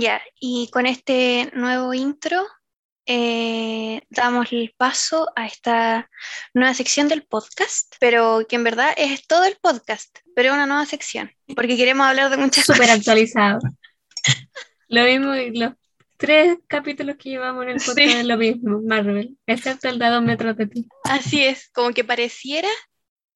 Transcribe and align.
Ya, 0.00 0.22
y 0.40 0.68
con 0.72 0.86
este 0.86 1.50
nuevo 1.54 1.92
intro 1.92 2.46
eh, 3.06 4.02
damos 4.08 4.50
el 4.52 4.72
paso 4.76 5.28
a 5.36 5.46
esta 5.46 6.08
nueva 6.54 6.72
sección 6.74 7.08
del 7.08 7.24
podcast, 7.24 7.94
pero 8.00 8.46
que 8.48 8.56
en 8.56 8.64
verdad 8.64 8.94
es 8.96 9.26
todo 9.26 9.44
el 9.44 9.56
podcast, 9.60 10.18
pero 10.34 10.54
una 10.54 10.66
nueva 10.66 10.86
sección, 10.86 11.30
porque 11.54 11.76
queremos 11.76 12.06
hablar 12.06 12.30
de 12.30 12.36
muchas 12.38 12.64
Súper 12.64 12.82
cosas. 12.82 12.96
actualizado. 12.98 13.58
lo 14.88 15.04
mismo, 15.04 15.34
los 15.52 15.72
tres 16.16 16.58
capítulos 16.66 17.16
que 17.16 17.30
llevamos 17.30 17.64
en 17.64 17.70
el 17.70 17.76
podcast 17.76 17.98
Sí. 17.98 18.04
es 18.04 18.24
lo 18.24 18.36
mismo, 18.36 18.80
Marvel, 18.86 19.36
excepto 19.46 19.88
el 19.88 19.98
de 19.98 20.06
dos 20.08 20.22
metros 20.22 20.56
de 20.56 20.66
ti. 20.66 20.86
Así 21.04 21.44
es, 21.44 21.68
como 21.70 21.90
que 21.92 22.04
pareciera 22.04 22.68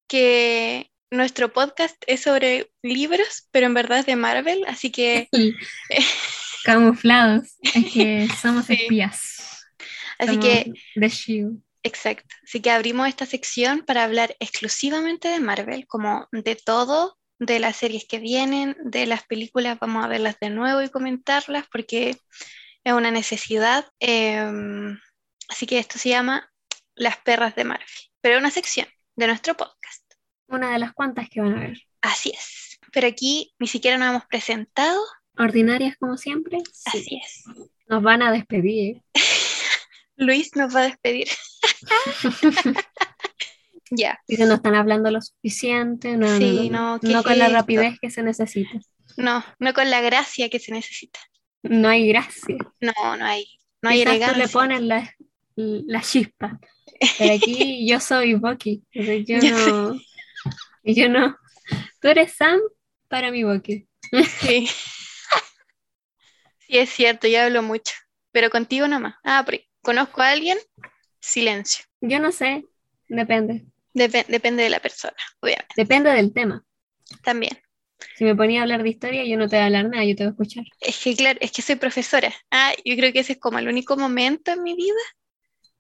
que 0.08 0.90
nuestro 1.10 1.52
podcast 1.52 1.96
es 2.06 2.20
sobre 2.22 2.70
libros, 2.82 3.48
pero 3.50 3.66
en 3.66 3.74
verdad 3.74 3.98
es 4.00 4.06
de 4.06 4.16
Marvel, 4.16 4.64
así 4.66 4.90
que, 4.92 5.28
Camuflados, 6.64 7.56
es 7.62 7.92
que 7.92 8.28
somos 8.42 8.66
Sí. 8.66 8.74
espías. 8.74 9.66
así 10.18 10.32
somos 10.34 10.44
que, 10.44 10.72
The 10.94 11.08
Shield. 11.08 11.62
exacto, 11.82 12.34
así 12.44 12.60
que 12.60 12.70
abrimos 12.70 13.08
esta 13.08 13.26
sección 13.26 13.84
para 13.84 14.04
hablar 14.04 14.34
exclusivamente 14.40 15.28
de 15.28 15.40
Marvel, 15.40 15.86
como 15.86 16.28
de 16.32 16.56
todo, 16.56 17.18
de 17.38 17.58
las 17.58 17.76
series 17.76 18.06
que 18.08 18.18
vienen, 18.18 18.76
de 18.84 19.06
las 19.06 19.24
películas, 19.24 19.78
vamos 19.80 20.04
a 20.04 20.08
verlas 20.08 20.36
de 20.40 20.50
nuevo 20.50 20.80
y 20.82 20.88
comentarlas 20.88 21.66
porque 21.70 22.16
es 22.84 22.92
una 22.92 23.10
necesidad. 23.10 23.86
Em, 23.98 24.98
así 25.48 25.66
que 25.66 25.78
esto 25.78 25.98
se 25.98 26.10
llama 26.10 26.50
Las 26.94 27.16
perras 27.18 27.54
de 27.56 27.64
Marvel, 27.64 27.86
pero 28.20 28.36
es 28.36 28.40
una 28.40 28.50
sección 28.50 28.86
de 29.16 29.26
nuestro 29.26 29.54
podcast. 29.56 30.02
Una 30.48 30.72
de 30.72 30.78
las 30.78 30.92
cuantas 30.92 31.28
que 31.28 31.40
van 31.40 31.54
a 31.56 31.60
ver. 31.60 31.82
Así 32.02 32.30
es. 32.30 32.78
Pero 32.92 33.08
aquí 33.08 33.52
ni 33.58 33.66
siquiera 33.66 33.98
nos 33.98 34.08
hemos 34.10 34.26
presentado. 34.26 35.00
Ordinarias 35.36 35.96
como 35.98 36.16
siempre. 36.16 36.58
Sí. 36.72 36.98
Así 36.98 37.20
es. 37.24 37.44
Nos 37.88 38.02
van 38.02 38.22
a 38.22 38.32
despedir. 38.32 39.02
Luis 40.16 40.54
nos 40.56 40.74
va 40.74 40.80
a 40.80 40.84
despedir. 40.84 41.28
ya. 43.90 44.20
Dicen 44.28 44.48
no 44.48 44.54
están 44.54 44.74
hablando 44.74 45.10
lo 45.10 45.20
suficiente, 45.20 46.16
no, 46.16 46.38
Sí, 46.38 46.70
no, 46.70 46.94
no, 46.94 47.00
¿qué 47.00 47.08
no 47.08 47.18
es 47.20 47.24
con 47.24 47.38
la 47.38 47.46
esto? 47.46 47.56
rapidez 47.58 47.98
que 48.00 48.10
se 48.10 48.22
necesita. 48.22 48.80
No, 49.16 49.44
no 49.58 49.74
con 49.74 49.90
la 49.90 50.00
gracia 50.00 50.48
que 50.48 50.58
se 50.58 50.72
necesita. 50.72 51.20
No 51.62 51.88
hay 51.88 52.08
gracia. 52.08 52.56
No, 52.80 53.16
no 53.16 53.24
hay, 53.24 53.46
no 53.82 53.90
hay 53.90 54.02
elegancia. 54.02 54.38
le 54.38 54.48
pones 54.48 54.82
la, 54.82 55.14
la 55.56 56.00
chispa. 56.02 56.58
Pero 57.18 57.34
aquí 57.34 57.86
yo 57.88 58.00
soy 58.00 58.34
Bucky. 58.34 58.82
Yo 58.92 59.38
no. 59.40 60.00
Yo 60.84 61.08
no. 61.08 61.36
Tú 62.00 62.08
eres 62.08 62.32
Sam 62.34 62.60
para 63.08 63.30
mi 63.30 63.44
Bucky. 63.44 63.86
Sí. 64.40 64.68
Sí, 66.66 66.78
es 66.78 66.90
cierto, 66.90 67.28
yo 67.28 67.40
hablo 67.42 67.62
mucho. 67.62 67.94
Pero 68.32 68.50
contigo 68.50 68.88
nomás. 68.88 69.14
Ah, 69.24 69.42
pero 69.46 69.62
conozco 69.82 70.22
a 70.22 70.30
alguien, 70.30 70.58
silencio. 71.20 71.84
Yo 72.00 72.18
no 72.18 72.32
sé. 72.32 72.64
Depende. 73.08 73.64
Depe- 73.94 74.26
depende 74.26 74.62
de 74.64 74.70
la 74.70 74.80
persona, 74.80 75.14
obviamente. 75.40 75.74
Depende 75.76 76.10
del 76.10 76.32
tema. 76.32 76.64
También. 77.22 77.58
Si 78.16 78.24
me 78.24 78.34
ponía 78.34 78.60
a 78.60 78.62
hablar 78.62 78.82
de 78.82 78.88
historia, 78.88 79.24
yo 79.24 79.36
no 79.36 79.48
te 79.48 79.56
voy 79.56 79.62
a 79.62 79.66
hablar 79.66 79.88
nada, 79.88 80.04
yo 80.04 80.16
te 80.16 80.24
voy 80.24 80.28
a 80.28 80.32
escuchar. 80.32 80.64
Es 80.80 80.98
que, 81.02 81.14
claro, 81.16 81.38
es 81.40 81.52
que 81.52 81.62
soy 81.62 81.76
profesora. 81.76 82.34
Ah, 82.50 82.72
yo 82.84 82.96
creo 82.96 83.12
que 83.12 83.20
ese 83.20 83.34
es 83.34 83.38
como 83.38 83.58
el 83.58 83.68
único 83.68 83.96
momento 83.96 84.50
en 84.52 84.62
mi 84.62 84.74
vida 84.74 84.98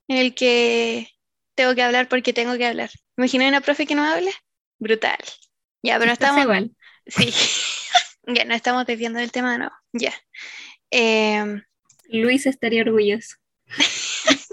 en 0.08 0.18
el 0.18 0.34
que 0.34 1.08
tengo 1.54 1.74
que 1.74 1.82
hablar 1.82 2.08
porque 2.08 2.32
tengo 2.32 2.56
que 2.56 2.66
hablar. 2.66 2.90
Imagina 3.16 3.48
una 3.48 3.60
profe 3.60 3.86
que 3.86 3.94
no 3.94 4.04
habla. 4.04 4.30
Brutal. 4.78 5.18
Ya, 5.82 5.94
pero 5.94 6.06
no 6.06 6.12
estamos. 6.12 6.42
igual. 6.42 6.70
Sí. 7.06 7.32
ya, 8.26 8.44
no 8.44 8.54
estamos 8.54 8.86
desviando 8.86 9.18
del 9.20 9.32
tema 9.32 9.52
de 9.52 9.58
nuevo. 9.58 9.74
Ya. 9.92 10.12
Em, 10.90 11.62
Luis 12.08 12.46
estaría 12.46 12.82
orgulloso. 12.82 13.36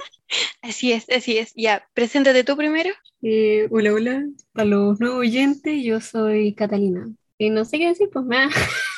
así 0.62 0.92
es, 0.92 1.10
así 1.10 1.38
es. 1.38 1.54
Ya, 1.56 1.88
preséntate 1.94 2.44
tú 2.44 2.58
primero. 2.58 2.90
Eh, 3.22 3.68
hola, 3.72 3.94
hola. 3.94 4.26
Para 4.54 4.66
los 4.66 5.00
nuevos 5.00 5.20
oyentes, 5.20 5.84
yo 5.84 6.02
soy 6.02 6.54
Catalina. 6.56 7.10
Y 7.38 7.50
no 7.50 7.66
sé 7.66 7.78
qué 7.78 7.88
decir, 7.88 8.10
pues 8.12 8.26
me 8.26 8.48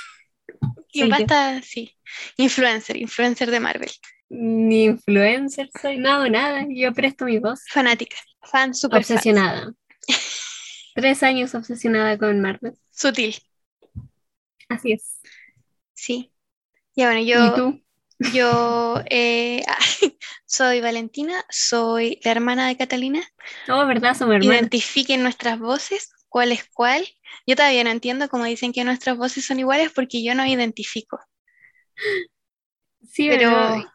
Y 0.94 1.10
basta, 1.10 1.62
sí. 1.64 1.98
Influencer, 2.38 2.98
influencer 2.98 3.50
de 3.50 3.60
Marvel. 3.60 3.90
Ni 4.30 4.86
influencer 4.86 5.70
soy, 5.82 5.98
no 5.98 6.12
hago 6.12 6.30
nada. 6.30 6.66
Yo 6.70 6.94
presto 6.94 7.26
mi 7.26 7.40
voz. 7.40 7.62
Fanática. 7.70 8.18
Fan 8.42 8.74
super. 8.74 9.00
Obsesionada. 9.00 9.74
Tres 10.96 11.24
años 11.24 11.56
obsesionada 11.56 12.18
con 12.18 12.40
Marvel. 12.42 12.78
Sutil. 12.92 13.36
Así 14.70 14.92
es. 14.92 15.20
Sí. 15.94 16.33
Ya 16.96 17.08
bueno, 17.08 17.22
¿Y 17.22 17.28
yo, 17.28 17.56
tú? 17.56 17.82
yo 18.34 19.02
eh, 19.10 19.64
soy 20.46 20.82
Valentina, 20.82 21.44
soy 21.50 22.20
la 22.24 22.32
hermana 22.32 22.68
de 22.68 22.78
Catalina. 22.78 23.22
Oh, 23.70 23.86
¿verdad? 23.86 24.16
Somos 24.16 24.36
hermanos. 24.36 24.56
Identifiquen 24.56 25.24
nuestras 25.24 25.60
voces, 25.60 26.12
cuál 26.30 26.52
es 26.52 26.66
cuál. 26.74 27.06
Yo 27.48 27.56
todavía 27.56 27.84
no 27.84 27.90
entiendo 27.90 28.30
cómo 28.30 28.46
dicen 28.46 28.74
que 28.74 28.84
nuestras 28.84 29.18
voces 29.18 29.46
son 29.46 29.60
iguales 29.60 29.92
porque 29.94 30.24
yo 30.24 30.36
no 30.36 30.46
identifico. 30.46 31.20
Sí, 33.02 33.28
pero- 33.30 33.50
pero... 33.50 33.90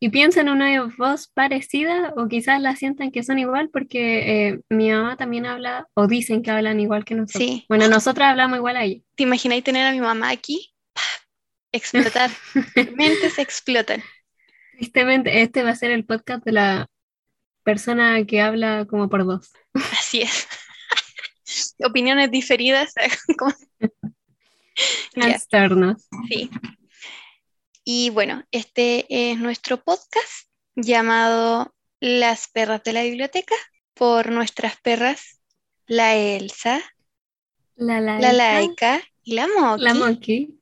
Y 0.00 0.10
piensan 0.10 0.48
en 0.48 0.54
una 0.54 0.92
voz 0.98 1.28
parecida 1.28 2.12
o 2.18 2.28
quizás 2.28 2.60
la 2.60 2.76
sientan 2.76 3.10
que 3.10 3.22
son 3.22 3.38
igual 3.38 3.70
porque 3.70 4.48
eh, 4.48 4.60
mi 4.68 4.90
mamá 4.90 5.16
también 5.16 5.46
habla 5.46 5.86
o 5.94 6.06
dicen 6.06 6.42
que 6.42 6.50
hablan 6.50 6.78
igual 6.78 7.06
que 7.06 7.14
nosotros. 7.14 7.42
Sí. 7.42 7.64
Bueno, 7.70 7.88
nosotras 7.88 8.30
hablamos 8.30 8.58
igual 8.58 8.76
a 8.76 8.84
ella. 8.84 9.00
¿Te 9.14 9.22
imagináis 9.22 9.64
tener 9.64 9.86
a 9.86 9.92
mi 9.92 10.00
mamá 10.02 10.28
aquí? 10.28 10.73
Explotar. 11.74 12.30
Mentes 12.96 13.38
explotan. 13.40 14.00
Tristemente, 14.76 15.42
este 15.42 15.64
va 15.64 15.70
a 15.70 15.76
ser 15.76 15.90
el 15.90 16.04
podcast 16.04 16.44
de 16.44 16.52
la 16.52 16.86
persona 17.64 18.24
que 18.24 18.40
habla 18.40 18.86
como 18.88 19.08
por 19.08 19.24
dos. 19.26 19.50
Así 19.74 20.22
es. 20.22 20.46
Opiniones 21.84 22.30
diferidas. 22.30 22.94
Trastornos. 25.14 26.06
sí. 26.28 26.48
Y 27.86 28.10
bueno, 28.10 28.44
este 28.52 29.04
es 29.08 29.38
nuestro 29.38 29.82
podcast 29.82 30.48
llamado 30.76 31.74
Las 32.00 32.48
perras 32.48 32.82
de 32.84 32.92
la 32.92 33.02
biblioteca 33.02 33.54
por 33.94 34.30
nuestras 34.30 34.80
perras, 34.80 35.40
la 35.86 36.14
Elsa, 36.16 36.80
La 37.74 38.00
laica. 38.00 38.26
la 38.26 38.32
Laika 38.32 39.02
y 39.22 39.34
la 39.34 39.48
Moki. 39.48 39.82
La 39.82 39.94
monkey. 39.94 40.54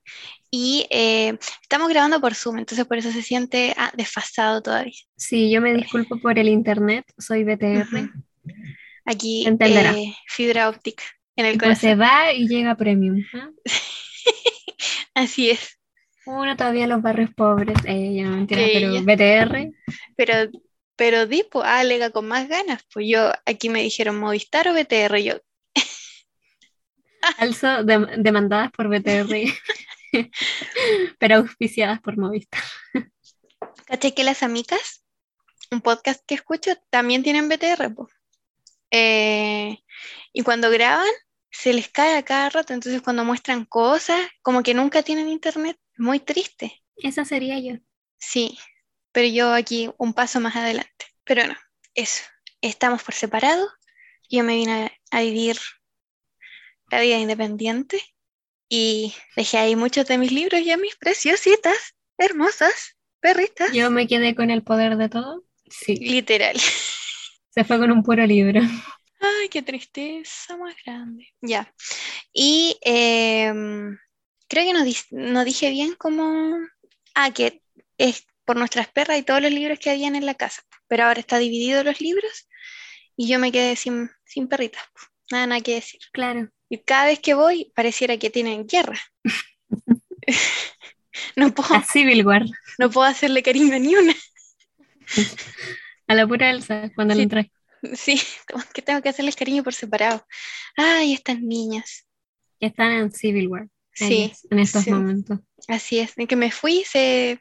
Y 0.54 0.86
eh, 0.90 1.38
estamos 1.62 1.88
grabando 1.88 2.20
por 2.20 2.34
Zoom, 2.34 2.58
entonces 2.58 2.84
por 2.84 2.98
eso 2.98 3.10
se 3.10 3.22
siente 3.22 3.72
ah, 3.78 3.90
desfasado 3.96 4.60
todavía. 4.60 4.92
Sí, 5.16 5.50
yo 5.50 5.62
me 5.62 5.72
disculpo 5.72 6.20
por 6.20 6.38
el 6.38 6.48
internet, 6.48 7.06
soy 7.16 7.42
BTR. 7.42 8.10
Aquí 9.06 9.46
Entenderá. 9.46 9.92
eh, 9.92 10.14
fibra 10.26 10.68
óptica 10.68 11.04
en 11.36 11.46
el 11.46 11.58
pues 11.58 11.78
se 11.78 11.94
va 11.94 12.34
y 12.34 12.48
llega 12.48 12.74
premium. 12.76 13.24
¿ah? 13.32 13.48
Así 15.14 15.48
es. 15.48 15.78
Uno 16.26 16.54
todavía 16.54 16.84
en 16.84 16.90
los 16.90 17.00
barrios 17.00 17.30
pobres, 17.34 17.78
eh, 17.86 18.12
ya 18.14 18.24
no 18.24 18.36
mentira, 18.36 18.62
pero 18.74 19.02
BTR, 19.02 19.72
Pero, 20.16 20.34
pero 20.96 21.26
di, 21.26 21.44
pues, 21.50 21.64
ah, 21.66 21.80
alega 21.80 22.10
con 22.10 22.28
más 22.28 22.46
ganas. 22.46 22.84
Pues 22.92 23.06
yo, 23.08 23.32
aquí 23.46 23.70
me 23.70 23.82
dijeron 23.82 24.20
Movistar 24.20 24.68
o 24.68 24.74
BTR. 24.74 25.24
Yo, 25.24 25.38
also 27.38 27.84
dem- 27.84 28.22
demandadas 28.22 28.70
por 28.70 28.88
BTR, 28.88 29.26
pero 31.18 31.36
auspiciadas 31.36 32.00
por 32.00 32.18
Movistar. 32.18 32.62
¿Caché 33.86 34.14
que 34.14 34.24
las 34.24 34.42
amigas, 34.42 35.04
un 35.70 35.80
podcast 35.80 36.22
que 36.26 36.34
escucho, 36.34 36.72
también 36.90 37.22
tienen 37.22 37.48
BTR? 37.48 37.94
Eh, 38.90 39.78
y 40.32 40.42
cuando 40.42 40.70
graban, 40.70 41.08
se 41.50 41.72
les 41.72 41.88
cae 41.88 42.16
a 42.16 42.24
cada 42.24 42.50
rato. 42.50 42.72
Entonces, 42.72 43.02
cuando 43.02 43.24
muestran 43.24 43.64
cosas, 43.64 44.20
como 44.42 44.62
que 44.62 44.74
nunca 44.74 45.02
tienen 45.02 45.28
internet. 45.28 45.78
Muy 45.96 46.20
triste. 46.20 46.82
Esa 46.96 47.24
sería 47.24 47.58
yo. 47.58 47.78
Sí, 48.18 48.58
pero 49.12 49.28
yo 49.28 49.52
aquí 49.52 49.90
un 49.98 50.14
paso 50.14 50.40
más 50.40 50.56
adelante. 50.56 51.06
Pero 51.24 51.46
no, 51.46 51.54
eso. 51.94 52.22
Estamos 52.60 53.02
por 53.02 53.14
separado. 53.14 53.68
Yo 54.28 54.44
me 54.44 54.54
vine 54.54 54.92
a, 55.10 55.18
a 55.18 55.20
vivir 55.20 55.58
la 56.90 57.00
vida 57.00 57.18
independiente 57.18 58.00
y 58.74 59.12
dejé 59.36 59.58
ahí 59.58 59.76
muchos 59.76 60.06
de 60.06 60.16
mis 60.16 60.32
libros 60.32 60.62
y 60.62 60.70
a 60.70 60.78
mis 60.78 60.96
preciositas, 60.96 61.76
hermosas, 62.16 62.96
perritas. 63.20 63.70
Yo 63.74 63.90
me 63.90 64.06
quedé 64.06 64.34
con 64.34 64.50
el 64.50 64.62
poder 64.62 64.96
de 64.96 65.10
todo. 65.10 65.44
Sí, 65.68 65.96
Literal. 65.96 66.58
se 67.50 67.64
fue 67.64 67.78
con 67.78 67.90
un 67.90 68.02
puro 68.02 68.24
libro. 68.24 68.62
Ay, 69.20 69.50
qué 69.50 69.60
tristeza 69.60 70.56
más 70.56 70.74
grande. 70.86 71.28
Ya. 71.42 71.70
Y 72.32 72.78
em, 72.80 73.98
creo 74.48 74.64
que 74.64 74.72
no, 74.72 75.30
no 75.32 75.44
dije 75.44 75.68
bien 75.68 75.94
cómo... 75.98 76.56
Ah, 77.14 77.30
que 77.30 77.60
es 77.98 78.24
por 78.46 78.56
nuestras 78.56 78.88
perras 78.88 79.18
y 79.18 79.22
todos 79.22 79.42
los 79.42 79.52
libros 79.52 79.78
que 79.80 79.90
habían 79.90 80.16
en 80.16 80.24
la 80.24 80.34
casa. 80.34 80.62
Pero 80.88 81.04
ahora 81.04 81.20
está 81.20 81.36
dividido 81.36 81.84
los 81.84 82.00
libros 82.00 82.48
y 83.18 83.28
yo 83.28 83.38
me 83.38 83.52
quedé 83.52 83.76
sin, 83.76 84.08
sin 84.24 84.48
perritas. 84.48 84.82
Nada, 85.32 85.46
nada 85.46 85.60
que 85.62 85.74
decir. 85.74 86.00
Claro. 86.12 86.48
Y 86.68 86.78
cada 86.78 87.06
vez 87.06 87.18
que 87.20 87.34
voy, 87.34 87.72
pareciera 87.74 88.16
que 88.18 88.30
tienen 88.30 88.66
guerra. 88.66 89.00
No 91.36 91.52
puedo, 91.52 91.74
A 91.74 91.82
Civil 91.82 92.26
War. 92.26 92.44
no 92.78 92.90
puedo 92.90 93.06
hacerle 93.06 93.42
cariño 93.42 93.74
a 93.74 93.78
ni 93.78 93.94
una. 93.94 94.14
A 96.08 96.14
la 96.14 96.26
pura 96.26 96.50
Elsa, 96.50 96.90
cuando 96.94 97.12
Sí. 97.14 97.18
le 97.18 97.22
entré. 97.24 97.52
Sí, 97.94 98.20
como 98.50 98.64
que 98.72 98.80
tengo 98.82 99.02
que 99.02 99.08
hacerles 99.08 99.36
cariño 99.36 99.62
por 99.62 99.74
separado. 99.74 100.24
Ay, 100.76 101.12
estas 101.14 101.40
niñas. 101.40 102.06
Están 102.60 102.92
en 102.92 103.10
Civil 103.12 103.48
War. 103.48 103.68
Sí, 103.92 104.24
ellas, 104.24 104.46
en 104.50 104.58
estos 104.58 104.84
sí. 104.84 104.90
momentos. 104.90 105.40
así 105.68 105.98
es. 105.98 106.14
De 106.14 106.26
que 106.26 106.36
me 106.36 106.50
fui, 106.50 106.84
se, 106.84 107.38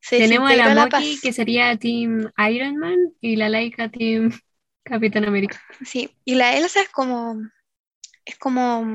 se 0.00 0.18
Tenemos 0.18 0.50
a 0.50 0.56
la 0.56 0.74
la 0.74 0.86
Moki, 0.86 1.18
que 1.20 1.32
sería 1.32 1.76
Team 1.76 2.30
Iron 2.50 2.76
Man, 2.76 2.98
y 3.20 3.36
la 3.36 3.48
Laika 3.48 3.88
Team 3.90 4.38
Capitán 4.84 5.24
América. 5.24 5.60
Sí, 5.84 6.14
y 6.24 6.34
la 6.34 6.56
Elsa 6.56 6.82
es 6.82 6.90
como, 6.90 7.40
es 8.24 8.36
como, 8.36 8.86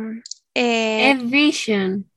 eh, 0.53 1.12
es 1.12 1.30
Vision. 1.30 2.09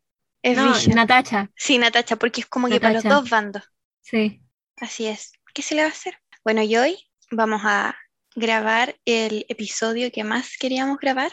es 0.42 0.56
no, 0.56 0.72
Vision. 0.72 0.94
Natacha. 0.94 1.50
Sí, 1.56 1.78
Natacha, 1.78 2.16
porque 2.16 2.42
es 2.42 2.46
como 2.46 2.68
que 2.68 2.80
para 2.80 2.94
los 2.94 3.04
dos 3.04 3.28
bandos. 3.30 3.64
Sí. 4.02 4.42
Así 4.76 5.06
es. 5.06 5.32
¿Qué 5.54 5.62
se 5.62 5.74
le 5.74 5.82
va 5.82 5.88
a 5.88 5.92
hacer? 5.92 6.18
Bueno, 6.44 6.62
y 6.62 6.76
hoy 6.76 6.98
vamos 7.30 7.62
a 7.64 7.96
grabar 8.34 8.96
el 9.04 9.46
episodio 9.48 10.10
que 10.12 10.24
más 10.24 10.56
queríamos 10.58 10.98
grabar. 10.98 11.32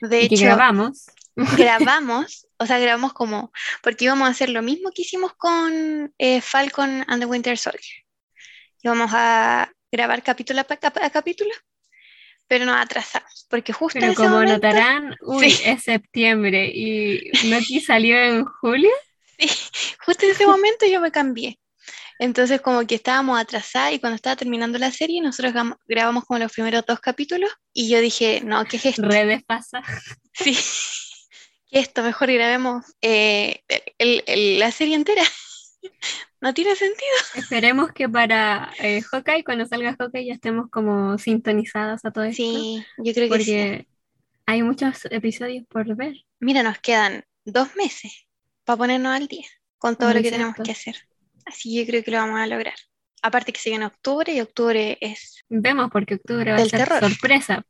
De 0.00 0.22
y 0.22 0.28
que 0.28 0.34
hecho, 0.36 0.44
grabamos. 0.44 1.06
grabamos, 1.56 2.46
o 2.58 2.66
sea, 2.66 2.78
grabamos 2.78 3.12
como, 3.12 3.52
porque 3.82 4.06
íbamos 4.06 4.26
a 4.26 4.30
hacer 4.30 4.48
lo 4.48 4.62
mismo 4.62 4.90
que 4.94 5.02
hicimos 5.02 5.34
con 5.34 6.14
eh, 6.18 6.40
Falcon 6.40 7.04
and 7.06 7.20
the 7.20 7.26
Winter 7.26 7.58
Soldier. 7.58 8.04
Íbamos 8.82 9.10
a 9.12 9.70
grabar 9.96 10.22
capítulo 10.22 10.60
a, 10.60 10.64
cap- 10.64 10.98
a 11.02 11.10
capítulo, 11.10 11.50
pero 12.48 12.64
nos 12.64 12.76
atrasamos, 12.76 13.46
porque 13.50 13.72
justo 13.72 13.98
en 13.98 14.02
Pero 14.02 14.12
ese 14.12 14.22
como 14.22 14.34
momento, 14.36 14.54
notarán, 14.54 15.16
uy, 15.22 15.50
Sí. 15.50 15.62
es 15.64 15.82
septiembre 15.82 16.70
y 16.72 17.30
Loki 17.48 17.80
salió 17.90 18.18
en 18.18 18.44
julio. 18.44 18.90
sí, 19.38 19.48
justo 20.04 20.24
en 20.26 20.32
ese 20.32 20.46
momento 20.46 20.86
yo 20.86 21.00
me 21.00 21.10
cambié. 21.10 21.58
Entonces 22.18 22.62
como 22.62 22.86
que 22.86 22.94
estábamos 22.94 23.38
atrasadas 23.38 23.92
y 23.92 23.98
cuando 23.98 24.14
estaba 24.16 24.36
terminando 24.36 24.78
la 24.78 24.90
serie 24.90 25.20
nosotros 25.20 25.52
grabamos 25.86 26.24
como 26.24 26.38
los 26.38 26.50
primeros 26.52 26.84
dos 26.86 26.98
capítulos 27.00 27.50
y 27.74 27.90
yo 27.90 28.00
dije, 28.00 28.40
no, 28.42 28.64
¿qué 28.64 28.78
es 28.78 28.86
esto? 28.86 29.02
Redes 29.02 29.42
pasa. 29.44 29.82
Sí, 30.32 30.54
¿qué 31.70 31.78
es 31.80 31.88
esto? 31.88 32.02
Mejor 32.02 32.32
grabemos 32.32 32.84
eh, 33.02 33.60
el- 33.98 34.22
el- 34.26 34.58
la 34.58 34.70
serie 34.72 34.94
entera. 34.94 35.22
No 36.40 36.52
tiene 36.52 36.76
sentido. 36.76 37.16
Esperemos 37.34 37.92
que 37.92 38.08
para 38.08 38.70
eh, 38.78 39.00
Hawkeye, 39.00 39.42
cuando 39.42 39.66
salga 39.66 39.96
Hawkeye, 39.98 40.26
ya 40.26 40.34
estemos 40.34 40.68
como 40.70 41.16
sintonizadas 41.18 42.04
a 42.04 42.10
todo 42.10 42.24
esto. 42.24 42.36
Sí, 42.42 42.84
yo 42.98 43.14
creo 43.14 43.30
que 43.30 43.38
sí. 43.42 43.50
Porque 43.52 43.88
hay 44.44 44.62
muchos 44.62 45.06
episodios 45.10 45.66
por 45.66 45.96
ver. 45.96 46.14
Mira, 46.38 46.62
nos 46.62 46.78
quedan 46.78 47.24
dos 47.44 47.74
meses 47.74 48.26
para 48.64 48.76
ponernos 48.76 49.16
al 49.16 49.26
día 49.28 49.46
con 49.78 49.96
todo 49.96 50.10
Muy 50.10 50.18
lo 50.18 50.22
que 50.22 50.30
tenemos 50.30 50.54
cierto. 50.54 50.62
que 50.64 50.72
hacer. 50.72 50.96
Así 51.46 51.74
yo 51.78 51.86
creo 51.86 52.04
que 52.04 52.10
lo 52.10 52.18
vamos 52.18 52.38
a 52.38 52.46
lograr. 52.46 52.74
Aparte 53.22 53.52
que 53.52 53.58
sigue 53.60 53.76
en 53.76 53.84
octubre 53.84 54.32
y 54.32 54.40
octubre 54.40 54.98
es... 55.00 55.42
Vemos 55.48 55.90
porque 55.90 56.14
octubre 56.16 56.52
va 56.52 56.58
a 56.58 56.66
ser 56.66 56.80
terror. 56.86 57.00
sorpresa. 57.00 57.64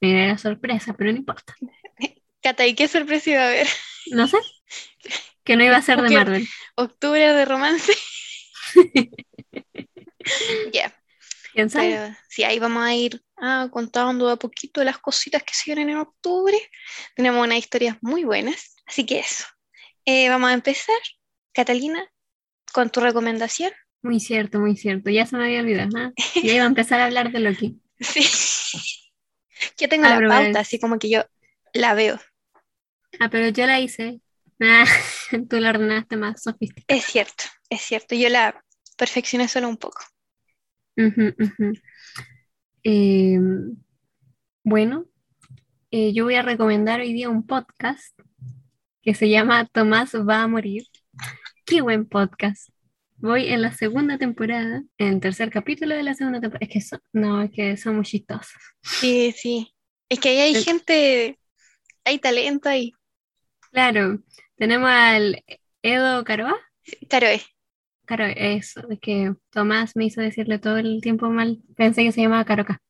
Mira, 0.00 0.24
era 0.24 0.38
sorpresa, 0.38 0.94
pero 0.96 1.10
no 1.12 1.18
importa. 1.18 1.54
Cata, 2.42 2.66
¿y 2.66 2.74
qué 2.74 2.88
sorpresa 2.88 3.30
iba 3.30 3.42
a 3.42 3.48
haber? 3.48 3.66
No 4.12 4.28
sé. 4.28 4.38
Que 5.44 5.56
no 5.56 5.64
iba 5.64 5.76
a 5.76 5.82
ser 5.82 6.00
de. 6.00 6.10
Marvel. 6.10 6.48
¿Octubre 6.76 7.32
de 7.32 7.44
romance? 7.44 7.92
Ya, 10.72 10.94
¿Quién 11.52 11.68
sabe? 11.68 11.90
pero 11.90 12.16
sí, 12.28 12.44
ahí 12.44 12.58
vamos 12.58 12.82
a 12.82 12.94
ir 12.94 13.22
ah, 13.36 13.68
contando 13.70 14.28
a 14.30 14.36
poquito 14.38 14.84
las 14.84 14.98
cositas 14.98 15.42
que 15.42 15.52
se 15.52 15.64
vienen 15.66 15.90
en 15.90 15.96
octubre. 15.98 16.56
Tenemos 17.16 17.44
unas 17.44 17.58
historias 17.58 17.96
muy 18.00 18.24
buenas, 18.24 18.76
así 18.86 19.04
que 19.04 19.18
eso. 19.18 19.44
Eh, 20.04 20.28
vamos 20.28 20.50
a 20.50 20.54
empezar, 20.54 20.96
Catalina, 21.52 22.04
con 22.72 22.90
tu 22.90 23.00
recomendación. 23.00 23.72
Muy 24.02 24.20
cierto, 24.20 24.58
muy 24.60 24.76
cierto. 24.76 25.10
Ya 25.10 25.26
se 25.26 25.36
me 25.36 25.44
había 25.44 25.60
olvidado. 25.60 25.90
¿ah? 25.96 26.12
Ya 26.42 26.54
iba 26.54 26.64
a 26.64 26.68
empezar 26.68 27.00
a 27.00 27.06
hablar 27.06 27.32
de 27.32 27.40
Loki. 27.40 27.78
Sí. 28.00 28.24
Yo 29.78 29.88
tengo 29.88 30.06
Ah, 30.06 30.20
la 30.20 30.28
pauta, 30.28 30.60
así 30.60 30.80
como 30.80 30.98
que 30.98 31.08
yo 31.08 31.24
la 31.72 31.94
veo. 31.94 32.18
Ah, 33.20 33.28
pero 33.28 33.48
yo 33.48 33.66
la 33.66 33.78
hice. 33.80 34.20
Ah, 34.60 34.84
tú 35.48 35.58
la 35.58 35.70
ordenaste 35.70 36.16
más 36.16 36.42
sofisticada. 36.42 36.98
Es 36.98 37.04
cierto, 37.04 37.44
es 37.68 37.80
cierto. 37.80 38.14
Yo 38.14 38.28
la 38.28 38.62
perfeccioné 38.96 39.48
solo 39.48 39.68
un 39.68 39.76
poco. 39.76 40.02
Eh, 42.84 43.38
bueno, 44.64 45.06
eh, 45.90 46.12
yo 46.12 46.24
voy 46.24 46.34
a 46.34 46.42
recomendar 46.42 47.00
hoy 47.00 47.12
día 47.12 47.28
un 47.28 47.46
podcast 47.46 48.18
que 49.02 49.14
se 49.14 49.28
llama 49.28 49.66
Tomás 49.66 50.14
va 50.14 50.42
a 50.42 50.48
morir. 50.48 50.84
Qué 51.64 51.80
buen 51.80 52.06
podcast. 52.08 52.70
Voy 53.16 53.48
en 53.48 53.62
la 53.62 53.72
segunda 53.72 54.18
temporada, 54.18 54.82
en 54.98 55.06
el 55.14 55.20
tercer 55.20 55.50
capítulo 55.50 55.94
de 55.94 56.02
la 56.02 56.14
segunda 56.14 56.40
temporada. 56.40 56.66
Es 56.66 56.72
que 56.72 56.80
son, 56.80 57.00
no, 57.12 57.42
es 57.42 57.50
que 57.50 57.76
son 57.76 57.96
muy 57.96 58.04
chistosos. 58.04 58.60
Sí, 58.82 59.32
sí. 59.36 59.74
Es 60.08 60.18
que 60.18 60.30
ahí 60.30 60.38
hay 60.38 60.54
gente, 60.62 61.38
hay 62.04 62.18
talento 62.18 62.68
ahí. 62.68 62.92
Claro, 63.70 64.18
tenemos 64.56 64.90
al 64.90 65.44
Edo 65.82 66.24
Caroa. 66.24 66.58
Claro, 67.08 67.26
es. 67.26 67.46
Claro, 68.04 68.24
eso, 68.26 68.82
es 68.90 69.00
que 69.00 69.32
Tomás 69.50 69.96
me 69.96 70.04
hizo 70.04 70.20
decirle 70.20 70.58
todo 70.58 70.76
el 70.76 71.00
tiempo 71.00 71.28
mal. 71.30 71.62
Pensé 71.76 72.02
que 72.02 72.12
se 72.12 72.20
llamaba 72.20 72.44
Caroca. 72.44 72.82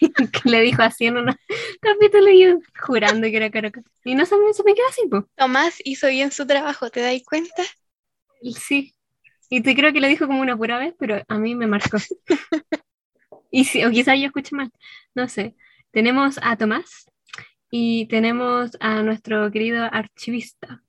que 0.42 0.50
le 0.50 0.60
dijo 0.60 0.82
así 0.82 1.06
en 1.06 1.16
un 1.16 1.26
capítulo 1.80 2.28
y 2.28 2.44
yo 2.44 2.58
jurando 2.80 3.28
que 3.28 3.36
era 3.36 3.50
Caroca. 3.50 3.82
Y 4.04 4.14
no 4.14 4.26
se 4.26 4.36
me, 4.36 4.52
se 4.52 4.64
me 4.64 4.74
quedó 4.74 4.86
así. 4.88 5.02
Tomás 5.36 5.76
hizo 5.84 6.08
bien 6.08 6.32
su 6.32 6.46
trabajo, 6.46 6.90
¿te 6.90 7.00
dais 7.00 7.24
cuenta? 7.24 7.62
Sí. 8.54 8.94
Y 9.48 9.60
te 9.62 9.76
creo 9.76 9.92
que 9.92 10.00
lo 10.00 10.08
dijo 10.08 10.26
como 10.26 10.40
una 10.40 10.56
pura 10.56 10.78
vez, 10.78 10.94
pero 10.98 11.22
a 11.28 11.38
mí 11.38 11.54
me 11.54 11.66
marcó. 11.66 11.98
y 13.50 13.64
sí, 13.64 13.84
o 13.84 13.90
quizás 13.90 14.18
yo 14.18 14.26
escuché 14.26 14.56
mal. 14.56 14.70
No 15.14 15.28
sé. 15.28 15.54
Tenemos 15.92 16.38
a 16.42 16.56
Tomás 16.56 17.06
y 17.74 18.06
tenemos 18.06 18.76
a 18.80 19.02
nuestro 19.02 19.50
querido 19.50 19.82
archivista. 19.90 20.82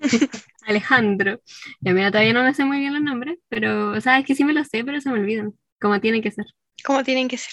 Alejandro. 0.64 1.40
Ya 1.80 1.92
mira, 1.92 2.12
todavía 2.12 2.32
no 2.32 2.44
me 2.44 2.54
sé 2.54 2.64
muy 2.64 2.78
bien 2.78 2.94
los 2.94 3.02
nombres, 3.02 3.38
pero, 3.48 3.90
o 3.90 4.00
sea, 4.00 4.20
es 4.20 4.24
que 4.24 4.36
sí 4.36 4.44
me 4.44 4.52
los 4.52 4.68
sé, 4.68 4.84
pero 4.84 5.00
se 5.00 5.10
me 5.10 5.18
olvidan, 5.18 5.54
como 5.80 6.00
tiene 6.00 6.22
que 6.22 6.30
ser. 6.30 6.46
Como 6.84 7.02
tienen 7.02 7.26
que 7.26 7.36
ser. 7.36 7.52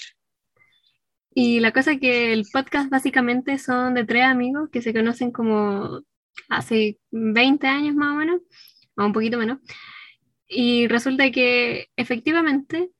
Y 1.34 1.58
la 1.58 1.72
cosa 1.72 1.92
es 1.92 2.00
que 2.00 2.32
el 2.32 2.44
podcast 2.52 2.88
básicamente 2.88 3.58
son 3.58 3.94
de 3.94 4.04
tres 4.04 4.22
amigos 4.22 4.70
que 4.70 4.80
se 4.80 4.94
conocen 4.94 5.32
como 5.32 6.00
hace 6.48 7.00
20 7.10 7.66
años 7.66 7.96
más 7.96 8.12
o 8.12 8.16
menos, 8.16 8.42
o 8.96 9.04
un 9.04 9.12
poquito 9.12 9.38
menos. 9.38 9.58
Y 10.46 10.86
resulta 10.86 11.32
que 11.32 11.88
efectivamente 11.96 12.90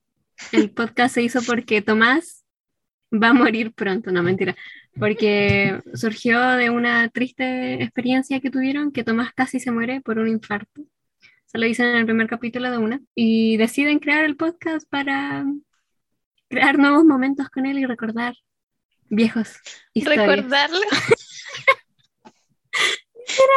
el 0.50 0.72
podcast 0.72 1.14
se 1.14 1.22
hizo 1.22 1.40
porque 1.42 1.82
Tomás 1.82 2.44
va 3.12 3.28
a 3.28 3.34
morir 3.34 3.72
pronto, 3.72 4.10
no 4.10 4.24
mentira, 4.24 4.56
porque 4.98 5.80
surgió 5.94 6.40
de 6.52 6.70
una 6.70 7.08
triste 7.08 7.82
experiencia 7.82 8.40
que 8.40 8.50
tuvieron, 8.50 8.92
que 8.92 9.04
Tomás 9.04 9.32
casi 9.32 9.60
se 9.60 9.70
muere 9.70 10.00
por 10.00 10.18
un 10.18 10.28
infarto. 10.28 10.82
Se 11.46 11.58
lo 11.58 11.66
dicen 11.66 11.86
en 11.86 11.96
el 11.96 12.06
primer 12.06 12.28
capítulo 12.28 12.70
de 12.70 12.78
una. 12.78 13.00
Y 13.14 13.56
deciden 13.56 13.98
crear 13.98 14.24
el 14.24 14.36
podcast 14.36 14.88
para 14.88 15.44
crear 16.48 16.78
nuevos 16.78 17.04
momentos 17.04 17.48
con 17.48 17.66
él 17.66 17.78
y 17.78 17.86
recordar 17.86 18.34
viejos 19.08 19.56
historias. 19.94 20.26
Recordarlo. 20.26 20.80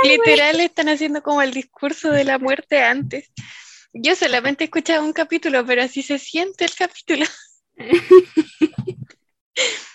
Literal 0.04 0.60
están 0.60 0.90
haciendo 0.90 1.22
como 1.22 1.42
el 1.42 1.54
discurso 1.54 2.12
de 2.12 2.24
la 2.24 2.38
muerte 2.38 2.82
antes. 2.82 3.32
Yo 3.94 4.16
solamente 4.16 4.64
he 4.64 4.66
escuchado 4.66 5.06
un 5.06 5.14
capítulo, 5.14 5.66
pero 5.66 5.84
así 5.84 6.04
se 6.04 6.20
siente 6.20 6.66
el 6.66 6.76
capítulo. 6.76 7.26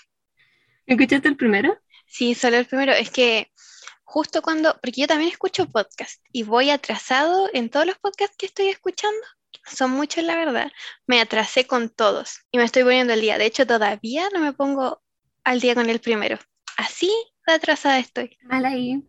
¿Escuchaste 0.91 1.29
el 1.29 1.37
primero? 1.37 1.79
Sí, 2.07 2.35
solo 2.35 2.57
el 2.57 2.67
primero. 2.67 2.93
Es 2.93 3.11
que 3.11 3.53
justo 4.03 4.43
cuando, 4.43 4.77
porque 4.83 5.03
yo 5.03 5.07
también 5.07 5.31
escucho 5.31 5.67
podcast 5.67 6.21
y 6.33 6.43
voy 6.43 6.71
atrasado 6.71 7.49
en 7.53 7.71
todos 7.71 7.87
los 7.87 7.97
podcasts 7.99 8.37
que 8.37 8.47
estoy 8.47 8.67
escuchando. 8.69 9.21
Son 9.65 9.93
muchos, 9.93 10.25
la 10.25 10.35
verdad. 10.35 10.73
Me 11.07 11.21
atrasé 11.21 11.65
con 11.65 11.91
todos 11.91 12.41
y 12.51 12.59
me 12.59 12.65
estoy 12.65 12.83
poniendo 12.83 13.13
al 13.13 13.21
día. 13.21 13.39
De 13.39 13.47
hecho, 13.47 13.69
todavía 13.69 14.29
no 14.35 14.41
me 14.41 14.53
pongo 14.53 15.01
al 15.45 15.61
día 15.61 15.77
con 15.77 15.89
el 15.89 16.01
primero. 16.01 16.39
Así 16.77 17.11
de 17.47 17.53
atrasada 17.53 18.01
estoy. 18.01 18.37
Mal 18.43 18.65
ahí. 18.65 19.01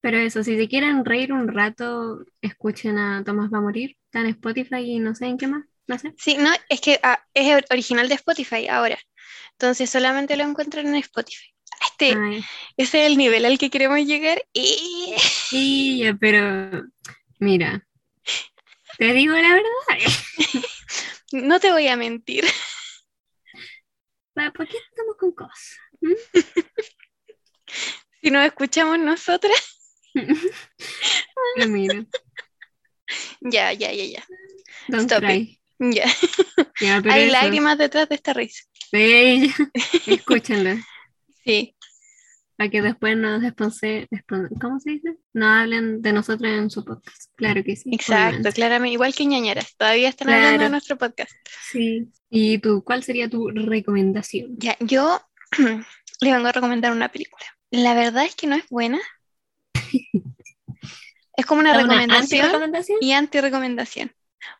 Pero 0.00 0.18
eso, 0.18 0.44
si 0.44 0.56
se 0.56 0.68
quieren 0.68 1.04
reír 1.04 1.32
un 1.32 1.48
rato, 1.48 2.24
escuchen 2.40 2.98
a 2.98 3.24
Tomás 3.24 3.50
va 3.52 3.58
a 3.58 3.62
morir. 3.62 3.96
Está 4.06 4.20
en 4.20 4.26
Spotify 4.26 4.76
y 4.76 5.00
no 5.00 5.14
sé 5.16 5.26
en 5.26 5.38
qué 5.38 5.48
más. 5.48 5.64
No 5.88 5.98
sé. 5.98 6.14
Sí, 6.16 6.36
no, 6.38 6.50
es 6.68 6.80
que 6.80 6.98
ah, 7.02 7.20
es 7.34 7.54
or- 7.54 7.64
original 7.70 8.08
de 8.08 8.14
Spotify 8.14 8.68
ahora. 8.68 8.96
Entonces 9.58 9.88
solamente 9.90 10.36
lo 10.36 10.44
encuentran 10.44 10.86
en 10.88 10.96
Spotify. 10.96 11.54
Este, 11.90 12.14
Ay, 12.18 12.44
ese 12.76 13.02
es 13.04 13.10
el 13.10 13.16
nivel 13.16 13.44
al 13.44 13.58
que 13.58 13.70
queremos 13.70 13.98
llegar. 14.00 14.44
Y 14.52 15.14
sí, 15.18 15.98
ya, 15.98 16.14
pero 16.14 16.82
mira, 17.38 17.86
te 18.98 19.12
digo 19.12 19.34
la 19.34 19.50
verdad. 19.50 20.12
no 21.32 21.60
te 21.60 21.70
voy 21.72 21.88
a 21.88 21.96
mentir. 21.96 22.44
¿Para 24.34 24.52
¿Por 24.52 24.66
qué 24.66 24.76
estamos 24.78 25.16
con 25.16 25.32
cosas? 25.32 25.78
Si 28.20 28.30
nos 28.30 28.44
escuchamos 28.46 28.98
nosotras, 28.98 29.56
mira, 31.68 32.04
Ya, 33.40 33.72
ya, 33.72 33.92
ya, 33.92 34.04
ya. 34.04 34.24
don't 34.88 35.10
Stop 35.10 35.22
cry. 35.24 35.60
Ya. 36.80 37.00
Pero 37.02 37.12
Hay 37.12 37.24
eso. 37.24 37.32
lágrimas 37.32 37.78
detrás 37.78 38.08
de 38.08 38.14
esta 38.14 38.32
risa. 38.32 38.62
Ey, 38.92 39.50
escúchenlo. 40.06 40.76
Sí, 41.44 41.76
Para 42.56 42.70
que 42.70 42.80
después 42.80 43.18
nos 43.18 43.42
desponse, 43.42 44.08
despon- 44.10 44.48
¿cómo 44.58 44.80
se 44.80 44.92
dice? 44.92 45.16
No 45.34 45.46
hablen 45.46 46.00
de 46.00 46.14
nosotros 46.14 46.50
en 46.50 46.70
su 46.70 46.82
podcast. 46.86 47.30
Claro 47.36 47.62
que 47.62 47.76
sí. 47.76 47.90
exacto, 47.92 48.50
claramente. 48.52 48.94
Igual 48.94 49.14
que 49.14 49.26
ñañaras. 49.26 49.76
Todavía 49.76 50.08
están 50.08 50.30
hablando 50.30 50.62
de 50.64 50.70
nuestro 50.70 50.96
podcast. 50.96 51.32
Sí. 51.70 52.08
¿Y 52.30 52.56
tú, 52.60 52.82
cuál 52.82 53.02
sería 53.02 53.28
tu 53.28 53.50
recomendación? 53.50 54.54
Ya, 54.56 54.74
yo 54.80 55.20
le 56.22 56.32
vengo 56.32 56.46
a 56.48 56.52
recomendar 56.52 56.92
una 56.92 57.10
película. 57.12 57.44
La 57.70 57.92
verdad 57.92 58.24
es 58.24 58.34
que 58.34 58.46
no 58.46 58.56
es 58.56 58.66
buena. 58.70 59.00
Es 61.36 61.44
como 61.46 61.60
una 61.60 61.72
¿Una 61.72 61.82
recomendación 61.82 62.40
anti-recomendación? 62.42 62.98
y 63.02 63.12
anti-recomendación. 63.12 64.12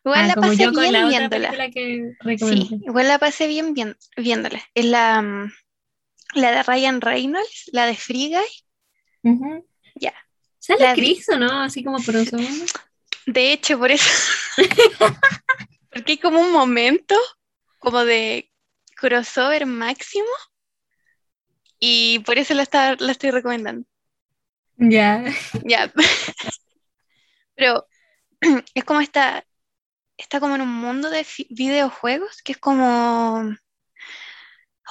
Igual 0.03 0.19
Ah, 0.23 0.27
la 0.27 0.33
como 0.35 0.47
pasé 0.49 0.69
bien 0.69 0.91
la 0.93 1.05
viéndola. 1.07 1.69
que 1.71 2.13
Sí, 2.37 2.69
igual 2.85 3.07
la 3.07 3.19
pasé 3.19 3.47
bien, 3.47 3.73
bien 3.73 3.97
viéndola. 4.17 4.61
Es 4.73 4.85
la, 4.85 5.21
mm, 5.21 5.51
la 6.35 6.51
de 6.51 6.63
Ryan 6.63 7.01
Reynolds, 7.01 7.69
la 7.71 7.85
de 7.85 7.95
Free 7.95 8.29
Guy. 8.29 9.31
Ya. 9.95 10.13
¿Sale 10.59 10.83
La. 10.83 10.93
Chris 10.95 11.27
o 11.29 11.37
no? 11.37 11.61
Así 11.61 11.83
como 11.83 11.97
por 12.01 12.15
un 12.15 12.25
segundo. 12.25 12.65
De 13.25 13.53
hecho, 13.53 13.79
por 13.79 13.91
eso. 13.91 14.09
Porque 15.91 16.11
hay 16.13 16.17
como 16.17 16.39
un 16.41 16.51
momento 16.51 17.15
como 17.79 18.03
de 18.05 18.51
crossover 18.95 19.65
máximo. 19.65 20.27
Y 21.79 22.19
por 22.19 22.37
eso 22.37 22.53
la, 22.53 22.63
está- 22.63 22.95
la 22.99 23.11
estoy 23.11 23.31
recomendando. 23.31 23.87
Ya. 24.77 25.23
Ya. 25.63 25.91
Pero 27.55 27.87
es 28.73 28.83
como 28.83 29.01
está, 29.01 29.45
está 30.17 30.39
como 30.39 30.55
en 30.55 30.61
un 30.61 30.73
mundo 30.73 31.09
de 31.09 31.25
videojuegos 31.49 32.41
que 32.43 32.53
es 32.53 32.57
como. 32.57 33.55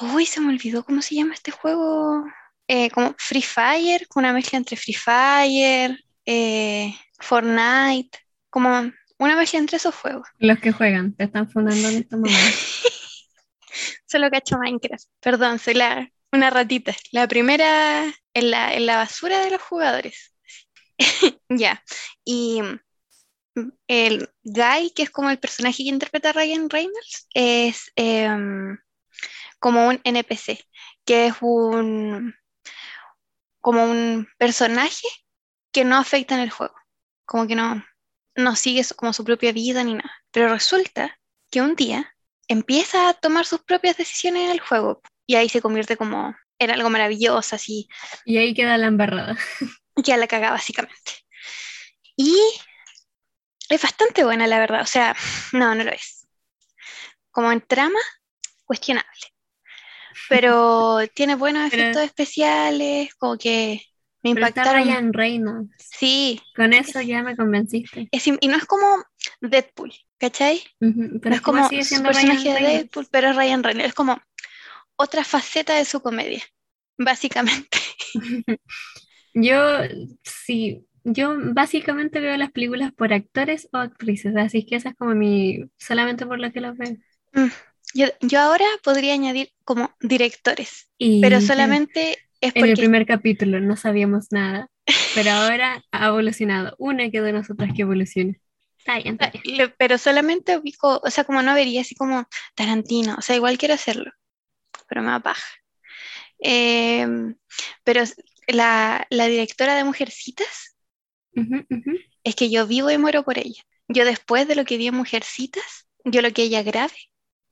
Uy, 0.01 0.27
se 0.27 0.41
me 0.41 0.49
olvidó 0.49 0.85
cómo 0.85 1.03
se 1.03 1.15
llama 1.15 1.35
este 1.35 1.51
juego. 1.51 2.25
Eh, 2.67 2.91
como 2.91 3.15
Free 3.19 3.43
Fire, 3.43 4.07
una 4.15 4.33
mezcla 4.33 4.57
entre 4.57 4.77
Free 4.77 4.95
Fire, 4.95 6.03
eh, 6.25 6.95
Fortnite, 7.21 8.19
como 8.49 8.91
una 9.19 9.37
mezcla 9.37 9.59
entre 9.59 9.77
esos 9.77 9.95
juegos. 9.95 10.27
Los 10.39 10.59
que 10.59 10.73
juegan, 10.73 11.15
te 11.15 11.25
están 11.25 11.51
fundando 11.51 11.89
en 11.89 11.97
estos 11.97 12.19
momentos. 12.19 12.83
Solo 14.07 14.31
cacho 14.31 14.59
Minecraft. 14.59 15.05
Perdón, 15.21 15.59
soy 15.59 15.75
la, 15.75 16.09
una 16.33 16.51
ratita. 16.51 16.95
La 17.13 17.29
primera 17.29 18.05
en 18.33 18.51
la, 18.51 18.75
en 18.75 18.87
la 18.87 18.97
basura 18.97 19.41
de 19.45 19.51
los 19.51 19.63
jugadores. 19.63 20.35
Ya. 21.49 21.85
Y 22.25 22.61
el 23.89 24.31
Guy, 24.45 24.93
que 24.95 25.03
es 25.05 25.11
como 25.11 25.31
el 25.31 25.39
personaje 25.39 25.79
que 25.85 25.89
interpreta 25.91 26.31
a 26.31 26.33
Ryan 26.33 26.71
Reynolds, 26.71 27.29
es 27.35 27.93
em, 27.97 28.79
como 29.61 29.89
un 29.89 30.01
NPC, 30.05 30.61
que 31.07 31.27
es 31.29 31.35
un 31.43 32.35
como 33.61 33.85
un 33.85 34.29
personaje 34.39 35.07
que 35.73 35.85
no 35.85 35.97
afecta 35.97 36.35
en 36.35 36.41
el 36.41 36.51
juego. 36.51 36.75
Como 37.27 37.47
que 37.47 37.55
no, 37.57 37.85
no 38.37 38.57
sigue 38.57 38.85
su- 38.85 38.95
como 38.95 39.13
su 39.13 39.25
propia 39.25 39.53
vida 39.53 39.83
ni 39.85 39.95
nada. 39.95 40.13
Pero 40.31 40.49
resulta 40.49 41.19
que 41.51 41.63
un 41.63 41.75
día 41.77 42.15
empieza 42.49 43.09
a 43.09 43.15
tomar 43.15 43.47
sus 43.47 43.63
propias 43.63 43.97
decisiones 43.97 44.45
en 44.45 44.51
el 44.51 44.61
juego 44.61 45.03
y 45.27 45.37
ahí 45.37 45.49
se 45.49 45.63
convierte 45.63 45.97
como 45.97 46.35
en 46.59 46.71
algo 46.71 46.91
maravilloso, 46.91 47.57
así, 47.57 47.89
Y 48.25 48.37
ahí 48.39 48.55
queda 48.55 48.79
la 48.79 48.87
embarrada. 48.87 49.37
ya 49.97 50.17
la 50.17 50.27
caga 50.27 50.51
básicamente. 50.51 51.13
Y 52.17 52.37
es 53.69 53.83
bastante 53.83 54.25
buena, 54.25 54.47
la 54.47 54.59
verdad. 54.59 54.83
O 54.83 54.87
sea, 54.87 55.17
no, 55.53 55.75
no 55.75 55.85
lo 55.85 55.91
es. 55.93 56.27
Como 57.31 57.51
en 57.53 57.61
trama, 57.61 57.99
cuestionable. 58.65 59.09
Pero 60.29 60.99
tiene 61.15 61.35
buenos 61.35 61.71
Pero- 61.71 61.83
efectos 61.83 62.05
especiales, 62.05 63.15
como 63.17 63.37
que 63.37 63.83
me 64.23 64.35
Pero 64.35 64.47
impactaron. 64.47 64.85
Ryan 64.85 65.13
Reynolds. 65.13 65.75
Sí, 65.79 66.41
Con 66.57 66.73
eso 66.73 67.01
ya 67.01 67.23
me 67.23 67.37
convenciste. 67.37 68.09
es 68.11 68.27
y 68.27 68.49
no 68.49 68.57
es 68.57 68.65
como 68.65 69.05
Deadpool, 69.41 69.93
¿cachai? 70.19 70.63
Pero 70.79 70.95
no 71.25 71.35
es 71.35 71.41
como 71.43 71.65
su 71.69 72.03
personaje 72.03 72.39
Ryan 72.43 72.63
de. 72.63 72.69
Deadpool, 72.69 73.09
pero 73.11 73.31
es 73.31 73.37
Ryan 73.37 73.63
Reynolds. 73.63 73.89
Es 73.89 73.95
como 73.95 74.19
otra 74.97 75.25
faceta 75.25 75.75
de 75.75 75.85
su 75.85 76.01
comedia, 76.01 76.43
básicamente. 76.97 77.79
Yo, 79.35 79.59
sí, 80.23 80.87
yo 81.05 81.37
básicamente 81.55 82.21
veo 82.21 82.37
las 82.37 82.53
películas 82.53 82.93
por 82.93 83.13
actores 83.13 83.69
o 83.73 83.79
actrices, 83.79 84.37
así 84.37 84.67
que 84.67 84.77
esa 84.77 84.91
es 84.91 84.97
como 84.97 85.15
mi, 85.15 85.65
solamente 85.79 86.27
por 86.27 86.41
lo 86.41 86.53
que 86.53 86.61
los 86.61 86.77
veo. 86.77 86.97
Mm, 87.33 87.51
Yo, 87.95 88.07
yo 88.21 88.41
ahora 88.41 88.65
podría 88.83 89.15
añadir 89.15 89.51
como 89.65 89.95
directores, 90.01 90.91
Y 90.99 91.09
pero 91.21 91.41
solamente 91.41 92.19
es 92.41 92.55
en 92.55 92.67
el 92.67 92.77
porque 92.77 92.79
primer 92.79 93.07
capítulo 93.07 93.61
no 93.61 93.77
sabíamos 93.77 94.29
nada, 94.33 94.71
pero 95.13 95.33
ahora 95.33 95.83
ha 95.93 96.07
evolucionado. 96.09 96.75
Una 96.79 97.11
quedó 97.11 97.25
de 97.25 97.33
nosotras 97.33 97.73
que 97.75 97.83
evolucione. 97.83 98.41
Está 98.79 98.97
bien, 98.99 99.15
está 99.15 99.31
bien. 99.31 99.45
le- 99.45 99.69
pero 99.71 99.99
solamente 99.99 100.57
ubico, 100.59 101.01
o 101.03 101.11
sea, 101.11 101.25
como 101.25 101.43
no 101.43 101.55
vería 101.55 101.81
así 101.83 101.95
como 101.95 102.27
Tarantino, 102.55 103.17
o 103.19 103.23
sea, 103.23 103.37
igual 103.37 103.59
quiero 103.59 103.75
hacerlo, 103.75 104.11
pero 104.89 105.03
me 105.03 105.11
da 105.13 105.21
paja. 105.21 105.45
Em, 106.39 107.37
pero 107.85 108.03
la, 108.49 109.07
la 109.11 109.27
directora 109.27 109.75
de 109.77 109.85
Mujercitas 109.85 110.74
Es 112.23 112.35
que 112.35 112.51
yo 112.51 112.67
vivo 112.67 112.91
y 112.91 112.99
muero 112.99 113.25
por 113.25 113.39
ella. 113.39 113.63
Yo 113.89 114.05
después 114.05 114.49
de 114.49 114.55
lo 114.55 114.65
que 114.65 114.77
vi 114.77 114.87
en 114.87 114.95
Mujercitas, 114.95 115.87
yo 116.05 116.23
lo 116.23 116.33
que 116.33 116.43
ella 116.43 116.63
grabe, 116.63 116.95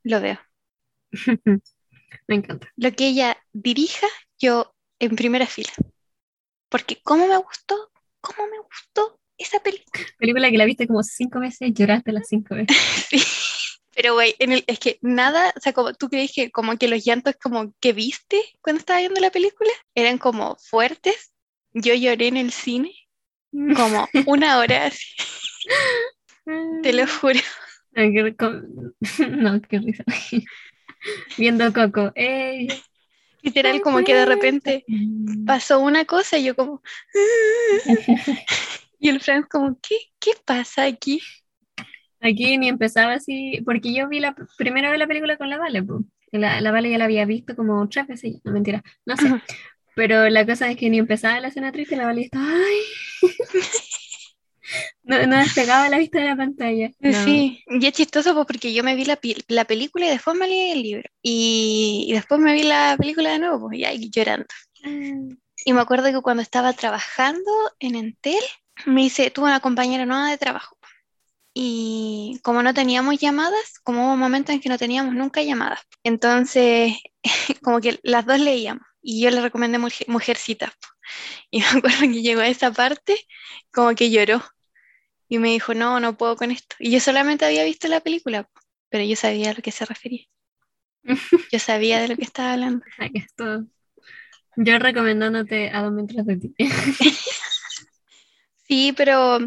lo 0.02 0.20
veo. 0.20 0.38
Me 2.28 2.36
encanta. 2.36 2.68
Lo 2.76 2.92
que 2.92 3.08
ella 3.08 3.36
dirija, 3.52 4.06
yo 4.38 4.74
en 4.98 5.16
primera 5.16 5.46
fila. 5.46 5.72
Porque 6.68 7.00
cómo 7.02 7.26
me 7.26 7.36
gustó, 7.36 7.90
cómo 8.20 8.48
me 8.48 8.58
gustó 8.58 9.20
esa 9.36 9.60
película. 9.60 10.04
Película 10.18 10.50
que 10.50 10.58
la 10.58 10.64
viste 10.64 10.86
como 10.86 11.02
cinco 11.02 11.40
veces, 11.40 11.72
lloraste 11.74 12.12
las 12.12 12.28
cinco 12.28 12.54
veces. 12.54 12.76
Sí. 13.10 13.22
Pero, 13.94 14.14
güey, 14.14 14.34
es 14.38 14.78
que 14.78 14.98
nada, 15.02 15.52
o 15.54 15.60
sea, 15.60 15.74
como 15.74 15.92
tú 15.92 16.08
crees 16.08 16.32
que 16.34 16.50
como 16.50 16.78
que 16.78 16.88
los 16.88 17.04
llantos 17.04 17.34
como 17.36 17.74
que 17.78 17.92
viste 17.92 18.40
cuando 18.62 18.78
estaba 18.80 19.00
viendo 19.00 19.20
la 19.20 19.30
película 19.30 19.70
eran 19.94 20.16
como 20.16 20.56
fuertes. 20.56 21.34
Yo 21.74 21.92
lloré 21.94 22.28
en 22.28 22.38
el 22.38 22.52
cine 22.52 22.94
como 23.52 24.08
una 24.26 24.58
hora 24.58 24.86
así, 24.86 25.06
te 26.82 26.92
lo 26.92 27.06
juro. 27.20 27.40
No, 29.28 29.60
qué 29.60 29.78
risa. 29.78 30.04
Viendo 31.36 31.72
Coco. 31.72 32.12
¡Ey! 32.14 32.68
Literal, 33.42 33.80
como 33.82 34.02
que 34.04 34.14
de 34.14 34.24
repente 34.24 34.84
pasó 35.44 35.80
una 35.80 36.04
cosa 36.04 36.38
y 36.38 36.44
yo 36.44 36.56
como... 36.56 36.82
Y 38.98 39.08
el 39.08 39.20
Franz 39.20 39.48
como, 39.48 39.76
¿qué, 39.82 39.96
qué 40.20 40.30
pasa 40.44 40.84
aquí? 40.84 41.20
Aquí 42.20 42.56
ni 42.56 42.68
empezaba 42.68 43.14
así, 43.14 43.60
porque 43.64 43.92
yo 43.92 44.08
vi 44.08 44.20
la 44.20 44.36
primera 44.56 44.90
vez 44.90 44.98
la 45.00 45.08
película 45.08 45.36
con 45.36 45.50
la 45.50 45.58
Vale. 45.58 45.84
La, 46.30 46.60
la 46.60 46.70
Vale 46.70 46.88
ya 46.88 46.98
la 46.98 47.06
había 47.06 47.24
visto 47.24 47.56
como 47.56 47.88
tres 47.88 48.06
veces, 48.06 48.36
no 48.44 48.52
mentira, 48.52 48.80
no 49.04 49.16
sé. 49.16 49.28
Pero 49.94 50.28
la 50.28 50.46
cosa 50.46 50.70
es 50.70 50.76
que 50.76 50.88
ni 50.90 50.98
empezaba 50.98 51.40
la 51.40 51.48
escena 51.48 51.72
triste 51.72 51.96
la 51.96 52.06
Vale 52.06 52.22
estaba, 52.22 52.46
¡ay! 52.46 52.80
No, 55.02 55.26
no 55.26 55.36
despegaba 55.36 55.88
la 55.88 55.98
vista 55.98 56.18
de 56.18 56.26
la 56.26 56.36
pantalla. 56.36 56.90
No. 57.00 57.24
Sí, 57.24 57.62
y 57.66 57.86
es 57.86 57.92
chistoso 57.92 58.34
pues, 58.34 58.46
porque 58.46 58.72
yo 58.72 58.82
me 58.84 58.94
vi 58.94 59.04
la, 59.04 59.18
la 59.48 59.64
película 59.64 60.06
y 60.06 60.10
después 60.10 60.36
me 60.36 60.48
leí 60.48 60.70
el 60.70 60.82
libro. 60.82 61.08
Y, 61.20 62.06
y 62.08 62.12
después 62.12 62.40
me 62.40 62.54
vi 62.54 62.62
la 62.62 62.96
película 62.98 63.32
de 63.32 63.38
nuevo, 63.38 63.68
pues, 63.68 63.80
y 63.80 63.84
ahí 63.84 64.10
llorando. 64.10 64.46
Y 65.64 65.72
me 65.72 65.80
acuerdo 65.80 66.10
que 66.10 66.22
cuando 66.22 66.42
estaba 66.42 66.72
trabajando 66.72 67.50
en 67.78 67.94
Entel, 67.96 68.42
me 68.86 69.02
dice, 69.02 69.30
tuve 69.30 69.46
una 69.46 69.60
compañera 69.60 70.06
nueva 70.06 70.30
de 70.30 70.38
trabajo. 70.38 70.76
Y 71.54 72.40
como 72.42 72.62
no 72.62 72.72
teníamos 72.72 73.18
llamadas, 73.18 73.78
como 73.82 74.06
hubo 74.06 74.14
un 74.14 74.18
momento 74.18 74.52
en 74.52 74.60
que 74.60 74.68
no 74.68 74.78
teníamos 74.78 75.14
nunca 75.14 75.42
llamadas. 75.42 75.80
Entonces, 76.02 76.94
como 77.62 77.80
que 77.80 78.00
las 78.02 78.24
dos 78.24 78.40
leíamos. 78.40 78.86
Y 79.02 79.22
yo 79.22 79.30
le 79.30 79.40
recomendé 79.42 79.78
Mujer- 79.78 80.08
Mujercitas. 80.08 80.72
Y 81.50 81.60
me 81.62 81.66
acuerdo 81.80 82.00
que 82.02 82.22
llegó 82.22 82.40
a 82.42 82.48
esa 82.48 82.72
parte, 82.72 83.16
como 83.72 83.94
que 83.94 84.10
lloró. 84.10 84.42
Y 85.28 85.38
me 85.38 85.50
dijo, 85.50 85.74
no, 85.74 86.00
no 86.00 86.16
puedo 86.16 86.36
con 86.36 86.50
esto. 86.50 86.76
Y 86.78 86.90
yo 86.92 87.00
solamente 87.00 87.44
había 87.46 87.64
visto 87.64 87.88
la 87.88 88.00
película, 88.00 88.48
pero 88.90 89.04
yo 89.04 89.16
sabía 89.16 89.50
a 89.50 89.54
lo 89.54 89.62
que 89.62 89.72
se 89.72 89.86
refería. 89.86 90.26
Yo 91.52 91.58
sabía 91.58 92.00
de 92.00 92.08
lo 92.08 92.16
que 92.16 92.24
estaba 92.24 92.52
hablando. 92.52 92.84
Aquí 92.98 93.18
es 93.18 93.34
todo. 93.34 93.66
Yo 94.56 94.78
recomendándote 94.78 95.70
a 95.70 95.82
dos 95.82 95.92
metros 95.92 96.26
de 96.26 96.36
ti. 96.38 96.54
Sí, 98.66 98.92
pero 98.96 99.38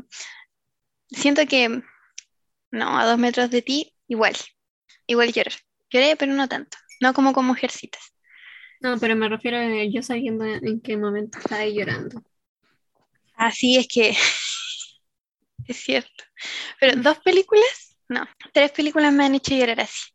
siento 1.09 1.45
que 1.47 1.81
no, 2.71 3.00
a 3.00 3.05
dos 3.05 3.17
metros 3.19 3.50
de 3.51 3.62
ti, 3.62 3.95
igual. 4.07 4.35
Igual 5.07 5.33
lloré. 5.33 5.51
Lloré, 5.91 6.15
pero 6.17 6.33
no 6.33 6.47
tanto. 6.50 6.77
No 7.01 7.13
como 7.13 7.33
con 7.33 7.45
mujercitas. 7.45 8.14
No, 8.82 8.98
pero 9.00 9.15
me 9.15 9.29
refiero 9.29 9.58
a 9.58 9.84
yo 9.86 10.01
sabiendo 10.03 10.46
en 10.46 10.82
qué 10.82 10.98
momento 10.98 11.39
estaba 11.39 11.65
llorando. 11.65 12.22
Así 13.36 13.77
es 13.77 13.88
que 13.88 14.10
es 15.67 15.77
cierto. 15.77 16.24
Pero 16.79 17.01
dos 17.01 17.20
películas, 17.20 17.98
no, 18.10 18.27
tres 18.53 18.72
películas 18.72 19.12
me 19.13 19.25
han 19.25 19.36
hecho 19.36 19.55
llorar 19.55 19.82
así. 19.82 20.12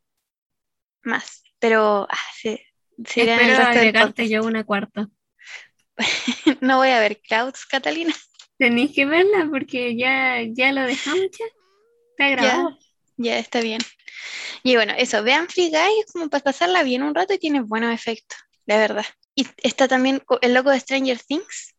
Más, 1.02 1.42
pero 1.58 2.06
ah, 2.10 2.18
se, 2.40 2.50
el 2.52 3.28
Espero 3.28 3.62
agregarte 3.62 4.22
podcast. 4.22 4.30
yo 4.30 4.44
una 4.44 4.64
cuarta. 4.64 5.08
No 6.60 6.78
voy 6.78 6.90
a 6.90 7.00
ver 7.00 7.20
Clouds, 7.20 7.66
Catalina. 7.66 8.14
Tenéis 8.58 8.92
que 8.94 9.06
verla 9.06 9.48
porque 9.50 9.96
ya, 9.96 10.42
ya 10.42 10.72
lo 10.72 10.82
dejamos 10.82 11.26
ya. 11.38 11.46
Está 12.12 12.28
Ya, 12.28 12.30
grabado. 12.30 12.78
ya 13.16 13.38
está 13.38 13.60
bien. 13.60 13.80
Y 14.62 14.76
bueno, 14.76 14.92
eso, 14.96 15.22
vean 15.22 15.48
Free 15.48 15.70
Guy, 15.70 16.00
es 16.04 16.12
como 16.12 16.28
para 16.28 16.44
pasarla 16.44 16.82
bien 16.82 17.02
un 17.02 17.14
rato 17.14 17.32
y 17.34 17.38
tiene 17.38 17.60
buenos 17.62 17.94
efectos, 17.94 18.38
la 18.70 18.78
verdad. 18.78 19.04
Y 19.34 19.48
está 19.64 19.88
también 19.88 20.22
el 20.42 20.54
loco 20.54 20.70
de 20.70 20.78
Stranger 20.78 21.18
Things. 21.18 21.74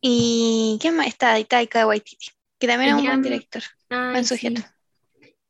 Y 0.00 0.78
¿qué 0.80 0.92
más? 0.92 1.08
Está 1.08 1.42
Taika 1.44 1.88
Waititi, 1.88 2.26
que 2.56 2.68
también 2.68 2.90
es 2.94 3.00
un 3.00 3.06
buen 3.06 3.22
director, 3.22 3.62
Ay, 3.88 4.12
buen 4.12 4.24
sí. 4.24 4.36
sujeto. 4.36 4.62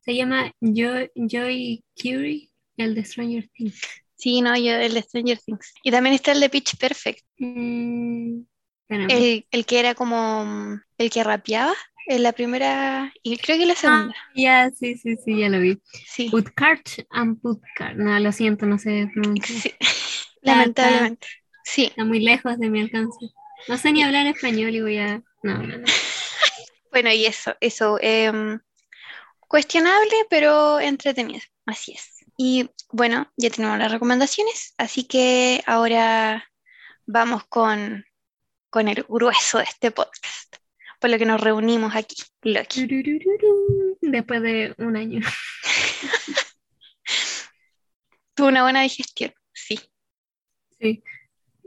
Se 0.00 0.14
llama 0.14 0.50
Joy, 0.62 1.10
Joy 1.14 1.84
Curie, 2.00 2.50
el 2.78 2.94
de 2.94 3.04
Stranger 3.04 3.46
Things. 3.48 3.78
Sí, 4.16 4.40
no, 4.40 4.56
yo 4.56 4.72
el 4.72 4.94
de 4.94 5.02
Stranger 5.02 5.38
Things. 5.38 5.74
Y 5.82 5.90
también 5.90 6.14
está 6.14 6.32
el 6.32 6.40
de 6.40 6.48
Pitch 6.48 6.78
Perfect, 6.78 7.22
Mm, 7.36 8.40
el, 8.88 9.46
el 9.50 9.66
que 9.66 9.80
era 9.80 9.94
como 9.94 10.80
el 10.96 11.10
que 11.10 11.24
rapeaba 11.24 11.74
en 12.06 12.22
la 12.22 12.32
primera, 12.32 13.12
y 13.22 13.36
creo 13.38 13.58
que 13.58 13.66
la 13.66 13.72
Ah, 13.72 13.76
segunda. 13.76 14.14
ya, 14.34 14.70
sí, 14.70 14.96
sí, 14.96 15.16
sí, 15.16 15.38
ya 15.38 15.48
lo 15.48 15.58
vi. 15.60 15.80
Sí, 16.06 16.28
and 17.10 17.40
Putcart. 17.40 17.96
No, 17.96 18.18
lo 18.20 18.32
siento, 18.32 18.66
no 18.66 18.78
sé 18.78 19.08
pronunciar. 19.12 19.58
sí, 19.60 19.74
lamentablemente. 20.42 21.26
Sí, 21.64 21.86
Está 21.86 22.04
muy 22.04 22.20
lejos 22.20 22.58
de 22.58 22.68
mi 22.68 22.80
alcance. 22.82 23.18
No 23.68 23.78
sé 23.78 23.92
ni 23.92 24.02
hablar 24.02 24.26
español 24.26 24.74
y 24.74 24.80
voy 24.82 24.98
a. 24.98 25.22
No, 25.42 25.54
no, 25.58 25.78
no. 25.78 25.84
bueno, 26.90 27.10
y 27.12 27.24
eso, 27.26 27.56
eso. 27.60 27.98
em, 28.00 28.60
cuestionable, 29.48 30.14
pero 30.28 30.80
entretenido. 30.80 31.40
Así 31.66 31.92
es. 31.92 32.24
Y 32.36 32.70
bueno, 32.90 33.32
ya 33.36 33.50
tenemos 33.50 33.78
las 33.78 33.92
recomendaciones, 33.92 34.74
así 34.76 35.04
que 35.04 35.62
ahora 35.66 36.50
vamos 37.06 37.44
con, 37.44 38.04
con 38.70 38.88
el 38.88 39.04
grueso 39.08 39.58
de 39.58 39.64
este 39.64 39.90
podcast, 39.92 40.56
por 41.04 41.10
lo 41.10 41.18
que 41.18 41.26
nos 41.26 41.38
reunimos 41.38 41.94
aquí, 41.94 42.16
Loki. 42.44 42.88
Después 44.00 44.40
de 44.40 44.74
un 44.78 44.96
año. 44.96 45.20
Tuvo 48.34 48.48
una 48.48 48.62
buena 48.62 48.80
digestión, 48.80 49.30
sí. 49.52 49.78
Sí. 50.80 51.02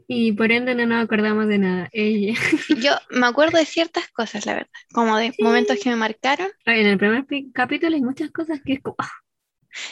Y 0.08 0.32
por 0.32 0.51
ende 0.51 0.74
no 0.74 0.88
nos 0.88 1.03
acordamos 1.03 1.48
de 1.48 1.60
nada. 1.60 1.88
Ella. 1.91 2.34
Yo 2.82 2.94
me 3.12 3.27
acuerdo 3.27 3.60
de 3.60 3.65
ciertas 3.67 4.08
cosas, 4.08 4.48
la 4.48 4.56
verdad, 4.56 4.72
como 4.91 5.15
de 5.17 5.32
Sí. 5.34 5.44
momentos 5.44 5.77
que 5.84 5.91
me 5.91 5.98
marcaron. 5.98 6.50
En 6.65 6.88
el 6.88 6.98
primer 6.98 7.24
capítulo 7.53 7.96
hay 7.96 8.01
muchas 8.01 8.32
cosas 8.32 8.60
que 8.65 8.74
es 8.74 8.82
como. 8.82 8.96
ah, 8.98 9.12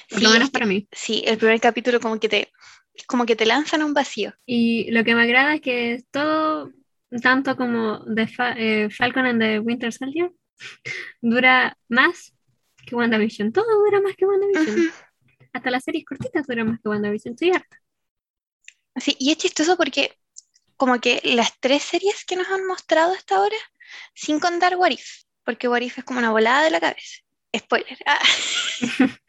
Sí, 0.08 0.24
lo 0.24 0.32
menos 0.32 0.50
para 0.50 0.66
mí. 0.66 0.88
sí, 0.92 1.24
el 1.28 1.38
primer 1.38 1.62
capítulo 1.62 2.00
como 2.00 2.20
que 2.20 2.30
te, 2.30 2.52
como 3.06 3.28
que 3.28 3.36
te 3.36 3.46
lanzan 3.46 3.84
a 3.84 3.86
un 3.86 3.94
vacío. 3.94 4.34
Y 4.44 4.90
lo 4.90 5.04
que 5.04 5.14
me 5.14 5.22
agrada 5.22 5.54
es 5.54 5.62
que 5.62 6.04
todo, 6.10 6.72
tanto 7.22 7.56
como 7.56 8.00
de 8.06 8.28
Fa- 8.28 8.56
eh, 8.58 8.90
Falcon 8.90 9.26
and 9.26 9.42
the 9.42 9.60
Winter 9.60 9.92
Soldier, 9.92 10.32
dura 11.22 11.78
más 11.88 12.34
que 12.86 12.96
WandaVision. 12.96 13.52
Todo 13.52 13.66
dura 13.84 14.02
más 14.02 14.16
que 14.16 14.26
WandaVision. 14.26 14.80
Ujú. 14.80 14.90
Hasta 15.54 15.72
las 15.72 15.84
series 15.84 16.06
cortitas 16.06 16.46
duran 16.48 16.68
más 16.70 16.80
que 16.82 16.90
WandaVision. 16.90 17.34
Estoy 17.34 17.52
harta. 17.52 17.82
Sí, 18.98 19.16
y 19.20 19.32
es 19.32 19.38
chistoso 19.38 19.76
porque 19.78 20.18
como 20.78 21.00
que 21.00 21.22
las 21.24 21.60
tres 21.60 21.84
series 21.84 22.26
que 22.26 22.36
nos 22.36 22.48
han 22.50 22.66
mostrado 22.66 23.14
hasta 23.14 23.38
ahora, 23.38 23.56
sin 24.14 24.40
contar 24.40 24.76
What 24.76 24.92
If, 24.92 25.24
porque 25.44 25.68
What 25.68 25.82
If 25.82 26.00
es 26.00 26.04
como 26.04 26.20
una 26.20 26.32
volada 26.32 26.64
de 26.64 26.72
la 26.72 26.80
cabeza. 26.80 27.22
Spoiler. 27.56 27.98
Ah. 28.06 28.20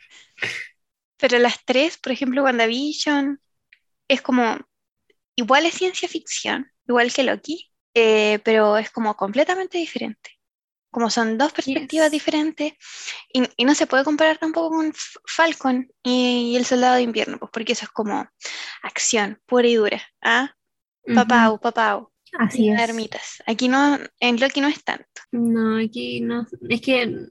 Pero 1.18 1.38
las 1.38 1.64
tres, 1.64 1.98
por 1.98 2.12
ejemplo, 2.12 2.42
WandaVision, 2.42 3.40
es 4.08 4.22
como, 4.22 4.58
igual 5.34 5.66
es 5.66 5.74
ciencia 5.74 6.08
ficción, 6.08 6.70
igual 6.86 7.12
que 7.12 7.22
Loki, 7.22 7.70
eh, 7.96 8.38
pero 8.44 8.76
es 8.76 8.90
como 8.90 9.16
completamente 9.16 9.78
diferente. 9.78 10.30
Como 10.90 11.10
son 11.10 11.36
dos 11.38 11.52
perspectivas 11.52 12.06
Yes. 12.06 12.12
diferentes, 12.12 12.72
y, 13.32 13.42
y 13.56 13.64
no 13.64 13.74
se 13.74 13.86
puede 13.86 14.04
comparar 14.04 14.38
tampoco 14.38 14.70
con 14.76 14.92
Falcon 15.26 15.88
y, 16.02 16.52
y 16.52 16.56
el 16.56 16.64
Soldado 16.64 16.94
de 16.96 17.02
Invierno, 17.02 17.38
pues 17.38 17.50
porque 17.52 17.72
eso 17.72 17.84
es 17.86 17.90
como 17.90 18.26
acción 18.82 19.38
pura 19.46 19.66
y 19.68 19.74
dura. 19.74 20.00
¿ah? 20.22 20.54
Papau, 21.14 21.58
papau, 21.60 22.10
Así 22.38 22.68
es. 22.70 22.80
armitas. 22.80 23.42
Aquí 23.46 23.68
no, 23.68 23.98
en 24.20 24.40
Loki 24.40 24.60
no 24.60 24.68
es 24.68 24.82
tanto. 24.84 25.06
No, 25.32 25.78
aquí 25.78 26.20
no. 26.20 26.46
Es 26.68 26.80
que 26.80 27.28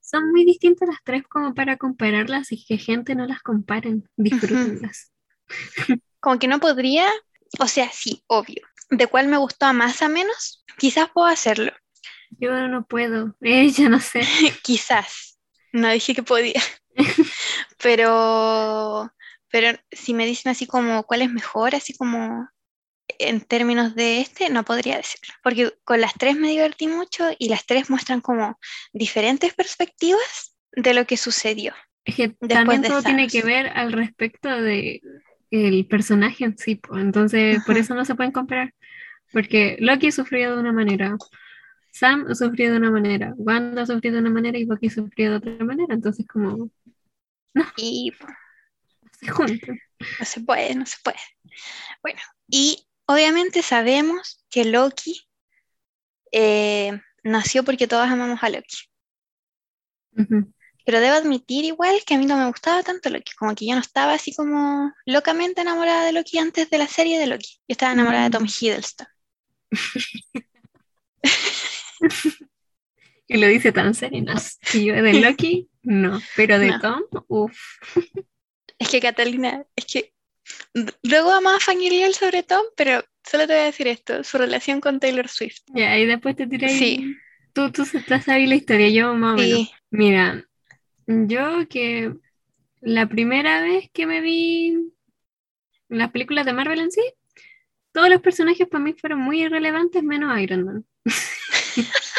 son 0.00 0.30
muy 0.30 0.44
distintas 0.44 0.88
las 0.88 0.98
tres 1.04 1.22
como 1.28 1.54
para 1.54 1.76
compararlas 1.76 2.52
y 2.52 2.64
que 2.64 2.78
gente 2.78 3.14
no 3.14 3.26
las 3.26 3.42
comparen. 3.42 4.08
Disfrútenlas. 4.16 5.12
Como 6.20 6.38
que 6.38 6.48
no 6.48 6.60
podría, 6.60 7.08
o 7.60 7.66
sea, 7.66 7.90
sí, 7.92 8.22
obvio. 8.26 8.62
¿De 8.96 9.06
cuál 9.08 9.28
me 9.28 9.36
gustó 9.36 9.66
a 9.66 9.72
más 9.72 10.02
a 10.02 10.08
menos? 10.08 10.64
Quizás 10.78 11.08
puedo 11.12 11.26
hacerlo. 11.26 11.72
Yo 12.30 12.68
no 12.68 12.86
puedo. 12.86 13.34
Ella 13.40 13.88
no 13.88 14.00
sé. 14.00 14.20
Quizás. 14.62 15.38
No 15.72 15.90
dije 15.90 16.14
que 16.14 16.22
podía. 16.22 16.62
Pero, 17.82 19.12
pero 19.50 19.78
si 19.92 20.14
me 20.14 20.24
dicen 20.24 20.52
así 20.52 20.66
como 20.66 21.02
cuál 21.02 21.20
es 21.20 21.30
mejor, 21.30 21.74
así 21.74 21.94
como 21.94 22.48
en 23.18 23.42
términos 23.42 23.94
de 23.94 24.20
este, 24.20 24.48
no 24.48 24.64
podría 24.64 24.96
decirlo. 24.96 25.34
Porque 25.42 25.74
con 25.84 26.00
las 26.00 26.14
tres 26.14 26.36
me 26.36 26.48
divertí 26.48 26.86
mucho 26.86 27.28
y 27.38 27.50
las 27.50 27.66
tres 27.66 27.90
muestran 27.90 28.22
como 28.22 28.58
diferentes 28.94 29.52
perspectivas 29.52 30.56
de 30.72 30.94
lo 30.94 31.06
que 31.06 31.18
sucedió. 31.18 31.74
Es 32.06 32.14
que 32.14 32.28
también 32.48 32.82
todo 32.82 33.02
tiene 33.02 33.28
que 33.28 33.42
ver 33.42 33.66
al 33.66 33.92
respecto 33.92 34.48
de 34.48 35.02
el 35.50 35.86
personaje 35.86 36.44
en 36.44 36.58
sí, 36.58 36.76
po. 36.76 36.98
entonces 36.98 37.62
por 37.64 37.76
eso 37.78 37.94
no 37.94 38.04
se 38.04 38.14
pueden 38.14 38.32
comparar, 38.32 38.74
porque 39.32 39.76
Loki 39.80 40.12
sufrió 40.12 40.54
de 40.54 40.60
una 40.60 40.72
manera, 40.72 41.16
Sam 41.92 42.34
sufrió 42.34 42.72
de 42.72 42.78
una 42.78 42.90
manera, 42.90 43.34
Wanda 43.36 43.86
sufrió 43.86 44.12
de 44.12 44.18
una 44.18 44.30
manera 44.30 44.58
y 44.58 44.64
Bucky 44.64 44.90
sufrió 44.90 45.30
de 45.30 45.36
otra 45.36 45.64
manera, 45.64 45.94
entonces 45.94 46.26
como 46.26 46.70
Y 47.76 48.10
pues, 48.18 48.32
no 49.02 49.10
se 49.12 49.28
juntan. 49.30 49.78
no 50.18 50.24
se 50.24 50.40
puede, 50.40 50.74
no 50.74 50.86
se 50.86 50.96
puede. 51.04 51.18
Bueno, 52.02 52.20
y 52.48 52.84
obviamente 53.06 53.62
sabemos 53.62 54.44
que 54.50 54.64
Loki 54.64 55.20
eh, 56.32 57.00
nació 57.22 57.64
porque 57.64 57.86
todos 57.86 58.08
amamos 58.08 58.42
a 58.42 58.50
Loki. 58.50 58.76
Pero 60.84 61.00
debo 61.00 61.14
admitir 61.16 61.64
igual 61.64 61.96
que 62.06 62.14
a 62.14 62.18
mí 62.18 62.26
no 62.26 62.36
me 62.36 62.46
gustaba 62.48 62.82
tanto 62.82 63.08
Loki, 63.10 63.32
como 63.38 63.54
que 63.54 63.66
yo 63.66 63.74
no 63.74 63.80
estaba 63.80 64.14
así 64.14 64.34
como 64.34 64.92
locamente 65.06 65.62
enamorada 65.62 66.04
de 66.04 66.12
Loki 66.12 66.38
antes 66.38 66.68
de 66.70 66.78
la 66.78 66.86
serie 66.88 67.18
de 67.18 67.26
Loki. 67.26 67.54
Yo 67.66 67.72
estaba 67.72 67.92
enamorada 67.92 68.24
de 68.24 68.30
Tom 68.30 68.44
Mm. 68.44 68.48
Hiddleston. 68.60 69.06
Y 73.26 73.38
lo 73.38 73.46
dice 73.46 73.72
tan 73.72 73.94
sereno. 73.94 74.34
Y 74.74 74.84
yo 74.84 74.94
de 75.02 75.14
Loki, 75.14 75.68
no, 75.82 76.20
pero 76.36 76.58
de 76.58 76.68
No. 76.68 76.80
Tom, 76.80 77.02
uff. 77.28 77.58
Es 78.78 78.88
que 78.90 79.00
Catalina, 79.00 79.64
es 79.74 79.86
que 79.86 80.12
luego 81.02 81.32
amaba 81.32 81.56
a 81.56 81.60
Fangirl 81.60 82.12
sobre 82.12 82.42
Tom, 82.42 82.62
pero 82.76 83.02
solo 83.26 83.46
te 83.46 83.54
voy 83.54 83.62
a 83.62 83.66
decir 83.66 83.88
esto, 83.88 84.22
su 84.24 84.36
relación 84.36 84.80
con 84.82 85.00
Taylor 85.00 85.26
Swift. 85.28 85.62
Ya, 85.68 85.96
y 85.98 86.04
después 86.04 86.36
te 86.36 86.46
tiré 86.46 86.68
Sí. 86.68 87.16
Tú, 87.54 87.72
tú 87.72 87.86
sabes 87.86 88.26
la 88.26 88.54
historia, 88.54 88.90
yo 88.90 89.14
más 89.14 89.34
o 89.34 89.36
menos. 89.36 89.58
Sí, 89.60 89.70
Mira, 89.90 90.44
yo 91.06 91.68
que 91.68 92.14
la 92.80 93.08
primera 93.08 93.60
vez 93.62 93.90
que 93.92 94.06
me 94.06 94.20
vi 94.20 94.92
las 95.88 96.10
películas 96.10 96.46
de 96.46 96.52
Marvel 96.52 96.80
en 96.80 96.90
sí, 96.90 97.02
todos 97.92 98.08
los 98.08 98.20
personajes 98.20 98.68
para 98.68 98.82
mí 98.82 98.94
fueron 98.94 99.20
muy 99.20 99.42
irrelevantes 99.42 100.02
menos 100.02 100.38
Iron 100.40 100.64
Man. 100.64 100.84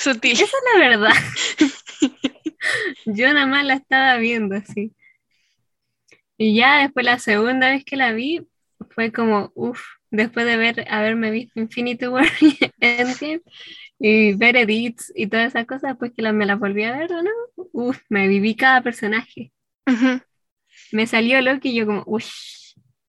sutil. 0.00 0.32
Esa 0.32 0.44
es 0.44 0.52
la 0.74 0.88
verdad. 0.88 1.14
Yo 3.06 3.32
nada 3.32 3.46
más 3.46 3.64
la 3.64 3.74
estaba 3.74 4.16
viendo 4.16 4.56
así. 4.56 4.94
Y 6.36 6.56
ya 6.56 6.78
después 6.78 7.04
la 7.04 7.18
segunda 7.18 7.68
vez 7.70 7.84
que 7.84 7.96
la 7.96 8.12
vi 8.12 8.46
fue 8.90 9.12
como, 9.12 9.52
uff, 9.54 9.82
después 10.10 10.46
de 10.46 10.56
ver, 10.56 10.86
haberme 10.88 11.30
visto 11.30 11.60
Infinity 11.60 12.06
War 12.06 12.26
y 12.40 12.58
Endgame 12.80 13.42
y 14.00 14.34
ver 14.34 14.56
edits 14.56 15.12
y 15.14 15.28
todas 15.28 15.48
esas 15.48 15.66
cosas, 15.66 15.96
pues 15.98 16.12
que 16.16 16.22
la- 16.22 16.32
me 16.32 16.46
las 16.46 16.58
volví 16.58 16.84
a 16.84 16.96
ver, 16.98 17.10
¿no? 17.10 17.30
Uff, 17.72 17.98
me 18.08 18.28
viví 18.28 18.56
cada 18.56 18.82
personaje. 18.82 19.52
Me 20.92 21.06
salió 21.06 21.40
Loki 21.40 21.70
y 21.70 21.74
yo 21.76 21.86
como, 21.86 22.02
uff, 22.06 22.28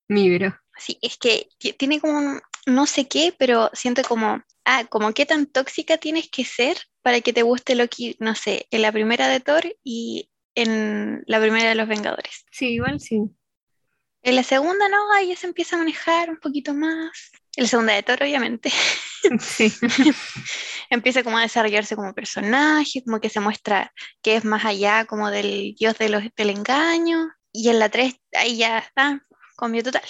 mi 0.07 0.35
bro. 0.37 0.55
Sí, 0.77 0.97
es 1.01 1.17
que 1.17 1.47
ti- 1.57 1.73
tiene 1.73 1.99
como 1.99 2.17
un 2.17 2.41
no 2.67 2.85
sé 2.85 3.07
qué, 3.07 3.33
pero 3.37 3.69
siento 3.73 4.03
como, 4.03 4.43
ah, 4.65 4.85
como 4.89 5.13
qué 5.13 5.25
tan 5.25 5.47
tóxica 5.47 5.97
tienes 5.97 6.29
que 6.29 6.45
ser 6.45 6.77
para 7.01 7.21
que 7.21 7.33
te 7.33 7.41
guste 7.41 7.75
Loki, 7.75 8.15
no 8.19 8.35
sé, 8.35 8.67
en 8.71 8.83
la 8.83 8.91
primera 8.91 9.27
de 9.27 9.39
Thor 9.39 9.63
y 9.83 10.29
en 10.55 11.23
la 11.25 11.39
primera 11.39 11.69
de 11.69 11.75
los 11.75 11.87
Vengadores. 11.87 12.45
Sí, 12.51 12.67
igual 12.73 12.99
sí. 12.99 13.21
En 14.23 14.35
la 14.35 14.43
segunda 14.43 14.89
no, 14.89 15.13
ahí 15.13 15.29
ya 15.29 15.35
se 15.35 15.47
empieza 15.47 15.75
a 15.75 15.79
manejar 15.79 16.29
un 16.29 16.37
poquito 16.37 16.73
más. 16.73 17.31
La 17.57 17.67
segunda 17.67 17.93
de 17.93 18.03
Thor, 18.03 18.21
obviamente. 18.21 18.71
Sí. 19.39 19.71
Empieza 20.89 21.21
como 21.23 21.37
a 21.37 21.43
desarrollarse 21.43 21.95
como 21.95 22.15
personaje, 22.15 23.03
como 23.03 23.19
que 23.21 23.29
se 23.29 23.39
muestra 23.39 23.93
que 24.23 24.35
es 24.35 24.43
más 24.45 24.65
allá 24.65 25.05
como 25.05 25.29
del 25.29 25.75
dios 25.77 25.95
de 25.99 26.09
los, 26.09 26.23
del 26.35 26.49
engaño. 26.49 27.29
Y 27.53 27.69
en 27.69 27.77
la 27.77 27.89
3, 27.89 28.15
ahí 28.33 28.57
ya 28.57 28.79
está, 28.79 29.23
cambio 29.57 29.83
total. 29.83 30.01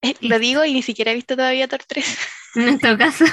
Eh, 0.00 0.14
Lo 0.22 0.38
digo 0.38 0.64
y 0.64 0.72
ni 0.72 0.82
siquiera 0.82 1.10
he 1.10 1.14
visto 1.14 1.36
todavía 1.36 1.68
Thor 1.68 1.82
3. 1.86 2.18
En 2.56 2.78
todo 2.78 2.96
caso. 2.96 3.24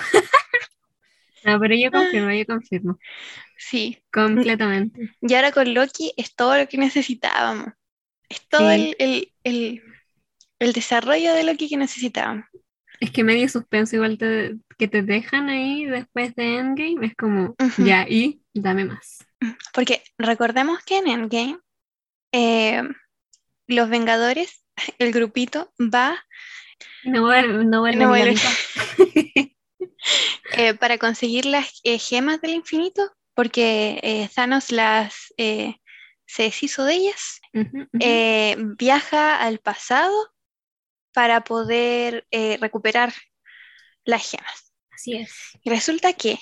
No, 1.43 1.59
pero 1.59 1.75
yo 1.75 1.91
confirmo, 1.91 2.31
yo 2.31 2.45
confirmo. 2.45 2.99
Sí. 3.57 4.03
Completamente. 4.11 5.11
Y 5.21 5.33
ahora 5.33 5.51
con 5.51 5.73
Loki 5.73 6.11
es 6.17 6.35
todo 6.35 6.57
lo 6.57 6.67
que 6.67 6.77
necesitábamos. 6.77 7.67
Es 8.27 8.47
todo 8.49 8.69
Sí. 8.69 8.95
el, 8.99 9.07
el, 9.07 9.33
el, 9.43 9.83
el 10.59 10.73
desarrollo 10.73 11.33
de 11.33 11.43
Loki 11.43 11.69
que 11.69 11.77
necesitábamos. 11.77 12.45
Es 13.01 13.09
que 13.11 13.23
medio 13.23 13.49
suspenso 13.49 13.95
igual 13.95 14.17
te- 14.19 14.57
que 14.77 14.87
te 14.87 15.01
dejan 15.01 15.49
ahí 15.49 15.85
después 15.85 16.35
de 16.35 16.57
Endgame. 16.59 17.07
Es 17.07 17.15
como, 17.15 17.55
ya, 17.79 18.05
y 18.07 18.41
dame 18.53 18.85
más. 18.85 19.25
Porque 19.73 20.03
recordemos 20.19 20.79
que 20.85 20.99
en 20.99 21.07
Endgame 21.07 21.57
eh, 22.31 22.83
los 23.67 23.89
Vengadores, 23.89 24.63
el 24.99 25.11
grupito, 25.11 25.73
va 25.79 26.23
no 27.03 27.21
vuelve, 27.23 27.65
no 27.65 27.79
vuelve 27.81 28.05
No 28.05 28.13
ni 28.13 28.19
la 28.19 28.25
vuelve. 28.25 28.33
mitad. 28.35 29.51
eh, 30.57 30.73
para 30.75 30.99
conseguir 30.99 31.45
las 31.47 31.79
eh, 31.83 31.97
gemas 31.97 32.39
del 32.41 32.51
infinito, 32.53 33.01
porque 33.33 34.29
Thanos 34.35 34.71
las 34.71 35.33
se 35.37 36.43
deshizo 36.43 36.85
de 36.85 36.93
ellas. 36.93 37.41
Viaja 38.77 39.41
al 39.41 39.57
pasado 39.57 40.13
para 41.13 41.41
poder 41.43 42.25
eh, 42.31 42.57
recuperar 42.59 43.13
las 44.05 44.29
gemas. 44.29 44.73
Así 44.91 45.15
es. 45.15 45.33
Y 45.63 45.69
resulta 45.69 46.13
que 46.13 46.39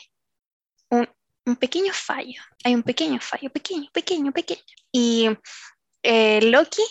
un, 0.90 1.08
un 1.46 1.56
pequeño 1.56 1.94
fallo, 1.94 2.42
hay 2.64 2.76
un 2.76 2.84
pequeño 2.84 3.20
fallo, 3.22 3.50
pequeño, 3.50 3.90
pequeño, 3.92 4.32
pequeño. 4.32 4.62
Y 4.92 5.30
eh, 6.04 6.42
Loki 6.42 6.82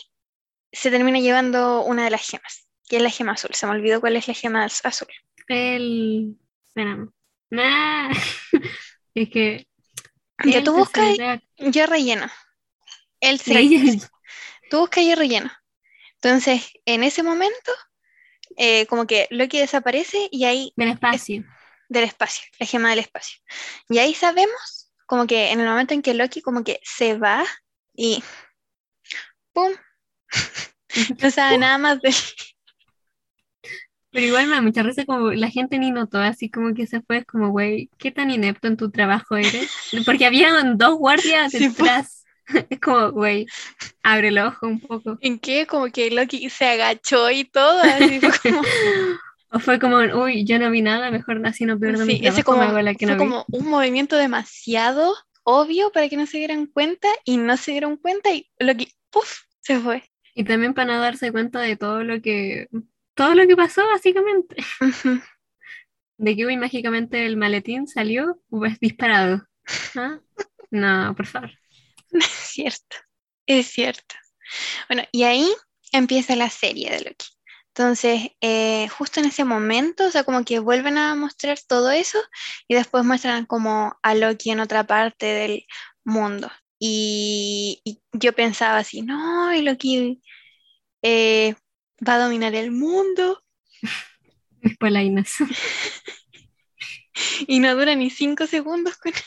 se 0.72 0.90
termina 0.90 1.18
llevando 1.20 1.82
una 1.82 2.04
de 2.04 2.10
las 2.10 2.28
gemas, 2.28 2.68
que 2.88 2.96
es 2.96 3.02
la 3.02 3.10
gema 3.10 3.32
azul. 3.32 3.50
Se 3.54 3.66
me 3.66 3.72
olvidó 3.72 4.00
cuál 4.00 4.16
es 4.16 4.28
la 4.28 4.34
gema 4.34 4.64
az- 4.64 4.84
azul. 4.84 5.08
El. 5.48 6.36
Espérame. 6.66 7.10
Nah. 7.50 8.12
Es 9.14 9.30
que. 9.30 9.66
Ya 10.44 10.62
tú 10.62 10.74
buscas 10.76 11.16
yo 11.56 11.86
relleno. 11.86 12.26
Él 13.20 13.40
se, 13.40 13.52
tú 14.70 14.78
buscas 14.80 15.04
yo 15.04 15.16
relleno. 15.16 15.50
Entonces, 16.22 16.70
en 16.84 17.04
ese 17.04 17.22
momento, 17.22 17.72
eh, 18.56 18.86
como 18.86 19.06
que 19.06 19.28
Loki 19.30 19.58
desaparece 19.58 20.28
y 20.32 20.44
ahí 20.44 20.72
Del 20.76 20.88
espacio. 20.90 21.44
del 21.88 22.04
espacio, 22.04 22.44
la 22.58 22.66
gema 22.66 22.90
del 22.90 23.00
espacio. 23.00 23.38
Y 23.88 23.98
ahí 23.98 24.14
sabemos, 24.14 24.90
como 25.06 25.26
que 25.26 25.50
en 25.52 25.60
el 25.60 25.68
momento 25.68 25.94
en 25.94 26.02
que 26.02 26.14
Loki 26.14 26.42
como 26.42 26.64
que 26.64 26.80
se 26.84 27.16
va 27.18 27.44
y 27.94 28.22
¡pum! 29.52 29.72
No 31.20 31.30
sabe 31.30 31.58
nada 31.58 31.78
más 31.78 32.00
de 32.00 32.10
Pero 34.10 34.26
igual 34.26 34.46
me 34.46 34.54
da 34.56 34.62
mucha 34.62 34.82
risa 34.82 35.04
como 35.04 35.30
la 35.32 35.50
gente 35.50 35.78
ni 35.78 35.90
notó, 35.90 36.18
así 36.18 36.50
como 36.50 36.72
que 36.74 36.86
se 36.86 37.02
fue, 37.02 37.18
es 37.18 37.26
como, 37.26 37.50
güey, 37.50 37.90
¿qué 37.98 38.10
tan 38.10 38.30
inepto 38.30 38.66
en 38.66 38.76
tu 38.76 38.90
trabajo 38.90 39.36
eres? 39.36 39.70
Porque 40.06 40.24
habían 40.26 40.78
dos 40.78 40.96
guardias 40.96 41.52
Sí, 41.52 41.68
po. 41.70 41.84
detrás. 41.84 42.17
Es 42.70 42.80
como, 42.80 43.10
güey, 43.12 43.46
abre 44.02 44.28
el 44.28 44.38
ojo 44.38 44.66
un 44.66 44.80
poco. 44.80 45.18
en 45.20 45.38
que 45.38 45.66
como 45.66 45.86
que 45.92 46.10
Loki 46.10 46.50
se 46.50 46.66
agachó 46.66 47.30
y 47.30 47.44
todo, 47.44 47.80
así 47.82 48.20
fue 48.20 48.38
como, 48.42 48.62
O 49.50 49.58
fue 49.60 49.78
como, 49.78 49.98
uy, 50.22 50.44
yo 50.44 50.58
no 50.58 50.70
vi 50.70 50.82
nada, 50.82 51.10
mejor 51.10 51.44
así 51.46 51.64
no 51.64 51.78
pierdo 51.78 52.06
mi 52.06 52.16
sí, 52.16 52.20
ese 52.22 52.44
trabajo, 52.44 52.44
como, 52.44 52.62
hago 52.62 52.80
la 52.82 52.94
que 52.94 53.06
fue 53.06 53.16
no 53.16 53.16
vi. 53.16 53.18
como 53.18 53.46
un 53.50 53.68
movimiento 53.68 54.16
demasiado 54.16 55.14
obvio 55.42 55.90
para 55.92 56.08
que 56.08 56.16
no 56.16 56.26
se 56.26 56.38
dieran 56.38 56.66
cuenta 56.66 57.08
y 57.24 57.38
no 57.38 57.56
se 57.56 57.72
dieron 57.72 57.96
cuenta 57.96 58.30
y 58.32 58.50
Loki, 58.58 58.92
¡puf! 59.10 59.40
se 59.60 59.78
fue. 59.80 60.04
Y 60.34 60.44
también 60.44 60.74
para 60.74 60.94
no 60.94 61.00
darse 61.00 61.32
cuenta 61.32 61.60
de 61.60 61.76
todo 61.76 62.04
lo 62.04 62.20
que, 62.22 62.68
todo 63.14 63.34
lo 63.34 63.46
que 63.46 63.56
pasó, 63.56 63.82
básicamente. 63.86 64.56
De 66.18 66.34
que, 66.36 66.46
uy, 66.46 66.56
mágicamente 66.56 67.26
el 67.26 67.36
maletín 67.36 67.86
salió, 67.86 68.40
pues 68.50 68.80
disparado. 68.80 69.46
¿Ah? 69.94 70.18
No, 70.70 71.14
por 71.16 71.26
favor. 71.26 71.50
Es 72.12 72.24
cierto, 72.24 72.96
es 73.46 73.66
cierto. 73.68 74.14
Bueno, 74.88 75.04
y 75.12 75.24
ahí 75.24 75.46
empieza 75.92 76.36
la 76.36 76.50
serie 76.50 76.90
de 76.90 77.00
Loki. 77.00 77.26
Entonces, 77.68 78.30
eh, 78.40 78.88
justo 78.88 79.20
en 79.20 79.26
ese 79.26 79.44
momento, 79.44 80.06
o 80.06 80.10
sea, 80.10 80.24
como 80.24 80.44
que 80.44 80.58
vuelven 80.58 80.98
a 80.98 81.14
mostrar 81.14 81.58
todo 81.68 81.90
eso 81.90 82.18
y 82.66 82.74
después 82.74 83.04
muestran 83.04 83.46
como 83.46 83.96
a 84.02 84.14
Loki 84.14 84.50
en 84.50 84.60
otra 84.60 84.86
parte 84.86 85.26
del 85.26 85.66
mundo. 86.04 86.50
Y, 86.80 87.80
y 87.84 88.02
yo 88.12 88.32
pensaba 88.34 88.78
así, 88.78 89.02
no, 89.02 89.54
y 89.54 89.62
Loki 89.62 90.20
eh, 91.02 91.54
va 92.06 92.14
a 92.14 92.18
dominar 92.18 92.54
el 92.54 92.70
mundo 92.72 93.42
Polainas. 94.78 95.34
y 97.46 97.60
no 97.60 97.74
dura 97.74 97.94
ni 97.94 98.10
cinco 98.10 98.46
segundos 98.46 98.96
con, 98.96 99.12
Él 99.12 99.20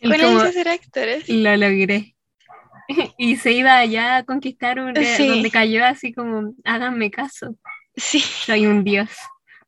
con. 0.00 0.12
¿eh? 1.08 1.22
lo 1.28 1.56
logré. 1.56 2.12
Y 3.18 3.34
se 3.36 3.50
iba 3.50 3.76
allá 3.78 4.16
a 4.18 4.24
conquistar 4.24 4.78
un, 4.78 4.94
Sí. 4.94 5.26
donde 5.26 5.50
cayó 5.50 5.84
así 5.84 6.12
como, 6.14 6.54
háganme 6.64 7.10
caso, 7.10 7.56
Sí. 7.96 8.20
soy 8.20 8.66
un 8.66 8.84
dios. 8.84 9.10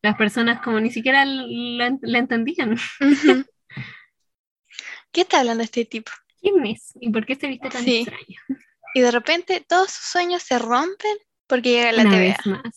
Las 0.03 0.17
personas 0.17 0.61
como 0.63 0.79
ni 0.79 0.93
siquiera 0.93 1.25
lo 1.25 2.19
entendían. 2.19 2.77
¿Qué 5.11 5.23
está 5.23 5.41
hablando 5.41 5.65
este 5.65 5.85
tipo? 5.85 6.13
¿Quién 6.41 6.65
es? 6.67 6.93
¿Y 7.01 7.11
por 7.11 7.27
qué 7.27 7.35
se 7.35 7.49
viste 7.49 7.69
tan 7.71 7.83
Sí. 7.83 7.99
extraño? 8.03 8.41
Y 8.95 9.01
de 9.01 9.11
repente 9.11 9.65
todos 9.67 9.91
sus 9.91 10.05
sueños 10.13 10.43
se 10.43 10.59
rompen 10.59 11.17
porque 11.47 11.71
llega 11.73 11.93
la 11.93 12.03
Una 12.03 12.11
TVA. 12.13 12.21
vez 12.21 12.47
más. 12.47 12.77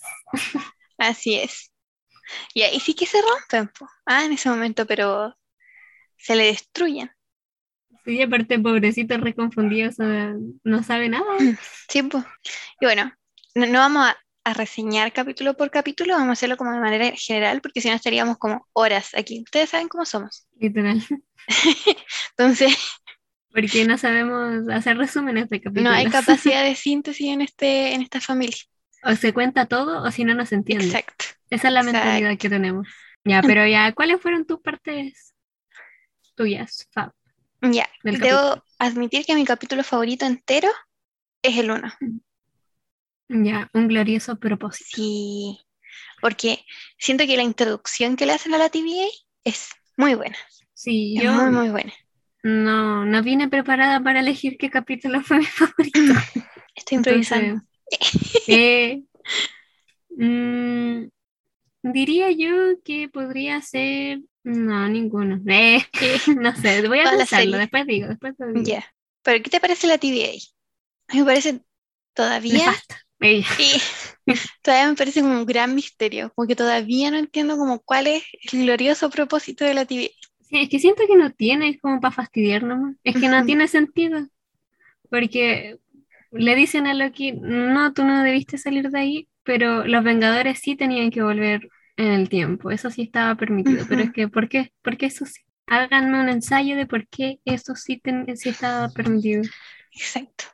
Así 0.98 1.36
es. 1.36 1.72
Y 2.54 2.62
ahí 2.64 2.80
sí 2.80 2.94
que 2.96 3.06
se 3.06 3.22
rompen, 3.22 3.68
po. 3.78 3.88
Ah, 4.06 4.26
en 4.26 4.32
ese 4.34 4.50
momento, 4.50 4.86
pero 4.88 5.38
se 6.22 6.36
le 6.36 6.46
destruyen. 6.46 7.12
Sí, 8.06 8.22
aparte 8.22 8.60
pobrecito 8.60 9.18
reconfundido, 9.18 9.90
o 9.90 9.92
sea, 9.94 10.34
no 10.64 10.84
sabe 10.84 11.10
nada. 11.10 11.26
Sí, 11.90 12.04
po. 12.04 12.24
Y 12.80 12.86
bueno, 12.86 13.12
no, 13.56 13.66
no 13.68 13.80
vamos 13.80 14.08
a, 14.08 14.18
a 14.44 14.54
reseñar 14.54 15.12
capítulo 15.14 15.56
por 15.56 15.70
capítulo, 15.72 16.14
vamos 16.16 16.30
a 16.30 16.34
hacerlo 16.34 16.58
como 16.58 16.72
de 16.74 16.80
manera 16.80 17.12
general, 17.16 17.62
porque 17.62 17.82
si 17.82 17.90
no 17.90 17.96
estaríamos 17.96 18.38
como 18.38 18.68
horas 18.74 19.12
aquí. 19.16 19.42
Ustedes 19.46 19.70
saben 19.70 19.88
cómo 19.88 20.06
somos. 20.06 20.48
Literal. 20.60 21.02
Entonces, 22.38 22.76
Porque 23.52 23.86
no 23.86 23.98
sabemos 23.98 24.68
hacer 24.70 24.98
resúmenes 24.98 25.50
de 25.50 25.62
capítulos. 25.62 25.84
no 25.84 25.92
hay 25.92 26.08
capacidad 26.08 26.64
de 26.64 26.76
síntesis 26.76 27.28
en, 27.28 27.42
este, 27.42 27.94
en 27.94 28.02
esta 28.02 28.22
familia. 28.22 28.58
O 29.04 29.16
se 29.16 29.34
cuenta 29.34 29.66
todo 29.66 30.04
o 30.04 30.12
si 30.12 30.24
no, 30.24 30.34
no 30.36 30.46
se 30.46 30.56
entiende. 30.56 30.86
Exacto. 30.86 31.26
Esa 31.50 31.68
es 31.68 31.74
la 31.74 31.80
Exacto. 31.82 31.84
mentalidad 31.84 32.38
que 32.38 32.50
tenemos. 32.50 32.88
Ya, 33.24 33.42
pero 33.42 33.68
ya, 33.68 33.92
¿cuáles 33.94 34.22
fueron 34.22 34.46
tus 34.46 34.60
partes 34.62 35.31
tuyas, 36.44 36.88
Fab? 36.92 37.12
Ya, 37.62 37.88
Del 38.04 38.20
debo 38.20 38.64
admitir 38.80 39.26
que 39.26 39.36
mi 39.36 39.46
capítulo 39.46 39.84
favorito 39.84 40.26
entero 40.26 40.70
es 41.44 41.58
el 41.58 41.72
1. 41.72 41.94
Ya, 43.30 43.70
un 43.74 43.88
glorioso 43.88 44.38
propósito. 44.40 44.90
Sí, 44.96 45.60
porque 46.22 46.66
siento 46.98 47.26
que 47.26 47.38
la 47.38 47.44
introducción 47.44 48.16
que 48.16 48.26
le 48.26 48.34
hacen 48.34 48.54
a 48.54 48.58
la 48.58 48.70
TVA 48.70 49.08
es 49.44 49.70
muy 49.98 50.16
buena. 50.16 50.38
Sí, 50.74 51.18
Es 51.18 51.24
yo 51.24 51.32
muy, 51.32 51.52
muy 51.52 51.70
buena. 51.70 51.94
no, 52.44 53.06
no 53.06 53.24
vine 53.24 53.48
preparada 53.50 54.02
para 54.02 54.20
elegir 54.20 54.58
qué 54.58 54.70
capítulo 54.70 55.22
fue 55.24 55.38
mi 55.40 55.46
favorito. 55.46 56.00
Estoy 56.76 56.98
improvisando. 56.98 57.62
Entonces, 57.92 58.48
eh, 58.48 59.04
mm, 60.10 61.06
diría 61.84 62.32
yo 62.32 62.82
que 62.84 63.10
podría 63.10 63.62
ser. 63.62 64.22
No, 64.44 64.88
ninguno. 64.88 65.40
Eh, 65.48 65.82
no 66.38 66.56
sé, 66.56 66.88
voy 66.88 67.00
a 67.00 67.12
pensarlo, 67.12 67.58
después 67.58 67.86
digo, 67.86 68.08
después 68.08 68.36
te 68.38 68.48
digo. 68.48 68.62
Ya. 68.64 68.86
Pero 69.24 69.44
¿qué 69.44 69.50
te 69.50 69.60
parece 69.60 69.88
la 69.88 69.98
TVA? 69.98 70.32
A 71.10 71.14
mí 71.14 71.20
me 71.20 71.26
parece 71.26 71.62
todavía. 72.14 72.74
Eh, 73.20 73.44
y 73.60 74.34
todavía 74.64 74.90
me 74.90 74.96
parece 74.96 75.22
como 75.22 75.34
un 75.34 75.46
gran 75.46 75.76
misterio, 75.76 76.32
como 76.34 76.48
que 76.48 76.56
todavía 76.56 77.12
no 77.12 77.18
entiendo 77.18 77.56
como 77.58 77.80
cuál 77.82 78.08
es 78.08 78.24
el 78.52 78.64
glorioso 78.64 79.10
propósito 79.10 79.64
de 79.64 79.76
la 79.76 79.86
TVA. 79.86 80.10
Sí, 80.42 80.60
es 80.60 80.70
que 80.70 80.80
siento 80.80 81.04
que 81.08 81.16
no 81.16 81.32
tiene, 81.32 81.70
es 81.70 81.80
como 81.80 82.02
para 82.02 82.14
fastidiar 82.14 82.64
nomás. 82.64 82.96
Es 83.04 83.16
que 83.16 83.30
no 83.30 83.46
tiene 83.46 83.68
sentido. 83.68 84.28
Porque 85.10 85.78
le 86.32 86.56
dicen 86.56 86.88
a 86.88 86.94
Loki, 86.94 87.34
no, 87.34 87.94
tú 87.94 88.04
no 88.04 88.24
debiste 88.24 88.58
salir 88.58 88.90
de 88.90 89.00
ahí, 89.00 89.28
pero 89.44 89.86
los 89.86 90.04
Vengadores 90.04 90.60
sí 90.60 90.76
tenían 90.76 91.12
que 91.12 91.22
volver 91.22 91.70
en 92.02 92.12
el 92.14 92.30
tiempo. 92.30 92.72
Eso 92.72 92.90
sí 92.90 93.04
estaba 93.04 93.36
permitido. 93.36 93.86
Pero 93.88 94.02
es 94.04 94.12
que, 94.12 94.28
¿por 94.28 94.50
qué? 94.50 94.72
¿Por 94.82 94.98
qué 94.98 95.08
eso 95.08 95.26
sí? 95.26 95.42
Háganme 95.68 96.20
un 96.20 96.30
ensayo 96.30 96.76
de 96.76 96.86
por 96.86 97.08
qué 97.08 97.40
eso 97.46 97.76
sí, 97.76 98.00
ten- 98.00 98.36
sí 98.36 98.50
estaba 98.50 98.90
permitido. 98.90 99.44
Exacto. 99.94 100.46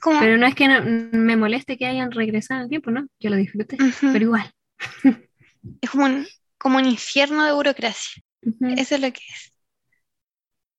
Como, 0.00 0.18
Pero 0.20 0.38
no 0.38 0.46
es 0.46 0.54
que 0.54 0.66
no- 0.66 0.82
me 0.84 1.36
moleste 1.36 1.76
que 1.76 1.86
hayan 1.86 2.10
regresado 2.10 2.62
el 2.62 2.68
tiempo, 2.70 2.90
¿no? 2.90 3.06
Yo 3.20 3.30
lo 3.30 3.36
disfruté, 3.36 3.76
pero 4.00 4.24
igual. 4.24 4.50
Es 5.82 5.90
como 5.90 6.06
un, 6.06 6.26
como 6.58 6.78
un 6.78 6.86
infierno 6.86 7.44
de 7.44 7.52
burocracia. 7.52 8.22
Eso 8.60 8.94
es 8.94 9.00
lo 9.00 9.12
que 9.12 9.20
es. 9.28 9.52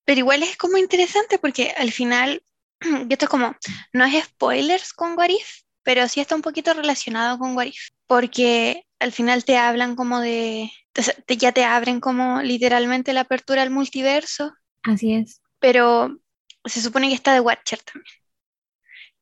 Pero 0.05 0.19
igual 0.19 0.43
es 0.43 0.57
como 0.57 0.77
interesante 0.77 1.37
porque 1.39 1.73
al 1.77 1.91
final, 1.91 2.43
y 2.81 3.13
esto 3.13 3.25
es 3.25 3.29
como, 3.29 3.55
no 3.93 4.05
es 4.05 4.25
spoilers 4.25 4.93
con 4.93 5.17
What 5.17 5.29
If, 5.29 5.61
pero 5.83 6.07
sí 6.07 6.19
está 6.19 6.35
un 6.35 6.41
poquito 6.41 6.73
relacionado 6.73 7.37
con 7.39 7.55
What 7.55 7.67
If, 7.67 7.89
porque 8.11 8.83
al 8.99 9.13
final 9.13 9.45
te 9.45 9.55
hablan 9.55 9.95
como 9.95 10.19
de, 10.19 10.69
te- 10.91 11.37
ya 11.37 11.53
te 11.53 11.63
abren 11.63 12.01
como 12.01 12.41
literalmente 12.41 13.13
la 13.13 13.21
apertura 13.21 13.61
al 13.61 13.69
multiverso, 13.69 14.51
Así 14.83 15.13
es. 15.13 15.41
pero 15.59 16.19
se 16.65 16.81
supone 16.81 17.07
que 17.07 17.13
está 17.15 17.33
The 17.33 17.39
Watcher 17.39 17.79
también, 17.79 18.13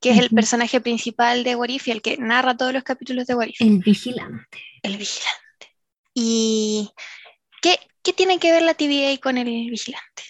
que 0.02 0.10
es 0.10 0.17
el 0.17 0.32
personaje 0.32 0.82
principal 0.82 1.43
de 1.43 1.56
What 1.56 1.69
If 1.69 1.88
y 1.88 1.91
el 1.91 2.02
que 2.02 2.17
narra 2.17 2.58
todos 2.58 2.73
los 2.73 2.82
capítulos 2.82 3.28
de 3.28 3.36
What 3.36 3.49
If, 3.49 3.62
El 3.62 3.78
vigilante. 3.78 4.58
el 4.82 4.97
vigilante. 4.97 5.67
¿Y 6.15 6.89
qué, 7.62 7.78
qué 8.02 8.13
tiene 8.13 8.39
que 8.39 8.52
ver 8.52 8.63
la 8.63 8.73
TVA 8.73 9.21
con 9.21 9.38
el 9.38 9.45
vigilante? 9.69 10.23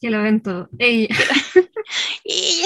Que 0.00 0.08
lo 0.08 0.22
ven 0.22 0.40
todo. 0.40 0.68
Ella. 0.78 1.16
Y 2.22 2.62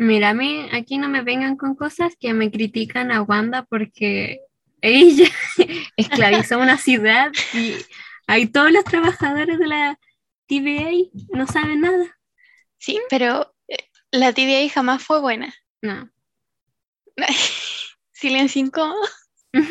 Mira, 0.00 0.28
a 0.28 0.34
mí 0.34 0.68
aquí 0.70 0.96
no 0.96 1.08
me 1.08 1.22
vengan 1.22 1.56
con 1.56 1.74
cosas 1.74 2.14
que 2.20 2.32
me 2.32 2.52
critican 2.52 3.10
a 3.10 3.22
Wanda 3.22 3.64
porque 3.64 4.38
ella 4.80 5.28
esclavizó 5.96 6.60
una 6.60 6.78
ciudad 6.78 7.32
y 7.52 7.74
ahí 8.28 8.46
todos 8.46 8.70
los 8.70 8.84
trabajadores 8.84 9.58
de 9.58 9.66
la 9.66 9.98
TVA 10.46 10.92
no 11.30 11.48
saben 11.48 11.80
nada. 11.80 12.16
Sí, 12.78 13.00
pero 13.10 13.52
eh, 13.66 13.90
la 14.12 14.32
TVA 14.32 14.68
jamás 14.72 15.02
fue 15.02 15.20
buena. 15.20 15.52
No, 15.82 16.08
Silencio 18.12 18.60
incómodo. 18.60 19.02
pero 19.50 19.64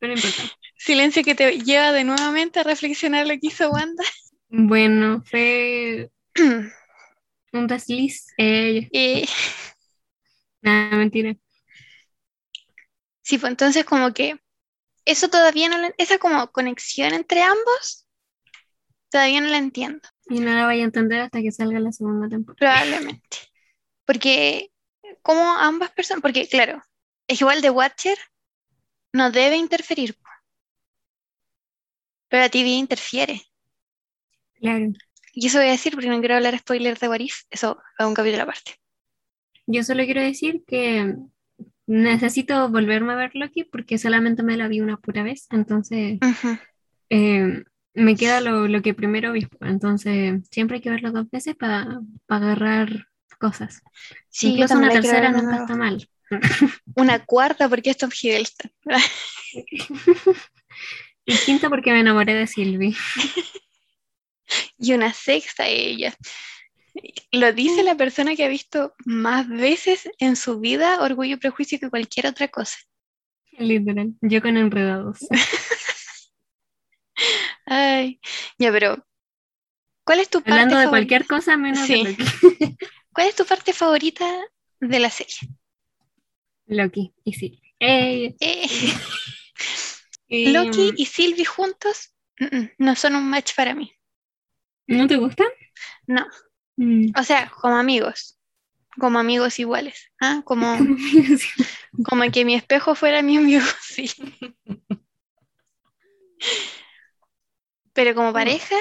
no 0.00 0.12
importa. 0.14 0.50
Silencio 0.78 1.22
que 1.22 1.34
te 1.34 1.58
lleva 1.58 1.92
de 1.92 2.04
nuevamente 2.04 2.60
a 2.60 2.62
reflexionar 2.62 3.26
lo 3.26 3.34
que 3.34 3.48
hizo 3.48 3.68
Wanda. 3.70 4.02
Bueno, 4.48 5.22
fue 5.26 6.10
un 7.54 7.66
desliz. 7.66 8.26
Eh, 8.38 9.26
nada, 10.62 10.96
mentira. 10.96 11.36
sí, 13.22 13.38
pues 13.38 13.50
entonces 13.50 13.84
como 13.84 14.12
que 14.12 14.36
eso 15.06 15.28
todavía 15.30 15.68
no, 15.70 15.78
lo- 15.78 15.94
esa 15.98 16.18
como 16.18 16.50
conexión 16.52 17.14
entre 17.14 17.42
ambos, 17.42 18.06
todavía 19.10 19.40
no 19.40 19.48
la 19.48 19.56
entiendo, 19.58 20.00
Y 20.28 20.40
no 20.40 20.52
la 20.54 20.66
voy 20.66 20.80
a 20.80 20.84
entender 20.84 21.20
hasta 21.22 21.40
que 21.40 21.50
salga 21.50 21.80
la 21.80 21.90
segunda 21.92 22.28
temporada. 22.28 22.58
probablemente. 22.58 23.38
Porque 24.06 24.72
como 25.22 25.42
ambas 25.56 25.92
personas, 25.92 26.22
porque 26.22 26.48
claro, 26.48 26.82
es 27.28 27.40
igual 27.40 27.62
de 27.62 27.70
Watcher 27.70 28.18
no 29.14 29.30
debe 29.30 29.56
interferir, 29.56 30.18
pero 32.28 32.42
la 32.42 32.48
TVA 32.50 32.78
interfiere. 32.78 33.40
Claro. 34.60 34.92
Y 35.34 35.46
eso 35.46 35.58
voy 35.58 35.68
a 35.68 35.72
decir 35.72 35.92
porque 35.92 36.08
no 36.08 36.20
quiero 36.20 36.36
hablar 36.36 36.58
spoilers 36.58 37.00
de 37.00 37.08
What 37.08 37.20
If, 37.20 37.42
eso 37.50 37.78
es 37.98 38.06
un 38.06 38.14
capítulo 38.14 38.44
aparte. 38.44 38.76
Yo 39.66 39.82
solo 39.82 40.04
quiero 40.04 40.20
decir 40.20 40.62
que 40.66 41.16
necesito 41.86 42.68
volverme 42.68 43.12
a 43.12 43.16
ver 43.16 43.30
Loki 43.34 43.64
porque 43.64 43.98
solamente 43.98 44.42
me 44.42 44.56
la 44.56 44.68
vi 44.68 44.80
una 44.80 44.96
pura 44.96 45.22
vez, 45.22 45.46
entonces 45.50 46.18
Ujú. 46.22 46.58
eh, 47.10 47.64
me 47.94 48.16
queda 48.16 48.40
lo, 48.40 48.68
lo 48.68 48.82
que 48.82 48.94
primero 48.94 49.32
vi, 49.32 49.46
entonces 49.60 50.40
siempre 50.50 50.76
hay 50.76 50.82
que 50.82 50.90
verlo 50.90 51.12
dos 51.12 51.30
veces 51.30 51.54
para 51.56 52.00
agarrar 52.28 53.08
cosas. 53.38 53.82
Sí, 54.28 54.48
Incluso 54.48 54.78
una 54.78 54.90
tercera 54.90 55.30
nuevo. 55.30 55.50
está 55.62 55.76
mal. 55.76 56.08
Una 56.96 57.18
cuarta 57.24 57.68
porque 57.68 57.90
es 57.90 57.96
Tom 57.98 58.10
Hiddleston. 58.10 58.70
Y 61.26 61.34
quinta 61.38 61.70
porque 61.70 61.90
me 61.90 62.00
enamoré 62.00 62.34
de 62.34 62.46
Sylvie. 62.46 62.94
Y 64.84 64.92
una 64.92 65.12
sexta 65.14 65.66
ella. 65.66 66.14
Lo 67.32 67.52
dice 67.52 67.82
la 67.82 67.96
persona 67.96 68.36
que 68.36 68.44
ha 68.44 68.48
visto 68.48 68.94
más 69.04 69.48
veces 69.48 70.08
en 70.18 70.36
su 70.36 70.60
vida 70.60 71.00
Orgullo 71.00 71.34
y 71.34 71.38
Prejuicio 71.38 71.80
que 71.80 71.90
cualquier 71.90 72.26
otra 72.26 72.48
cosa. 72.48 72.76
Literal. 73.58 74.12
Yo 74.20 74.42
con 74.42 74.56
enredados. 74.56 75.18
Ay, 77.66 78.20
ya, 78.58 78.70
pero 78.72 79.04
¿cuál 80.04 80.20
es 80.20 80.28
tu 80.28 80.38
parte 80.42 80.50
Hablando 80.52 80.76
de 80.76 80.84
favorita? 80.84 80.90
cualquier 80.90 81.26
cosa 81.26 81.56
menos 81.56 81.86
Sí. 81.86 82.04
de 82.04 82.10
Loki. 82.12 82.24
¿Cuál 83.12 83.28
es 83.28 83.34
tu 83.36 83.44
parte 83.46 83.72
favorita 83.72 84.26
de 84.80 84.98
la 84.98 85.10
serie? 85.10 85.36
Loki 86.66 87.12
y 87.24 87.32
sí. 87.32 87.62
Eh, 87.80 88.34
Eh, 88.40 88.66
Loki 90.52 90.92
y 90.96 91.06
Sylvie 91.06 91.44
juntos 91.44 92.14
mm, 92.40 92.56
mm, 92.56 92.70
no 92.78 92.96
son 92.96 93.14
un 93.14 93.28
match 93.30 93.54
para 93.54 93.74
mí. 93.74 93.92
¿No 94.86 95.06
te 95.06 95.16
gusta? 95.16 95.44
No, 96.06 96.26
Mm. 96.76 97.12
o 97.16 97.22
sea, 97.22 97.48
como 97.60 97.76
amigos, 97.76 98.36
como 98.98 99.20
amigos 99.20 99.60
iguales, 99.60 100.10
¿ah? 100.20 100.42
Como, 100.44 100.76
como 102.04 102.28
que 102.32 102.44
mi 102.44 102.54
espejo 102.56 102.96
fuera 102.96 103.22
mi 103.22 103.36
amigo, 103.36 103.62
sí. 103.82 104.10
Pero 107.92 108.14
como 108.14 108.32
pareja, 108.32 108.76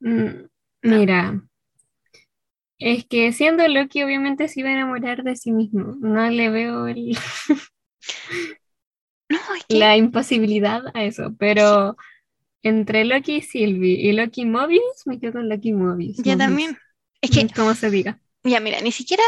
Mm, 0.00 0.46
Mira, 0.82 1.42
es 2.80 3.04
que 3.06 3.32
siendo 3.32 3.66
Loki 3.68 4.02
obviamente 4.02 4.48
se 4.48 4.60
iba 4.60 4.70
a 4.70 4.72
enamorar 4.72 5.22
de 5.22 5.36
sí 5.36 5.52
mismo. 5.52 5.96
No 6.00 6.28
le 6.30 6.50
veo 6.50 6.86
el- 6.88 7.16
no, 9.28 9.38
es 9.56 9.64
que 9.68 9.76
la 9.78 9.96
imposibilidad 9.96 10.82
a 10.94 11.04
eso, 11.04 11.34
pero 11.38 11.96
entre 12.62 13.04
Loki 13.04 13.36
y 13.36 13.42
Sylvie 13.42 14.00
y 14.08 14.12
Loki 14.12 14.44
Mobius, 14.46 15.06
me 15.06 15.18
quedo 15.20 15.32
con 15.34 15.48
Loki 15.48 15.72
Mobius. 15.72 16.22
yo 16.24 16.36
Mobius, 16.36 16.36
también. 16.36 16.78
Es 17.20 17.30
que, 17.30 17.48
Como 17.54 17.74
se 17.74 17.90
diga. 17.90 18.20
ya 18.44 18.60
mira, 18.60 18.80
ni 18.80 18.92
siquiera 18.92 19.22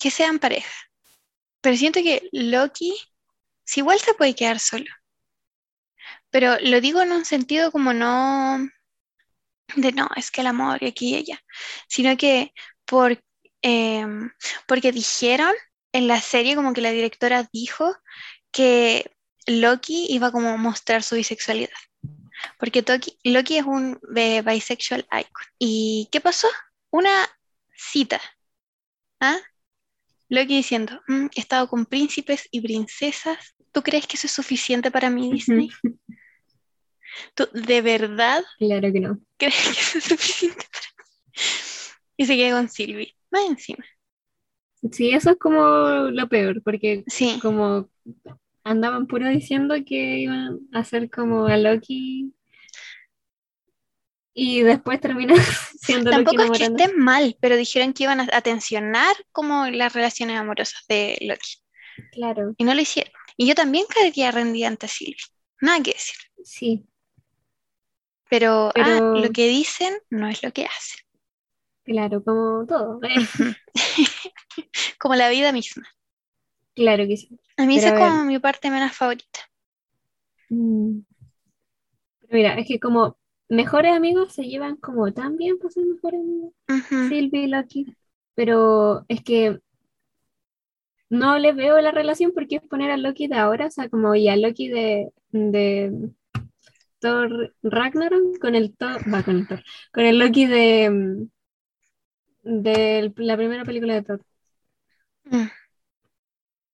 que 0.00 0.10
sean 0.10 0.38
pareja, 0.38 0.70
pero 1.60 1.76
siento 1.76 2.02
que 2.02 2.28
Loki, 2.32 2.94
si 3.64 3.80
igual 3.80 4.00
se 4.00 4.14
puede 4.14 4.34
quedar 4.36 4.60
solo. 4.60 4.86
Pero 6.30 6.56
lo 6.60 6.80
digo 6.80 7.02
en 7.02 7.10
un 7.12 7.24
sentido 7.24 7.72
como 7.72 7.92
no 7.92 8.58
de 9.76 9.92
no, 9.92 10.08
es 10.16 10.30
que 10.30 10.40
el 10.40 10.46
amor 10.46 10.82
y 10.82 10.86
aquí 10.86 11.10
y 11.14 11.16
allá, 11.16 11.40
sino 11.88 12.16
que 12.16 12.52
por, 12.84 13.20
em, 13.62 14.30
porque 14.66 14.92
dijeron 14.92 15.52
en 15.92 16.08
la 16.08 16.20
serie 16.20 16.54
como 16.56 16.72
que 16.72 16.80
la 16.80 16.90
directora 16.92 17.48
dijo 17.52 17.94
que 18.52 19.10
Loki 19.46 20.06
iba 20.10 20.32
como 20.32 20.50
a 20.50 20.56
mostrar 20.56 21.02
su 21.02 21.16
bisexualidad. 21.16 21.70
Porque 22.58 22.82
Toki- 22.82 23.18
Loki 23.24 23.58
es 23.58 23.64
un 23.64 23.98
eh, 24.16 24.42
bisexual 24.42 25.06
icon. 25.12 25.44
¿Y 25.58 26.08
qué 26.12 26.20
pasó? 26.20 26.48
Una 26.90 27.10
cita. 27.76 28.20
¿Ah? 29.20 29.38
Loki 30.28 30.56
diciendo, 30.56 31.00
"Mm, 31.08 31.26
he 31.34 31.40
estado 31.40 31.68
con 31.68 31.86
príncipes 31.86 32.48
y 32.50 32.60
princesas. 32.60 33.54
¿Tú 33.72 33.82
crees 33.82 34.06
que 34.06 34.16
eso 34.16 34.26
es 34.26 34.32
suficiente 34.32 34.90
para 34.90 35.10
mí, 35.10 35.30
Disney? 35.32 35.70
¿Tú 37.34 37.48
de 37.52 37.82
verdad 37.82 38.42
Claro 38.58 38.92
que 38.92 39.00
no. 39.00 39.18
crees 39.36 39.54
que 39.62 39.70
eso 39.70 39.98
es 39.98 40.04
suficiente 40.04 40.64
para 40.72 40.88
mí? 40.88 41.42
Y 42.18 42.26
se 42.26 42.36
queda 42.36 42.56
con 42.56 42.68
Sylvie. 42.68 43.14
Más 43.30 43.44
encima. 43.48 43.84
Sí, 44.92 45.10
eso 45.10 45.30
es 45.32 45.36
como 45.38 45.60
lo 46.10 46.28
peor, 46.28 46.62
porque 46.62 47.04
Sí. 47.06 47.38
como 47.42 47.90
andaban 48.64 49.06
puro 49.06 49.28
diciendo 49.28 49.74
que 49.86 50.18
iban 50.20 50.60
a 50.72 50.78
hacer 50.80 51.10
como 51.10 51.46
a 51.46 51.56
Loki 51.56 52.32
y 54.38 54.62
después 54.62 55.00
termina 55.00 55.34
siendo 55.80 56.12
Loki 56.12 56.36
Tampoco 56.36 56.42
es 56.42 56.58
que 56.58 56.64
estén 56.66 56.98
mal, 56.98 57.36
pero 57.40 57.56
dijeron 57.56 57.94
que 57.94 58.04
iban 58.04 58.20
a, 58.20 58.28
a 58.32 58.42
tensionar 58.42 59.16
como 59.32 59.66
las 59.68 59.94
relaciones 59.94 60.38
amorosas 60.38 60.84
de 60.88 61.18
Loki. 61.22 61.56
Claro, 62.12 62.54
Y 62.58 62.64
no 62.64 62.74
lo 62.74 62.80
hicieron. 62.82 63.12
Y 63.38 63.46
yo 63.48 63.54
también 63.54 63.86
quedaría 63.92 64.30
rendida 64.30 64.68
ante 64.68 64.88
Sylvie. 64.88 65.16
Nada 65.60 65.82
que 65.82 65.92
decir. 65.92 66.16
sí, 66.42 66.86
Pero, 68.28 68.72
ah, 68.76 69.00
lo 69.14 69.30
que 69.32 69.48
dicen 69.48 69.94
no 70.10 70.28
es 70.28 70.42
lo 70.42 70.52
que 70.52 70.64
hacen. 70.66 71.00
claro, 71.84 72.22
como 72.24 72.66
todo. 72.66 73.00
eh. 73.04 73.16
Como 74.98 75.14
la 75.14 75.28
vida 75.30 75.52
misma. 75.52 75.84
Claro 76.76 77.06
que 77.08 77.16
sí. 77.16 77.28
A 77.56 77.64
mí 77.66 77.76
Pero 77.76 77.78
esa 77.78 77.88
es 77.88 77.94
a 77.94 77.98
como 77.98 78.24
mi 78.24 78.38
parte 78.38 78.70
menos 78.70 78.92
favorita. 78.92 79.40
Mm. 80.50 81.00
Mira, 82.30 82.54
es 82.58 82.66
que 82.68 82.78
como 82.80 83.16
mejores 83.48 83.92
amigos 83.94 84.32
se 84.32 84.44
llevan 84.44 84.76
como 84.76 85.12
tan 85.12 85.36
bien 85.36 85.58
para 85.58 85.70
ser 85.70 85.84
mejores 85.84 86.20
amigos, 86.20 86.52
Ujú. 86.68 87.08
Sylvie 87.08 87.44
y 87.44 87.46
Loki. 87.48 87.86
Pero 88.34 89.04
es 89.08 89.22
que 89.22 89.60
no 91.08 91.38
le 91.38 91.52
veo 91.52 91.80
la 91.80 91.92
relación 91.92 92.32
porque 92.32 92.56
es 92.56 92.62
poner 92.62 92.90
a 92.90 92.96
Loki 92.96 93.28
de 93.28 93.36
ahora, 93.36 93.66
o 93.66 93.70
sea, 93.70 93.88
como 93.88 94.14
y 94.14 94.28
a 94.28 94.36
Loki 94.36 94.68
de, 94.68 95.10
de 95.30 96.10
Thor 96.98 97.54
Ragnarok 97.62 98.38
con 98.38 98.54
el 98.54 98.76
Thor, 98.76 99.02
va 99.12 99.22
con 99.22 99.36
el 99.36 99.46
Thor, 99.46 99.62
con 99.92 100.04
el 100.04 100.18
Loki 100.18 100.46
de, 100.46 101.28
de 102.42 103.12
la 103.16 103.36
primera 103.36 103.64
película 103.64 103.94
de 103.94 104.02
Thor. 104.02 104.20
Mm. 105.24 105.46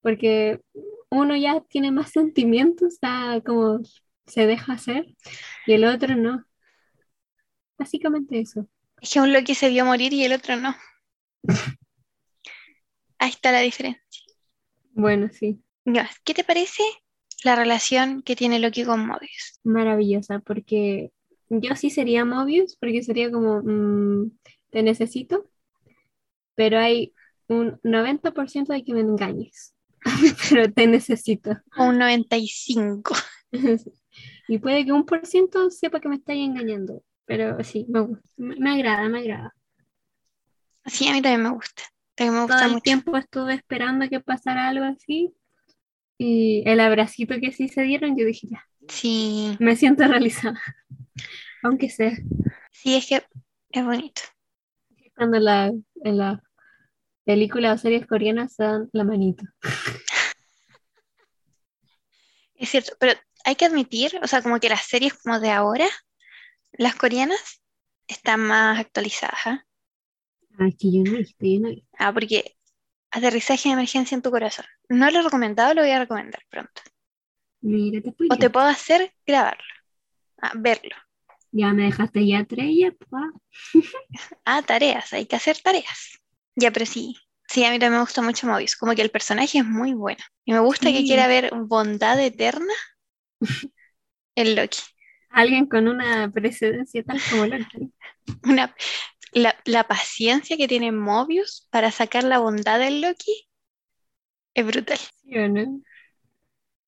Porque, 0.00 0.60
uno 1.10 1.36
ya 1.36 1.60
tiene 1.60 1.90
más 1.92 2.10
sentimientos, 2.10 2.94
está 2.94 3.40
como 3.44 3.80
se 4.26 4.46
deja 4.46 4.72
hacer, 4.72 5.06
y 5.66 5.74
el 5.74 5.84
otro 5.84 6.16
no. 6.16 6.44
Básicamente 7.82 8.38
eso. 8.38 8.68
Es 9.00 9.12
que 9.12 9.20
un 9.20 9.32
Loki 9.32 9.56
se 9.56 9.68
vio 9.68 9.84
morir 9.84 10.12
y 10.12 10.22
el 10.22 10.32
otro 10.32 10.54
no. 10.54 10.76
Ahí 13.18 13.30
está 13.30 13.50
la 13.50 13.58
diferencia. 13.58 14.22
Bueno, 14.92 15.28
sí. 15.32 15.60
¿Qué 16.22 16.32
te 16.32 16.44
parece 16.44 16.84
la 17.42 17.56
relación 17.56 18.22
que 18.22 18.36
tiene 18.36 18.60
Loki 18.60 18.84
con 18.84 19.04
Mobius? 19.04 19.58
Maravillosa, 19.64 20.38
porque 20.38 21.10
yo 21.48 21.74
sí 21.74 21.90
sería 21.90 22.24
Mobius, 22.24 22.76
porque 22.76 23.02
sería 23.02 23.32
como, 23.32 23.62
mm, 23.64 24.30
te 24.70 24.84
necesito, 24.84 25.50
pero 26.54 26.78
hay 26.78 27.12
un 27.48 27.80
90% 27.82 28.72
de 28.72 28.84
que 28.84 28.94
me 28.94 29.00
engañes, 29.00 29.74
pero 30.50 30.72
te 30.72 30.86
necesito. 30.86 31.50
Un 31.76 31.98
95. 31.98 33.12
y 34.46 34.58
puede 34.58 34.84
que 34.84 34.92
un 34.92 35.04
por 35.04 35.26
ciento 35.26 35.68
sepa 35.70 35.98
que 35.98 36.08
me 36.08 36.16
estáis 36.16 36.48
engañando, 36.48 37.02
pero 37.24 37.62
sí, 37.64 37.86
me 37.88 38.00
gusta, 38.00 38.28
me, 38.36 38.56
me 38.56 38.70
agrada, 38.72 39.08
me 39.08 39.20
agrada. 39.20 39.54
Sí, 40.86 41.08
a 41.08 41.12
mí 41.12 41.22
también 41.22 41.42
me 41.42 41.50
gusta. 41.50 41.82
También 42.14 42.42
me 42.42 42.48
Todo 42.48 42.60
el 42.62 42.70
mucho. 42.72 42.82
tiempo 42.82 43.16
estuve 43.16 43.54
esperando 43.54 44.08
que 44.08 44.20
pasara 44.20 44.68
algo 44.68 44.84
así, 44.84 45.32
y 46.18 46.62
el 46.66 46.80
abracito 46.80 47.34
que 47.40 47.52
sí 47.52 47.68
se 47.68 47.82
dieron, 47.82 48.16
yo 48.16 48.24
dije, 48.24 48.46
ya, 48.50 48.64
Sí, 48.88 49.56
me 49.60 49.76
siento 49.76 50.06
realizada, 50.06 50.60
aunque 51.62 51.88
sea. 51.88 52.12
sí, 52.70 52.94
es 52.96 53.06
que 53.08 53.22
es 53.70 53.84
bonito. 53.84 54.22
Cuando 55.16 55.38
la, 55.38 55.66
en 56.04 56.18
la 56.18 56.42
película 57.24 57.72
o 57.72 57.78
series 57.78 58.06
coreanas 58.06 58.54
se 58.54 58.64
dan 58.64 58.88
la 58.92 59.04
manito. 59.04 59.44
Es 62.54 62.68
cierto, 62.68 62.92
pero 63.00 63.18
hay 63.44 63.56
que 63.56 63.64
admitir, 63.64 64.20
o 64.22 64.26
sea, 64.28 64.40
como 64.40 64.60
que 64.60 64.68
las 64.68 64.82
series 64.86 65.14
como 65.14 65.40
de 65.40 65.50
ahora, 65.50 65.86
las 66.72 66.96
coreanas, 66.96 67.62
están 68.08 68.40
más 68.40 68.78
actualizadas. 68.78 69.40
¿ah? 69.46 69.66
Ah, 70.58 70.68
es 70.68 70.76
que 70.76 70.90
yo 70.90 71.02
no 71.04 71.14
he 71.16 71.18
visto, 71.18 71.44
yo 71.44 71.60
no 71.60 71.68
he 71.68 71.74
visto. 71.74 71.88
Ah, 71.98 72.12
porque 72.12 72.56
aterrizaje 73.10 73.68
de 73.70 73.74
emergencia 73.74 74.14
en 74.16 74.22
tu 74.22 74.30
corazón. 74.30 74.66
No 74.88 75.10
lo 75.10 75.20
he 75.20 75.22
recomendado, 75.22 75.74
lo 75.74 75.82
voy 75.82 75.90
a 75.92 76.00
recomendar 76.00 76.42
pronto. 76.50 76.82
Mira, 77.62 78.00
te 78.02 78.12
O 78.32 78.36
te 78.36 78.50
puedo 78.50 78.66
hacer 78.66 79.14
grabarlo, 79.24 79.72
ah, 80.42 80.52
verlo. 80.56 80.96
Ya 81.52 81.72
me 81.72 81.84
dejaste 81.84 82.26
ya 82.26 82.44
tres, 82.44 82.70
ya. 82.78 82.94
Ah, 84.44 84.62
tareas, 84.62 85.12
hay 85.12 85.26
que 85.26 85.36
hacer 85.36 85.58
tareas. 85.58 86.20
Ya, 86.56 86.70
pero 86.70 86.86
sí, 86.86 87.16
sí, 87.48 87.64
a 87.64 87.70
mí 87.70 87.78
también 87.78 87.94
me 87.94 88.00
gusta 88.00 88.22
mucho 88.22 88.46
Mobius, 88.46 88.76
como 88.76 88.94
que 88.94 89.02
el 89.02 89.10
personaje 89.10 89.58
es 89.58 89.64
muy 89.64 89.94
bueno. 89.94 90.22
Y 90.44 90.52
me 90.52 90.60
gusta 90.60 90.92
que 90.92 91.04
quiera 91.04 91.26
ver 91.26 91.50
bondad 91.54 92.20
eterna 92.20 92.72
en 94.36 94.54
Loki. 94.56 94.78
Alguien 95.32 95.66
con 95.66 95.88
una 95.88 96.30
precedencia 96.30 97.02
tal 97.02 97.20
como 97.30 97.46
Loki. 97.46 97.92
Una, 98.44 98.74
la, 99.32 99.56
la 99.64 99.84
paciencia 99.88 100.56
que 100.56 100.68
tiene 100.68 100.92
Mobius 100.92 101.66
para 101.70 101.90
sacar 101.90 102.24
la 102.24 102.38
bondad 102.38 102.78
del 102.78 103.00
Loki 103.00 103.48
es 104.54 104.66
brutal. 104.66 104.98
¿Sí 105.22 105.36
o 105.38 105.48
no? 105.48 105.82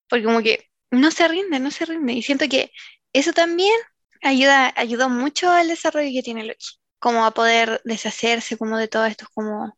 Porque 0.08 0.24
como 0.24 0.42
que 0.42 0.70
no 0.90 1.10
se 1.10 1.28
rinde, 1.28 1.60
no 1.60 1.70
se 1.70 1.84
rinde. 1.86 2.12
Y 2.14 2.22
siento 2.22 2.48
que 2.48 2.70
eso 3.12 3.32
también 3.32 3.74
ayuda, 4.22 4.72
ayudó 4.76 5.08
mucho 5.08 5.50
al 5.50 5.68
desarrollo 5.68 6.10
que 6.12 6.22
tiene 6.22 6.44
Loki. 6.44 6.66
Como 6.98 7.24
a 7.26 7.32
poder 7.32 7.80
deshacerse 7.84 8.56
como 8.56 8.78
de 8.78 8.88
todos 8.88 9.08
estos 9.10 9.28
como 9.30 9.76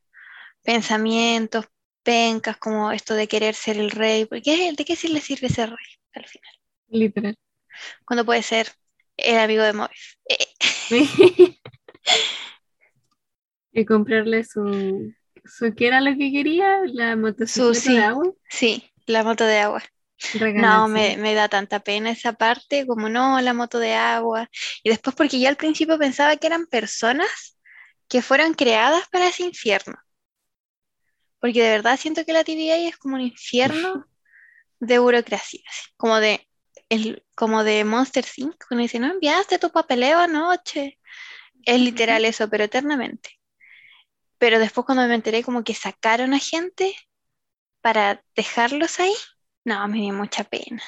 pensamientos, 0.63 1.67
pencas, 2.03 2.57
como 2.59 2.93
esto 2.93 3.15
de 3.15 3.29
querer 3.29 3.55
ser 3.55 3.79
el 3.79 3.91
rey. 3.91 4.27
Porque 4.27 4.73
¿de 4.77 4.85
qué 4.85 4.97
sí 4.97 5.09
le 5.09 5.21
sirve 5.21 5.49
ser 5.49 5.71
rey 5.71 5.87
al 6.15 6.27
final? 6.27 6.53
Literal. 6.89 7.37
Cuando 8.05 8.25
puede 8.25 8.43
ser 8.43 8.69
el 9.17 9.39
amigo 9.39 9.63
de 9.63 9.73
Mobius. 9.73 10.19
Eh, 10.29 10.47
y 13.73 13.85
comprarle 13.85 14.45
su, 14.45 15.13
su. 15.45 15.75
¿Qué 15.75 15.89
era 15.89 16.01
lo 16.01 16.17
que 16.17 16.33
quería? 16.33 16.81
La 16.87 17.17
motocicleta 17.17 17.75
sí. 17.75 17.97
de 17.97 18.05
agua. 18.05 18.33
sí, 18.49 18.91
la 19.07 19.25
moto 19.25 19.45
de 19.45 19.59
agua. 19.59 19.83
No, 20.35 20.41
Regalársela. 20.41 20.89
me, 20.89 21.17
me 21.19 21.35
da 21.35 21.49
tanta 21.49 21.81
pena 21.81 22.11
esa 22.11 22.33
parte, 22.33 22.87
como 22.87 23.09
no, 23.09 23.41
la 23.41 23.53
moto 23.53 23.79
de 23.79 23.95
agua. 23.95 24.49
Y 24.83 24.89
después 24.89 25.15
porque 25.15 25.39
yo 25.39 25.49
al 25.49 25.57
principio 25.57 25.99
pensaba 25.99 26.37
que 26.37 26.47
eran 26.47 26.67
personas 26.67 27.59
que 28.09 28.23
fueron 28.23 28.55
creadas 28.55 29.07
para 29.09 29.29
ese 29.29 29.43
infierno. 29.43 29.95
Porque 31.39 31.63
de 31.63 31.71
verdad 31.71 31.99
siento 31.99 32.25
que 32.25 32.33
la 32.33 32.45
TVA 32.45 32.89
es 32.89 32.97
como 32.97 33.17
un 33.17 33.23
infierno 33.23 34.07
de 34.81 34.99
burocracia, 34.99 35.61
como 35.97 36.19
de, 36.19 36.47
el, 36.89 37.25
como 37.35 37.65
de 37.65 37.85
Monster 37.85 38.25
Inc. 38.37 38.57
Cuando 38.69 38.83
dice, 38.83 38.99
no 38.99 39.09
enviaste 39.13 39.59
tu 39.59 39.71
papeleo 39.71 40.19
anoche. 40.21 40.99
Es 41.65 41.81
literal 41.81 42.25
eso, 42.27 42.49
pero 42.51 42.65
eternamente. 42.65 43.31
Pero 44.39 44.59
después 44.59 44.85
cuando 44.87 45.07
me 45.07 45.15
enteré 45.15 45.43
como 45.45 45.65
que 45.65 45.75
sacaron 45.75 46.33
a 46.35 46.39
gente 46.39 46.95
para 47.83 48.25
dejarlos 48.37 49.01
ahí, 49.01 49.15
no, 49.65 49.87
me 49.89 49.99
dio 50.01 50.15
mucha 50.15 50.45
pena. 50.45 50.83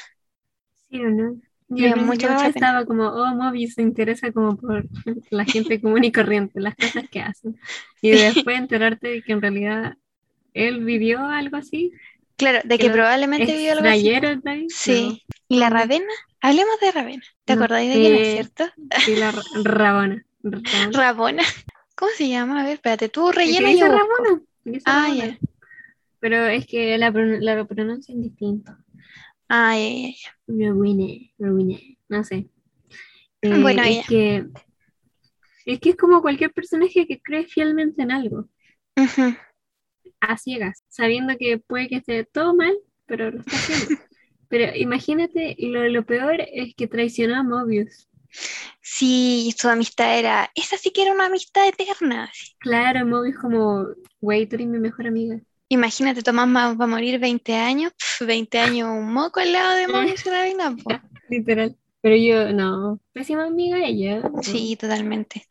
¿Sí 0.89 1.01
o 1.01 1.11
no? 1.11 1.41
Yo 1.69 1.97
mucha, 1.99 2.29
principio 2.29 2.31
mucha 2.31 2.51
pena. 2.51 2.69
estaba 2.69 2.87
como, 2.87 3.09
oh, 3.09 3.35
Mobius 3.35 3.75
se 3.75 3.83
interesa 3.83 4.33
como 4.33 4.57
por 4.57 4.87
la 5.31 5.45
gente 5.45 5.81
común 5.81 6.05
y 6.05 6.13
corriente, 6.13 6.61
las 6.61 6.77
cosas 6.77 7.05
que 7.11 7.21
hacen. 7.21 7.59
Y 8.01 8.11
Sí. 8.11 8.19
después 8.19 8.59
enterarte 8.59 9.09
de 9.09 9.23
que 9.23 9.33
en 9.33 9.43
realidad 9.43 9.95
él 10.55 10.85
vivió 10.85 11.21
algo 11.27 11.57
así, 11.59 11.93
Claro, 12.39 12.61
de 12.65 12.79
que 12.79 12.87
que 12.87 12.91
probablemente 12.91 13.53
vivió 13.53 13.73
algo 13.73 13.89
así. 13.89 14.67
Sí. 14.69 15.23
¿Y 15.49 15.59
la. 15.59 15.69
Ravena? 15.71 16.07
Hablemos 16.41 16.81
de 16.81 16.93
Ravena. 16.93 17.23
¿Te 17.45 17.55
No, 17.57 17.65
acordáis 17.65 17.93
de 17.93 18.01
quién 18.01 18.15
es, 18.15 18.21
eh, 18.21 18.33
cierto? 18.35 18.65
Sí, 19.05 19.17
la 19.17 19.33
ra- 19.33 19.43
Rabona. 19.65 20.25
Rabona. 20.43 20.91
Rabona. 20.93 21.43
¿Cómo 21.97 22.11
se 22.17 22.29
llama? 22.29 22.61
A 22.61 22.65
ver, 22.65 22.75
espérate, 22.75 23.09
tú 23.09 23.31
rellena 23.33 23.73
y 23.73 23.79
yo. 23.81 23.87
Rabona, 23.89 24.43
Ah, 24.87 25.13
ya. 25.15 25.39
Pero 26.21 26.47
es 26.47 26.67
que 26.67 26.97
la, 26.99 27.11
pron- 27.13 27.41
la 27.41 27.65
pronuncian 27.65 28.23
distinto. 28.23 28.73
Ah, 29.49 29.77
ya, 29.77 29.89
ya, 29.89 30.09
ya. 30.47 30.69
Rowena, 30.71 31.07
Rowena, 31.39 31.79
no 32.09 32.23
sé. 32.25 32.49
Eh, 33.43 33.59
Bueno, 33.61 33.83
es 33.83 33.89
ella. 33.89 34.05
que 34.09 34.45
es 35.65 35.81
que 35.81 35.91
es 35.91 35.97
como 35.97 36.23
cualquier 36.23 36.53
personaje 36.53 37.07
que 37.07 37.21
cree 37.21 37.45
fielmente 37.47 38.03
en 38.03 38.11
algo, 38.13 38.49
Ujú. 38.97 39.35
A 40.21 40.37
ciegas, 40.37 40.85
sabiendo 40.89 41.37
que 41.39 41.59
puede 41.59 41.89
que 41.89 41.97
esté 41.97 42.25
todo 42.25 42.55
mal, 42.55 42.77
pero 43.07 43.31
lo 43.31 43.41
está 43.41 43.57
haciendo. 43.57 44.03
Pero 44.51 44.75
imagínate, 44.75 45.57
lo, 45.59 45.87
lo 45.91 46.07
peor 46.07 46.41
es 46.41 46.75
que 46.75 46.87
traicionó 46.89 47.37
a 47.37 47.43
Mobius. 47.43 48.09
Sí, 48.81 49.55
su 49.57 49.69
amistad 49.69 50.19
era. 50.19 50.51
Esa 50.55 50.79
sí 50.79 50.91
que 50.91 51.03
era 51.03 51.13
una 51.13 51.27
amistad 51.27 51.69
eterna. 51.69 52.25
así. 52.25 52.55
Claro, 52.59 53.05
Mobius 53.07 53.37
como, 53.37 53.89
güey, 54.21 54.47
tú 54.47 54.57
eres 54.57 54.69
mi 54.69 54.79
mejor 54.79 55.07
amiga. 55.07 55.39
Imagínate, 55.69 56.23
Tomás 56.23 56.49
va 56.49 56.85
a 56.85 56.87
morir 56.87 57.19
20 57.21 57.55
años. 57.55 57.93
pf, 57.93 58.25
20 58.25 58.59
años 58.59 58.89
un 58.89 59.13
moco 59.13 59.41
al 59.41 59.53
lado 59.53 59.77
de 59.77 59.89
Mobius 59.89 60.25
po. 60.83 60.91
Literal. 61.29 61.77
Pero 62.01 62.17
yo, 62.17 62.53
no, 62.53 63.01
pésima 63.13 63.45
amiga 63.45 63.85
ella. 63.85 64.23
Sí, 64.41 64.77
totalmente. 64.81 65.47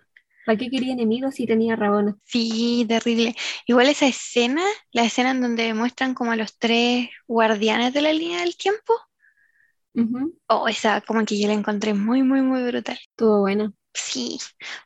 ¿Para 0.48 0.58
qué 0.58 0.70
quería 0.72 0.94
enemigos 0.94 1.36
si 1.36 1.46
tenía 1.46 1.76
Rabona? 1.76 2.18
Sí, 2.26 2.86
terrible. 2.88 3.36
Igual 3.66 3.90
esa 3.90 4.08
escena, 4.08 4.64
la 4.92 5.04
escena 5.04 5.32
en 5.32 5.42
donde 5.42 5.74
muestran 5.74 6.14
como 6.14 6.32
a 6.32 6.36
los 6.36 6.58
tres 6.58 7.10
guardianes 7.28 7.94
de 7.94 8.02
la 8.02 8.14
línea 8.14 8.42
del 8.42 8.56
tiempo. 8.58 8.94
Ujú, 9.96 10.38
Oh, 10.48 10.68
esa 10.68 11.02
como 11.02 11.26
que 11.26 11.40
yo 11.40 11.48
la 11.48 11.54
encontré 11.54 11.94
muy, 11.94 12.24
muy, 12.24 12.42
muy 12.42 12.64
brutal. 12.64 12.98
Estuvo 13.02 13.42
buena. 13.42 13.74
Sí, 13.94 14.38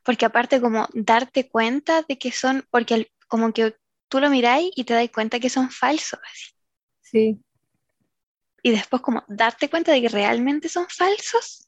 porque 0.04 0.26
aparte 0.26 0.62
como 0.62 0.88
darte 0.94 1.50
cuenta 1.50 2.04
de 2.08 2.18
que 2.18 2.32
son, 2.32 2.66
porque 2.72 3.12
como 3.28 3.52
que 3.54 3.76
tú 4.10 4.20
lo 4.20 4.30
miráis 4.30 4.72
y 4.76 4.86
te 4.86 4.94
das 4.94 5.10
cuenta 5.12 5.40
que 5.40 5.50
son 5.50 5.70
falsos, 5.70 6.20
así. 6.32 6.52
Sí. 7.02 7.42
Y 8.64 8.72
después 8.72 9.04
como 9.04 9.24
darte 9.28 9.70
cuenta 9.70 9.92
de 9.92 10.02
que 10.02 10.10
realmente 10.10 10.68
son 10.68 10.88
falsos. 10.90 11.68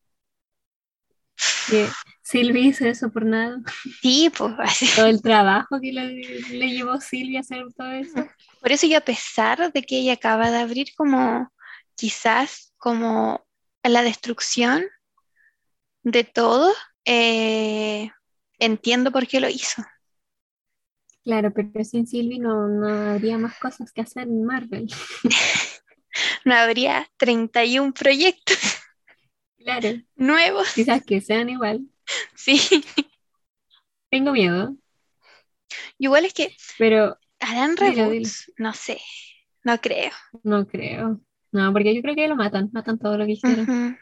Que 1.70 1.88
Silvi 2.24 2.68
hizo 2.70 2.86
eso 2.86 3.12
por 3.12 3.26
nada. 3.26 3.62
Sí, 4.02 4.32
pues 4.36 4.54
así. 4.60 4.88
Todo 4.96 5.08
el 5.08 5.22
trabajo 5.22 5.80
que 5.82 5.92
le, 5.92 6.08
le 6.50 6.70
llevó 6.70 7.00
Silvia 7.00 7.40
a 7.40 7.42
hacer 7.42 7.64
todo 7.76 7.92
eso. 7.92 8.28
Por 8.62 8.72
eso 8.72 8.88
yo 8.88 8.98
a 8.98 9.02
pesar 9.02 9.72
de 9.74 9.84
que 9.84 10.00
ella 10.00 10.14
acaba 10.14 10.50
de 10.52 10.58
abrir 10.58 10.88
como 10.96 11.52
quizás 11.96 12.74
como 12.78 13.46
la 13.84 14.02
destrucción 14.02 14.86
de 16.04 16.24
todo, 16.24 16.72
eh, 17.06 18.10
entiendo 18.60 19.12
por 19.12 19.28
qué 19.28 19.40
lo 19.40 19.50
hizo. 19.50 19.84
Claro, 21.24 21.54
pero 21.54 21.84
sin 21.86 22.06
Silvi 22.08 22.40
no, 22.40 22.68
no 22.68 22.88
habría 23.12 23.38
más 23.38 23.58
cosas 23.60 23.92
que 23.92 24.02
hacer 24.02 24.24
en 24.24 24.44
Marvel. 24.44 24.88
No 26.46 26.56
habría 26.56 27.08
31 27.18 27.94
proyectos 27.94 28.58
Claro, 29.58 29.90
nuevos. 30.16 30.74
quizás 30.76 31.04
que 31.06 31.22
sean 31.22 31.50
igual. 31.50 31.88
Sí, 32.36 32.60
Tengo 34.10 34.32
miedo, 34.32 34.76
igual 35.98 36.26
es 36.26 36.34
que 36.34 36.56
pero 36.78 37.18
harán 37.40 37.78
reboots, 37.78 38.52
no 38.58 38.74
sé, 38.74 39.00
no 39.64 39.80
creo. 39.80 40.12
no 40.44 40.68
creo. 40.68 41.22
No, 41.52 41.72
porque 41.72 41.94
yo 41.96 42.02
creo 42.02 42.16
que 42.16 42.28
lo 42.28 42.36
matan, 42.36 42.70
matan 42.74 42.98
todo 42.98 43.18
lo 43.18 43.26
que 43.26 43.34
hicieron. 43.34 43.98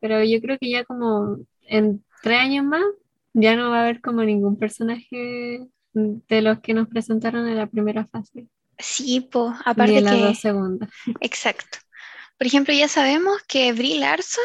Pero 0.00 0.22
yo 0.24 0.40
creo 0.40 0.58
que 0.58 0.70
ya 0.70 0.84
como 0.84 1.38
en 1.62 2.04
tres 2.22 2.38
años 2.38 2.64
más, 2.64 2.84
ya 3.32 3.56
no 3.56 3.70
va 3.70 3.78
a 3.78 3.82
haber 3.84 4.00
como 4.00 4.22
ningún 4.22 4.58
personaje 4.58 5.66
de 5.94 6.42
los 6.42 6.60
que 6.60 6.74
nos 6.74 6.88
presentaron 6.88 7.48
en 7.48 7.56
la 7.56 7.66
primera 7.66 8.06
fase, 8.06 8.46
Sí, 8.78 9.20
po, 9.20 9.50
ni 9.50 9.56
aparte 9.64 9.98
en 9.98 10.04
las 10.04 10.14
que, 10.14 10.20
dos 10.20 10.38
segundas. 10.38 10.90
exacto. 11.20 11.78
Por 12.38 12.46
ejemplo, 12.46 12.74
ya 12.74 12.88
sabemos 12.88 13.42
que 13.48 13.72
Brie 13.72 13.98
Larson 13.98 14.44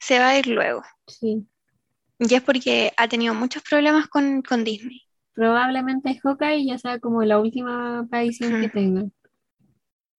se 0.00 0.18
va 0.18 0.30
a 0.30 0.38
ir 0.38 0.48
luego. 0.48 0.82
Sí. 1.06 1.46
Y 2.18 2.34
es 2.34 2.42
porque 2.42 2.92
ha 2.96 3.06
tenido 3.08 3.34
muchos 3.34 3.62
problemas 3.62 4.08
con, 4.08 4.42
con 4.42 4.64
Disney. 4.64 5.02
Probablemente 5.32 6.18
Hawkeye 6.22 6.66
ya 6.66 6.76
sea 6.78 6.98
como 6.98 7.22
la 7.22 7.38
última 7.38 8.00
aparición 8.00 8.60
que 8.60 8.68
tenga. 8.68 9.04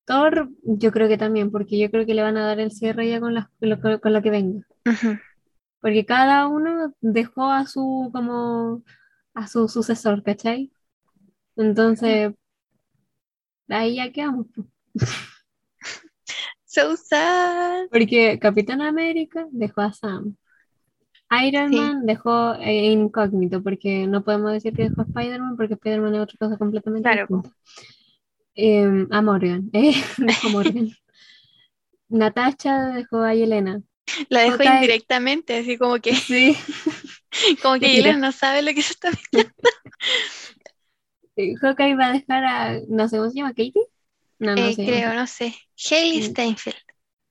Thor, 0.06 0.50
yo 0.64 0.92
creo 0.92 1.08
que 1.08 1.18
también, 1.18 1.52
porque 1.52 1.78
yo 1.78 1.92
creo 1.92 2.06
que 2.06 2.14
le 2.16 2.24
van 2.24 2.38
a 2.38 2.46
dar 2.46 2.60
el 2.60 2.72
cierre 2.72 3.10
ya 3.10 3.20
con, 3.20 3.34
las- 3.36 3.48
con 3.60 4.00
con- 4.00 4.14
lo 4.14 4.22
que 4.22 4.30
venga. 4.32 4.66
Ujú. 4.86 5.18
Porque 5.80 6.06
cada 6.06 6.48
uno 6.48 6.94
dejó 7.02 7.52
a 7.52 7.66
su 7.66 8.10
como 8.14 8.84
a 9.34 9.48
su 9.48 9.68
sucesor, 9.68 10.24
¿cachai? 10.24 10.72
Entonces, 11.56 12.34
ahí 13.70 13.96
ya 13.96 14.12
quedamos. 14.12 14.48
So 16.72 16.96
sad. 16.96 17.90
Porque 17.92 18.40
Capitán 18.40 18.82
América 18.82 19.46
dejó 19.52 19.82
a 19.82 19.92
Sam. 19.92 20.38
Iron 21.46 21.70
Sí. 21.70 21.76
Man 21.76 22.06
dejó 22.06 22.56
eh, 22.56 22.92
incógnito, 22.92 23.62
porque 23.62 24.08
no 24.08 24.24
podemos 24.24 24.54
decir 24.54 24.74
que 24.74 24.84
dejó 24.84 25.02
a 25.02 25.04
Spider-Man, 25.04 25.58
porque 25.58 25.74
Spider-Man 25.74 26.16
es 26.16 26.22
otra 26.22 26.38
cosa 26.40 26.58
completamente 26.58 27.10
Claro, 27.10 27.28
distinta. 27.28 27.58
Em, 28.56 29.08
a 29.12 29.22
Morgan, 29.22 29.70
eh, 29.74 29.96
dejó 30.18 30.48
a 30.48 30.52
Morgan. 30.52 30.90
Natasha 32.08 32.88
dejó 32.94 33.22
a 33.22 33.36
Yelena. 33.36 33.82
La 34.30 34.42
dejó 34.42 34.64
indirectamente, 34.64 35.58
así 35.58 35.78
como 35.78 36.00
que, 36.00 36.16
Sí. 36.16 36.56
como 37.62 37.80
que. 37.80 37.96
Yelena 37.96 38.18
no 38.18 38.32
sabe 38.32 38.62
lo 38.62 38.74
que 38.74 38.82
se 38.82 38.94
está 38.94 39.10
metiendo. 39.12 39.54
Eh, 41.36 41.54
Hawkeye 41.62 41.96
va 41.96 42.08
a 42.08 42.14
dejar 42.14 42.46
a, 42.46 42.80
no 42.88 43.10
sé 43.10 43.18
cómo 43.18 43.30
se 43.30 43.38
llama, 43.38 43.52
Katie. 43.52 43.74
No, 44.42 44.56
no 44.56 44.68
Eh, 44.70 44.76
creo, 44.76 45.14
no 45.14 45.26
sé. 45.28 45.56
Hailey 45.90 46.22
Mm. 46.22 46.24
Steinfeld. 46.24 46.76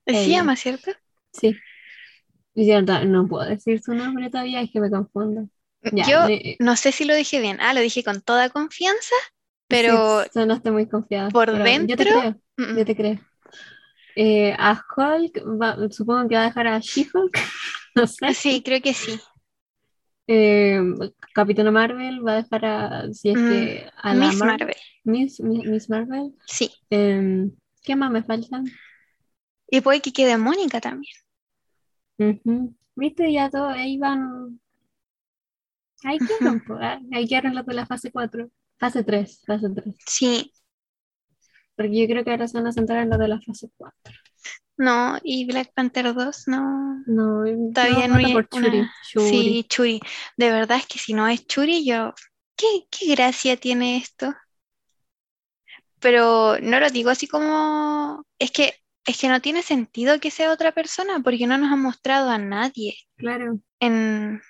Se 0.07 0.31
llama, 0.31 0.57
¿cierto? 0.57 0.93
Sí. 1.33 1.61
Cierto, 2.55 3.05
no 3.05 3.27
puedo 3.29 3.49
decir 3.49 3.81
su 3.81 3.95
nombre 3.95 4.31
todavía, 4.31 4.61
es 4.63 4.71
que 4.73 4.81
me 4.81 4.91
confundo. 4.91 5.49
Ya, 5.93 6.05
Yo 6.07 6.27
no 6.59 6.77
sé 6.77 6.93
si 6.93 7.05
lo 7.05 7.15
dije 7.15 7.41
bien. 7.41 7.59
Ah, 7.61 7.75
lo 7.75 7.81
dije 7.81 8.05
con 8.05 8.21
toda 8.23 8.51
confianza, 8.51 9.15
pero 9.69 10.23
sí, 10.23 10.31
sonaste 10.33 10.71
muy 10.71 10.89
confiada. 10.89 11.31
por 11.33 11.47
pero 11.51 11.65
Yo 11.87 11.97
te 11.97 12.05
dentro, 12.07 12.41
mm, 12.57 12.79
yo 12.79 12.85
te 12.85 12.97
creo. 12.97 13.19
Eh, 14.17 14.55
a 14.59 14.73
Hulk, 14.97 15.39
va- 15.61 15.77
supongo 15.91 16.29
que 16.29 16.35
va 16.37 16.43
a 16.43 16.47
dejar 16.47 16.67
a 16.67 16.81
She-Hulk, 16.81 17.33
no 17.97 18.07
sé. 18.07 18.27
sí, 18.35 18.63
creo 18.63 18.81
que 18.81 18.95
sí. 18.95 19.21
Eh, 20.33 20.81
Capitana 21.35 21.71
Marvel 21.73 22.25
va 22.27 22.33
a 22.33 22.43
dejar 22.43 22.65
a, 22.65 23.13
si 23.13 23.31
es 23.31 23.39
Mm, 23.39 23.49
que 23.49 23.91
a 23.97 24.15
la 24.15 24.27
Miss 24.27 24.37
Mar- 24.39 24.59
Marvel, 24.59 24.77
Miss, 25.05 25.41
Mi- 25.41 25.67
Miss 25.67 25.89
Marvel. 25.91 26.35
sí. 26.47 26.71
Em, 26.91 27.51
¿qué 27.83 27.97
más 27.97 28.11
me 28.11 28.23
faltan? 28.23 28.65
Y 29.69 29.81
puede 29.81 30.01
que 30.01 30.13
quede 30.13 30.37
Mónica 30.39 30.81
también. 30.81 31.15
Ujú. 32.19 32.75
¿Viste? 32.95 33.33
Ya 33.33 33.51
todo, 33.51 33.67
ahí 33.69 33.99
van. 33.99 34.61
Ahí 36.05 36.19
quedaron, 36.19 36.61
po, 36.65 36.75
ah, 36.81 37.01
Ahí 37.13 37.27
quedaron 37.27 37.55
los 37.55 37.67
de 37.67 37.75
la 37.75 37.87
fase 37.87 38.11
4. 38.13 38.51
Fase 38.79 39.03
3, 39.05 39.43
fase 39.47 39.69
3. 39.75 39.95
Sí, 40.07 40.53
Porque 41.81 41.99
yo 41.99 42.07
creo 42.07 42.23
que 42.25 42.31
ahora 42.31 42.47
se 42.47 42.59
van 42.59 42.67
a 42.67 42.73
centrar 42.73 43.03
en 43.03 43.09
los 43.09 43.19
de 43.19 43.27
la 43.29 43.41
fase 43.41 43.71
4. 43.79 44.15
no, 44.77 45.19
y 45.23 45.47
Black 45.47 45.73
Panther 45.73 46.13
2, 46.13 46.47
no. 46.49 47.03
No, 47.07 47.43
Todavía 47.73 48.07
no 48.07 48.17
hay 48.17 48.35
por 48.35 48.47
Shuri. 48.51 48.79
una- 48.81 48.95
Shuri. 49.03 49.29
Sí, 49.31 49.67
Churi. 49.67 50.01
De 50.37 50.51
verdad 50.51 50.77
es 50.77 50.87
que 50.87 50.99
si 50.99 51.15
no 51.15 51.27
es 51.27 51.47
Churi, 51.47 51.87
yo. 51.87 52.13
¿Qué, 52.55 52.67
qué 52.91 53.15
gracia 53.15 53.57
tiene 53.57 53.97
esto? 53.97 54.35
Pero 56.01 56.59
no 56.61 56.81
lo 56.81 56.91
digo 56.91 57.09
así 57.09 57.27
como. 57.27 58.27
Es 58.39 58.51
que, 58.51 58.75
es 59.07 59.19
que 59.19 59.29
no 59.29 59.41
tiene 59.41 59.63
sentido 59.63 60.21
que 60.21 60.31
sea 60.31 60.53
otra 60.53 60.73
persona, 60.73 61.21
porque 61.21 61.47
no 61.47 61.57
nos 61.57 61.73
han 61.73 61.81
mostrado 61.81 62.29
a 62.29 62.37
nadie. 62.37 62.95
Claro. 63.17 63.59
En... 63.81 64.43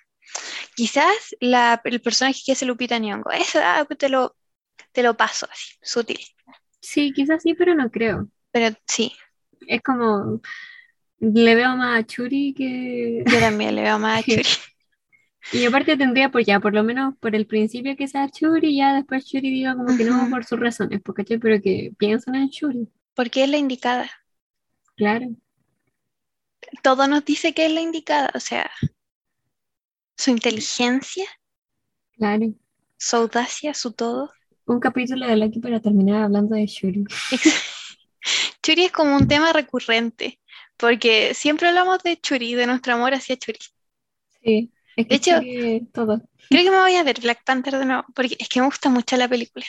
Quizás 0.75 1.15
la, 1.39 1.81
el 1.85 2.01
personaje 2.03 2.41
que 2.45 2.53
hace 2.53 2.67
Lupita 2.67 2.99
Nyong'o, 2.99 3.31
eso 3.31 3.61
ah, 3.63 3.87
te 3.97 4.09
lo, 4.09 4.35
te 4.91 5.05
lo 5.05 5.17
paso 5.17 5.47
así, 5.51 5.77
sutil. 5.81 6.19
Sí, 6.81 7.13
quizás 7.13 7.43
sí, 7.43 7.55
pero 7.55 7.75
no 7.75 7.91
creo. 7.91 8.29
Pero 8.53 8.77
sí, 8.87 9.13
Es 9.67 9.83
como. 9.83 10.41
Le 11.21 11.55
veo 11.57 11.77
más 11.77 12.01
a 12.01 12.07
Churi 12.07 12.55
que. 12.55 13.25
yo 13.27 13.41
también 13.41 13.77
le 13.77 13.83
veo 13.83 13.99
más 13.99 14.21
a 14.21 14.25
Churi. 14.25 14.43
Y 15.53 15.65
aparte 15.67 15.97
tendría, 15.97 16.31
pues 16.31 16.47
ya, 16.47 16.61
por 16.61 16.75
lo 16.75 16.85
menos 16.85 17.15
por 17.21 17.35
el 17.37 17.47
principio 17.47 17.97
que 17.97 18.09
sea 18.09 18.29
Churi, 18.31 18.77
ya 18.77 18.95
después 18.95 19.27
Churi 19.27 19.51
diga 19.51 19.75
como 19.77 19.97
que 19.97 20.05
no 20.05 20.29
por 20.31 20.45
sus 20.45 20.61
razones, 20.61 21.01
porque 21.05 21.25
pero 21.39 21.61
que 21.63 21.93
piensan 21.99 22.37
en 22.37 22.51
Churi. 22.51 22.89
Porque 23.15 23.45
es 23.45 23.51
la 23.51 23.57
indicada. 23.59 24.11
Claro. 24.97 25.35
Todo 26.83 27.07
nos 27.07 27.25
dice 27.25 27.55
que 27.55 27.65
es 27.67 27.73
la 27.73 27.81
indicada. 27.81 28.31
O 28.35 28.41
sea, 28.41 28.71
su 30.17 30.31
inteligencia, 30.31 31.27
Claro. 32.17 32.55
su 32.99 33.17
audacia, 33.17 33.75
su 33.75 33.91
todo. 33.93 34.31
Un 34.71 34.79
capítulo 34.79 35.27
de 35.27 35.37
Lucky 35.37 35.59
para 35.59 35.81
terminar 35.81 36.23
hablando 36.23 36.55
de 36.55 36.65
Shuri. 36.67 37.05
Churi 38.63 38.85
es 38.85 38.93
como 38.93 39.17
un 39.17 39.27
tema 39.27 39.53
recurrente, 39.53 40.39
porque 40.77 41.35
siempre 41.35 41.67
hablamos 41.69 42.03
de 42.05 42.21
Churi, 42.21 42.55
de 42.55 42.67
nuestro 42.67 42.95
amor 42.95 43.13
hacia 43.13 43.37
Churi. 43.37 43.59
Sí, 44.43 44.71
es 44.97 45.07
que 45.07 45.09
De 45.09 45.15
hecho- 45.17 45.37
Churi 45.41 45.89
todo. 45.93 46.23
Creo 46.49 46.63
que 46.65 46.71
me 46.71 46.79
voy 46.81 46.95
a 46.95 47.03
ver 47.03 47.21
Black 47.21 47.43
Panther 47.45 47.79
de 47.79 47.85
nuevo, 47.85 48.05
porque 48.15 48.37
es 48.39 48.49
que 48.49 48.61
me 48.61 48.67
gusta 48.67 48.89
mucho 48.91 49.17
la 49.17 49.29
película. 49.29 49.67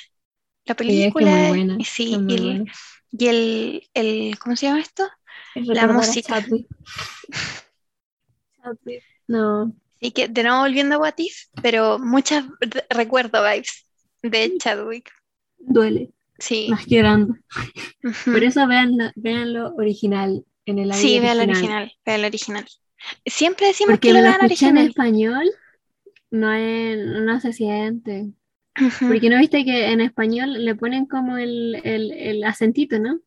La 0.66 0.76
Sí, 0.76 1.04
es 1.04 1.14
que 1.14 1.20
película, 1.20 1.32
muy 1.32 1.48
buena. 1.48 1.78
sí, 1.84 2.12
y 2.28 2.34
el, 2.36 2.44
buena. 2.58 2.72
y 3.12 3.28
el, 3.28 3.90
el- 3.96 4.40
¿cómo 4.40 4.56
se 4.56 4.68
llama 4.68 4.82
esto? 4.82 5.10
Es 5.56 5.66
la 5.68 5.88
música. 5.88 6.46
No, 9.28 9.74
Y 10.00 10.12
que 10.12 10.28
de 10.28 10.44
nuevo 10.44 10.60
volviendo 10.62 10.96
a 10.96 11.00
What 11.00 11.16
If, 11.18 11.46
pero 11.64 11.98
muchas 11.98 12.46
re- 12.60 12.86
recuerdo 12.90 13.42
vibes 13.44 13.88
de 14.24 14.58
Chadwick. 14.58 15.12
duele. 15.58 16.12
Sí. 16.40 16.68
Más 16.70 16.86
llorando. 16.88 17.36
Por 18.26 18.44
eso 18.44 18.68
vean, 18.68 18.98
vean 19.16 19.54
lo 19.54 19.76
original 19.76 20.44
en 20.66 20.80
el 20.80 20.94
Sí, 20.94 21.20
vea 21.20 21.34
el 21.34 21.40
original. 21.42 21.84
original, 21.84 21.92
vea 22.06 22.16
el 22.16 22.26
original. 22.26 22.66
Siempre 23.26 23.68
decimos 23.68 23.94
Porque 23.94 24.10
que 24.10 24.14
lo 24.14 24.20
lo 24.22 24.24
vean 24.26 24.42
escuché 24.42 24.68
en 24.68 24.78
original. 24.78 24.88
español, 24.88 25.52
no, 26.32 26.54
es, 26.54 26.98
no 27.06 27.40
se 27.40 27.54
siente. 27.54 28.32
Porque 29.00 29.30
no 29.30 29.38
viste 29.40 29.66
que 29.66 29.92
en 29.92 30.02
español 30.02 30.64
le 30.66 30.76
ponen 30.76 31.06
como 31.06 31.38
el, 31.38 31.76
el, 31.84 32.12
el 32.12 32.44
acentito, 32.44 33.00
¿no? 33.00 33.20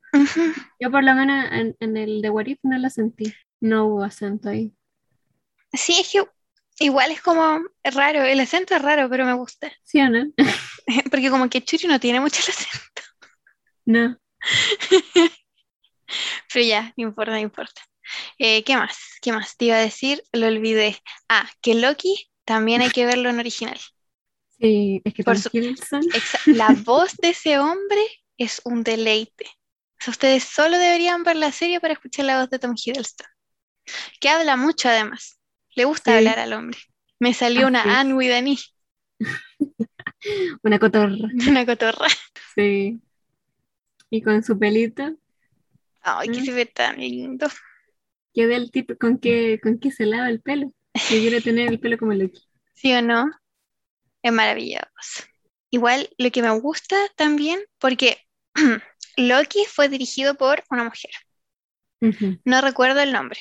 Yo 0.81 0.91
por 0.91 1.05
lo 1.05 1.15
menos 1.15 1.47
en, 1.53 1.77
en 1.81 1.97
el 1.97 2.23
de 2.23 2.31
What 2.31 2.47
If 2.47 2.59
no 2.63 2.79
lo 2.79 2.89
sentí. 2.91 3.33
No 3.61 3.87
hubo 3.87 4.03
acento 4.05 4.49
ahí. 4.49 4.73
Sí, 5.73 5.97
es 6.01 6.11
que 6.13 6.23
igual 6.79 7.11
es 7.11 7.21
como 7.23 7.61
raro, 7.83 8.23
el 8.23 8.41
acento 8.41 8.75
es 8.75 8.83
raro, 8.83 9.09
pero 9.09 9.25
me 9.25 9.35
gusta. 9.35 9.73
¿Sí 9.83 10.01
o 10.01 10.09
no? 10.09 10.27
Porque 11.11 11.31
como 11.31 11.49
que 11.49 11.63
Churi 11.63 11.87
no 11.87 12.01
tiene 12.01 12.21
mucho 12.21 12.41
el 12.43 12.51
acento. 12.51 13.03
No. 13.87 14.19
Pero 16.53 16.65
ya, 16.67 16.93
no 16.97 17.05
importa, 17.09 17.33
no 17.33 17.39
importa. 17.39 17.83
Eh, 18.39 18.63
¿qué 18.65 18.77
más? 18.77 18.97
¿Qué 19.23 19.33
más? 19.33 19.57
Te 19.57 19.67
iba 19.67 19.77
a 19.77 19.81
decir, 19.81 20.23
lo 20.33 20.47
olvidé. 20.47 20.99
Ah, 21.29 21.49
que 21.61 21.75
Loki 21.75 22.31
también 22.45 22.83
hay 22.83 22.91
que 22.91 23.07
verlo 23.07 23.31
en 23.31 23.39
original. 23.39 23.79
Sí, 24.61 25.01
es 25.05 25.15
que 25.15 25.25
Por 25.25 25.39
su- 25.39 25.51
La 26.47 26.71
voz 26.85 27.17
de 27.17 27.31
ese 27.31 27.59
hombre 27.59 28.01
es 28.39 28.61
un 28.65 28.85
deleite. 28.85 29.47
O 30.01 30.05
sea, 30.05 30.11
ustedes 30.13 30.45
solo 30.45 30.79
deberían 30.79 31.25
ver 31.25 31.37
la 31.37 31.51
serie 31.51 31.81
para 31.81 31.95
escuchar 31.95 32.27
la 32.27 32.41
voz 32.41 32.51
de 32.51 32.59
Tom 32.59 32.75
Hiddleston. 32.77 33.27
Que 34.21 34.29
habla 34.29 34.57
mucho 34.57 34.89
además. 34.89 35.39
Le 35.77 35.85
gusta 35.85 36.13
Sí. 36.13 36.19
hablar 36.19 36.39
al 36.39 36.53
hombre. 36.53 36.79
Me 37.21 37.35
salió 37.35 37.67
una 37.67 37.81
Así 37.81 37.89
es. 37.91 37.95
Anne 37.97 38.15
with 38.15 38.33
an 38.33 38.49
E, 38.49 38.57
una 40.63 40.79
cotorra. 40.79 41.17
una 41.49 41.67
cotorra. 41.67 42.07
Sí. 42.55 43.01
Y 44.11 44.23
con 44.23 44.43
su 44.43 44.59
pelito, 44.59 45.17
Ay, 46.03 46.29
que 46.29 46.41
Mm. 46.41 46.45
se 46.45 46.53
ve 46.53 46.67
tan 46.67 46.99
lindo. 46.99 47.47
que 48.35 48.47
del 48.47 48.71
tipo 48.71 48.97
con 48.99 49.19
que, 49.19 49.61
con 49.63 49.79
que 49.79 49.91
se 49.93 50.07
lava 50.07 50.29
el 50.29 50.41
pelo. 50.41 50.73
Que 50.93 51.21
quiere 51.21 51.41
tener 51.41 51.69
el 51.69 51.79
pelo 51.81 51.97
como 51.99 52.13
Loki. 52.13 52.43
¿Sí 52.75 52.93
o 52.93 53.01
no? 53.03 53.31
Es 54.23 54.33
maravilloso. 54.33 54.85
Igual 55.71 56.09
lo 56.19 56.31
que 56.31 56.43
me 56.43 56.51
gusta 56.61 56.97
también, 57.17 57.61
porque 57.79 58.19
Loki 59.17 59.65
fue 59.67 59.89
dirigido 59.89 60.35
por 60.37 60.63
una 60.71 60.85
mujer. 60.85 61.11
No 62.45 62.61
recuerdo 62.61 63.01
el 63.01 63.13
nombre, 63.13 63.41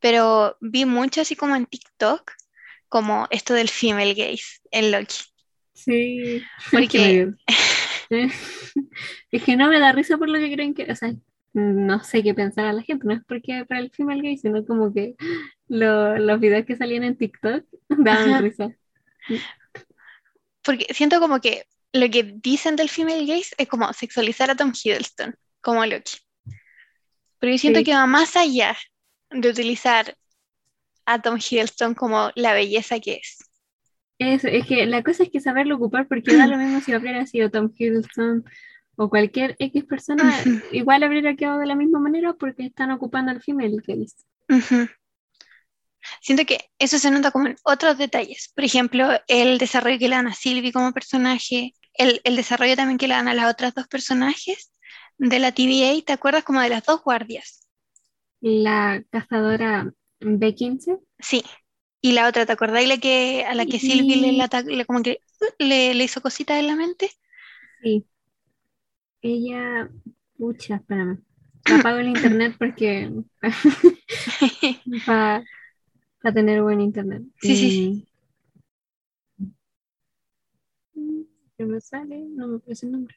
pero 0.00 0.56
vi 0.60 0.84
mucho 0.84 1.20
así 1.20 1.36
como 1.36 1.56
en 1.56 1.66
TikTok, 1.66 2.32
como 2.88 3.26
esto 3.30 3.54
del 3.54 3.68
female 3.68 4.14
gaze 4.14 4.60
en 4.70 4.90
Loki. 4.90 5.16
Sí. 5.74 6.42
Porque- 6.70 7.30
Es 7.46 7.56
que 8.08 8.16
me- 8.16 8.32
es 9.30 9.42
que 9.44 9.56
no 9.56 9.68
me 9.68 9.78
da 9.78 9.92
risa 9.92 10.18
por 10.18 10.28
lo 10.28 10.38
que 10.38 10.52
creen 10.52 10.74
que. 10.74 10.90
O 10.90 10.96
sea, 10.96 11.12
no 11.52 12.02
sé 12.04 12.22
qué 12.22 12.34
pensar 12.34 12.66
a 12.66 12.72
la 12.72 12.82
gente, 12.82 13.06
no 13.06 13.14
es 13.14 13.20
porque 13.26 13.64
para 13.68 13.80
el 13.80 13.90
female 13.90 14.22
gay, 14.22 14.36
sino 14.36 14.64
como 14.64 14.92
que 14.92 15.14
lo- 15.68 16.18
los 16.18 16.40
videos 16.40 16.66
que 16.66 16.76
salían 16.76 17.04
en 17.04 17.16
TikTok 17.16 17.64
daban 17.88 18.30
Ajá. 18.30 18.40
risa. 18.40 18.70
Porque 20.62 20.86
siento 20.92 21.20
como 21.20 21.40
que 21.40 21.64
lo 21.92 22.08
que 22.10 22.22
dicen 22.22 22.76
del 22.76 22.88
female 22.88 23.26
gaze 23.26 23.54
es 23.58 23.68
como 23.68 23.92
sexualizar 23.92 24.50
a 24.50 24.56
Tom 24.56 24.72
Hiddleston, 24.72 25.34
como 25.60 25.84
Loki. 25.86 26.18
Pero 27.40 27.52
yo 27.52 27.58
siento 27.58 27.80
Sí. 27.80 27.84
que 27.86 27.94
va 27.94 28.06
más 28.06 28.36
allá 28.36 28.76
de 29.30 29.48
utilizar 29.50 30.16
a 31.06 31.20
Tom 31.20 31.38
Hiddleston 31.38 31.94
como 31.94 32.30
la 32.36 32.52
belleza 32.52 33.00
que 33.00 33.14
es. 33.14 33.38
Eso, 34.18 34.48
es 34.48 34.66
que 34.66 34.84
la 34.86 35.02
cosa 35.02 35.22
es 35.22 35.30
que 35.30 35.40
saberlo 35.40 35.76
ocupar, 35.76 36.06
porque 36.06 36.36
da 36.36 36.46
lo 36.46 36.58
mismo 36.58 36.80
si 36.80 36.94
hubiera 36.94 37.26
sido 37.26 37.50
Tom 37.50 37.72
Hiddleston 37.74 38.44
o 38.96 39.08
cualquier 39.08 39.56
X 39.58 39.84
persona, 39.84 40.30
igual 40.72 41.02
habría 41.02 41.34
quedado 41.36 41.58
de 41.58 41.66
la 41.66 41.74
misma 41.74 41.98
manera 42.00 42.34
porque 42.34 42.66
están 42.66 42.90
ocupando 42.90 43.30
al 43.30 43.42
female. 43.42 43.76
Ujú. 44.50 44.88
Siento 46.20 46.44
que 46.44 46.58
eso 46.78 46.98
se 46.98 47.10
nota 47.10 47.30
como 47.30 47.46
en 47.46 47.56
otros 47.62 47.96
detalles. 47.96 48.52
Por 48.54 48.64
ejemplo, 48.64 49.08
el 49.26 49.56
desarrollo 49.56 49.98
que 49.98 50.08
le 50.08 50.16
dan 50.16 50.26
a 50.28 50.34
Sylvie 50.34 50.72
como 50.72 50.92
personaje, 50.92 51.74
el, 51.94 52.20
el 52.24 52.36
desarrollo 52.36 52.76
también 52.76 52.98
que 52.98 53.08
le 53.08 53.14
dan 53.14 53.28
a 53.28 53.34
las 53.34 53.50
otras 53.50 53.74
dos 53.74 53.88
personajes 53.88 54.70
de 55.20 55.38
la 55.38 55.52
TVA, 55.52 56.04
¿te 56.04 56.12
acuerdas 56.12 56.42
como 56.44 56.60
de 56.60 56.68
las 56.70 56.84
dos 56.84 57.02
guardias? 57.04 57.68
La 58.42 59.02
cazadora 59.10 59.94
B15, 60.20 61.00
Sí. 61.18 61.44
Y 62.02 62.12
la 62.12 62.28
otra, 62.28 62.46
¿te 62.46 62.52
acordás? 62.52 62.86
La 62.88 62.98
que, 62.98 63.44
a 63.46 63.54
la 63.54 63.66
que 63.66 63.78
Sylvie 63.80 64.16
le, 64.16 64.32
Sí. 64.32 64.34
la 64.34 64.44
ata- 64.44 64.62
le- 64.62 64.86
como 64.86 65.02
que 65.02 65.22
le, 65.58 65.94
le 65.94 66.04
hizo 66.04 66.20
cositas 66.22 66.58
en 66.58 66.66
la 66.68 66.76
mente. 66.76 67.10
sí. 67.82 68.06
Ella, 69.22 69.90
pucha, 70.36 70.76
espérame. 70.76 71.22
Apago 71.68 71.98
el 71.98 72.08
internet 72.08 72.56
porque 72.58 73.10
para 75.04 75.44
tener 76.34 76.62
buen 76.62 76.80
internet. 76.80 77.22
Sí, 77.40 77.56
sí, 77.56 77.70
sí. 77.70 78.06
¿Qué 81.56 81.64
me 81.64 81.80
sale? 81.80 82.18
No 82.28 82.48
me 82.48 82.58
parece 82.58 82.86
el 82.86 82.92
nombre. 82.92 83.14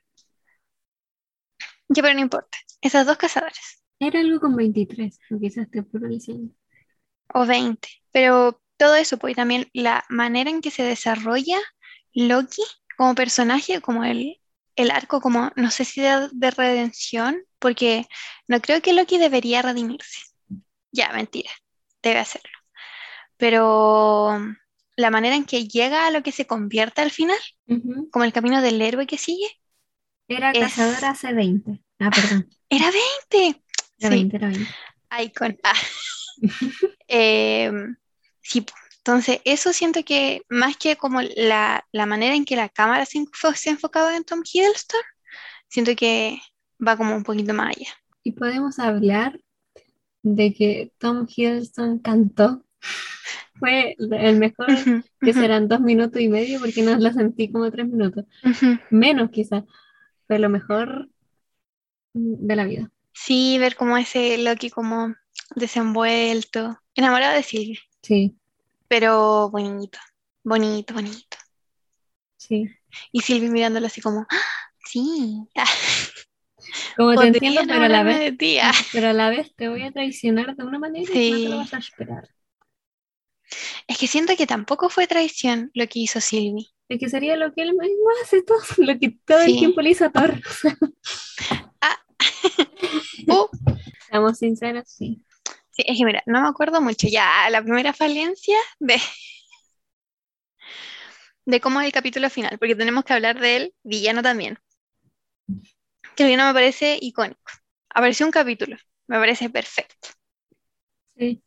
Ya, 1.94 2.02
pero 2.04 2.14
no 2.16 2.22
importa. 2.22 2.58
Esas 2.82 3.06
dos 3.06 3.18
cazadoras. 3.18 3.84
Era 4.00 4.20
algo 4.20 4.40
con 4.40 4.56
23, 4.56 5.20
o 5.32 5.40
quizás 5.40 5.68
te 5.72 5.84
diciendo. 6.08 6.54
O 7.34 7.46
20. 7.46 7.90
Pero 8.12 8.62
todo 8.78 8.96
eso, 8.96 9.18
pues 9.18 9.34
y 9.34 9.36
también 9.36 9.70
la 9.74 10.04
manera 10.10 10.50
en 10.50 10.62
que 10.62 10.72
se 10.72 10.84
desarrolla 10.84 11.58
Loki 12.14 12.62
como 12.98 13.16
personaje, 13.16 13.82
como 13.82 14.04
el, 14.04 14.40
el 14.76 14.92
arco, 14.92 15.22
como 15.22 15.52
no 15.56 15.72
sé 15.72 15.86
si 15.86 16.02
de, 16.02 16.30
de 16.32 16.52
redención, 16.52 17.44
porque 17.60 18.08
no 18.48 18.62
creo 18.62 18.82
que 18.82 18.94
Loki 18.94 19.18
debería 19.18 19.62
redimirse. 19.62 20.20
Ya, 20.92 21.12
mentira, 21.14 21.52
debe 22.04 22.20
hacerlo. 22.20 22.52
Pero 23.38 24.40
la 24.98 25.12
manera 25.12 25.36
en 25.36 25.46
que 25.46 25.68
llega 25.68 26.08
a 26.08 26.12
lo 26.12 26.24
que 26.24 26.32
se 26.32 26.48
convierte 26.48 27.02
al 27.02 27.12
final, 27.12 27.38
como 28.12 28.26
el 28.26 28.34
camino 28.34 28.62
del 28.62 28.82
héroe 28.82 29.08
que 29.08 29.18
sigue, 29.20 29.48
Era 30.28 30.54
Es- 30.54 30.60
cazadora 30.60 31.16
C20. 31.16 31.82
Ah, 32.00 32.10
perdón. 32.10 32.50
era 32.70 32.86
20. 33.32 33.62
Era 34.00 34.10
Sí. 34.10 34.10
20, 34.10 34.36
era 34.38 34.48
20. 34.50 34.70
Icon. 35.24 35.58
Ah. 35.64 35.74
Em, 37.08 37.96
sí, 38.42 38.66
entonces 38.98 39.40
eso 39.46 39.74
siento 39.74 40.04
que 40.04 40.42
más 40.50 40.78
que 40.78 40.96
como 40.96 41.22
la, 41.22 41.86
la 41.92 42.06
manera 42.06 42.36
en 42.36 42.46
que 42.46 42.56
la 42.56 42.70
cámara 42.70 43.06
se, 43.06 43.20
enfo- 43.20 43.54
se 43.56 43.70
enfocaba 43.70 44.16
en 44.16 44.24
Tom 44.24 44.42
Hiddleston, 44.44 45.02
siento 45.68 45.96
que 45.96 46.40
va 46.86 46.98
como 46.98 47.16
un 47.16 47.24
poquito 47.24 47.54
más 47.54 47.76
allá. 47.76 47.90
Y 48.24 48.32
podemos 48.32 48.80
hablar 48.80 49.40
de 50.24 50.54
que 50.54 50.92
Tom 50.98 51.28
Hiddleston 51.34 52.00
cantó. 52.00 52.66
Fue 53.60 53.96
el 54.00 54.38
mejor, 54.40 54.68
que 55.22 55.32
serán 55.34 55.68
dos 55.68 55.80
minutos 55.80 56.20
y 56.22 56.28
medio, 56.28 56.60
porque 56.60 56.82
no 56.82 56.96
lo 56.98 57.14
sentí 57.14 57.52
como 57.52 57.70
tres 57.72 57.88
minutos. 57.88 58.26
Menos 58.90 59.30
quizás. 59.30 59.64
Fue 60.28 60.40
lo 60.40 60.50
mejor 60.50 61.10
de 62.14 62.56
la 62.56 62.66
vida. 62.66 62.92
Sí, 63.14 63.58
ver 63.58 63.76
como 63.76 63.98
ese 63.98 64.38
Loki 64.38 64.70
como 64.70 65.14
desenvuelto, 65.56 66.80
enamorado 66.96 67.36
de 67.36 67.44
Sylvie, 67.44 67.80
Sí, 68.02 68.36
pero 68.88 69.50
bonito, 69.50 70.00
bonito, 70.44 70.94
bonito. 70.94 71.38
sí. 72.38 72.70
Y 73.12 73.22
Sylvie 73.22 73.50
mirándolo 73.50 73.88
así 73.88 74.02
como, 74.02 74.26
"Ah, 74.30 74.42
sí, 74.86 75.48
Como 76.98 77.16
te 77.18 77.28
entiendo, 77.28 77.62
pero 77.68 77.84
a 77.84 77.90
la 77.90 78.04
vez, 78.04 78.38
ti. 78.38 78.58
ah". 78.60 78.72
pero 78.94 79.10
a 79.10 79.14
la 79.14 79.30
vez 79.30 79.54
te 79.56 79.70
voy 79.70 79.84
a 79.84 79.92
traicionar 79.92 80.56
de 80.56 80.64
una 80.64 80.80
manera 80.80 81.06
que 81.12 81.32
no 81.32 81.38
te 81.42 81.50
lo 81.50 81.52
Sí. 81.52 81.58
vas 81.58 81.74
a 81.74 81.78
esperar. 81.78 82.30
Es 83.88 83.98
que 83.98 84.08
siento 84.08 84.36
que 84.36 84.48
tampoco 84.48 84.90
fue 84.90 85.08
traición 85.08 85.72
lo 85.74 85.88
que 85.88 86.00
hizo 86.00 86.20
Sylvie. 86.22 86.68
Es 86.90 87.00
que 87.00 87.10
sería 87.10 87.36
lo 87.38 87.54
que 87.54 87.64
él 87.64 87.74
mismo 87.74 88.06
hace 88.24 88.42
todo, 88.44 88.60
lo 88.78 88.98
que 89.00 89.18
todo 89.26 89.40
el 89.40 89.46
Sí. 89.54 89.60
tiempo 89.60 89.82
le 89.82 89.90
hizo 89.92 90.06
a 90.06 90.12
Thor. 90.12 90.40
Uh, 93.28 93.48
Seamos 94.10 94.38
sinceros, 94.38 94.90
sí. 94.90 95.24
Sí, 95.72 95.84
es 95.88 95.98
que 95.98 96.06
mira, 96.06 96.22
no 96.26 96.42
me 96.42 96.48
acuerdo 96.48 96.82
mucho. 96.82 97.08
Ya, 97.08 97.50
la 97.50 97.62
primera 97.62 97.94
falencia 97.94 98.58
de, 98.80 99.00
de 101.46 101.62
cómo 101.62 101.80
es 101.80 101.86
el 101.88 101.92
capítulo 101.94 102.30
final, 102.30 102.58
porque 102.60 102.76
tenemos 102.76 103.04
que 103.06 103.14
hablar 103.14 103.40
del 103.40 103.74
villano 103.84 104.22
también. 104.22 104.60
Que 106.16 106.24
el 106.24 106.30
villano 106.30 106.48
me 106.48 106.54
parece 106.54 106.98
icónico. 107.02 107.52
Apareció 107.90 108.26
un 108.26 108.32
capítulo, 108.32 108.78
me 109.08 109.20
parece 109.20 109.50
perfecto. 109.50 110.10
Sí. 111.16 111.44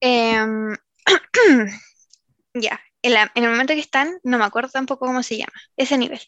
Em, 0.00 0.76
ya, 2.54 2.80
en, 3.02 3.12
en 3.34 3.44
el 3.44 3.50
momento 3.50 3.74
que 3.74 3.80
están, 3.80 4.18
no 4.24 4.38
me 4.38 4.44
acuerdo 4.44 4.70
tampoco 4.70 5.06
cómo 5.06 5.22
se 5.22 5.38
llama, 5.38 5.52
ese 5.76 5.98
nivel. 5.98 6.20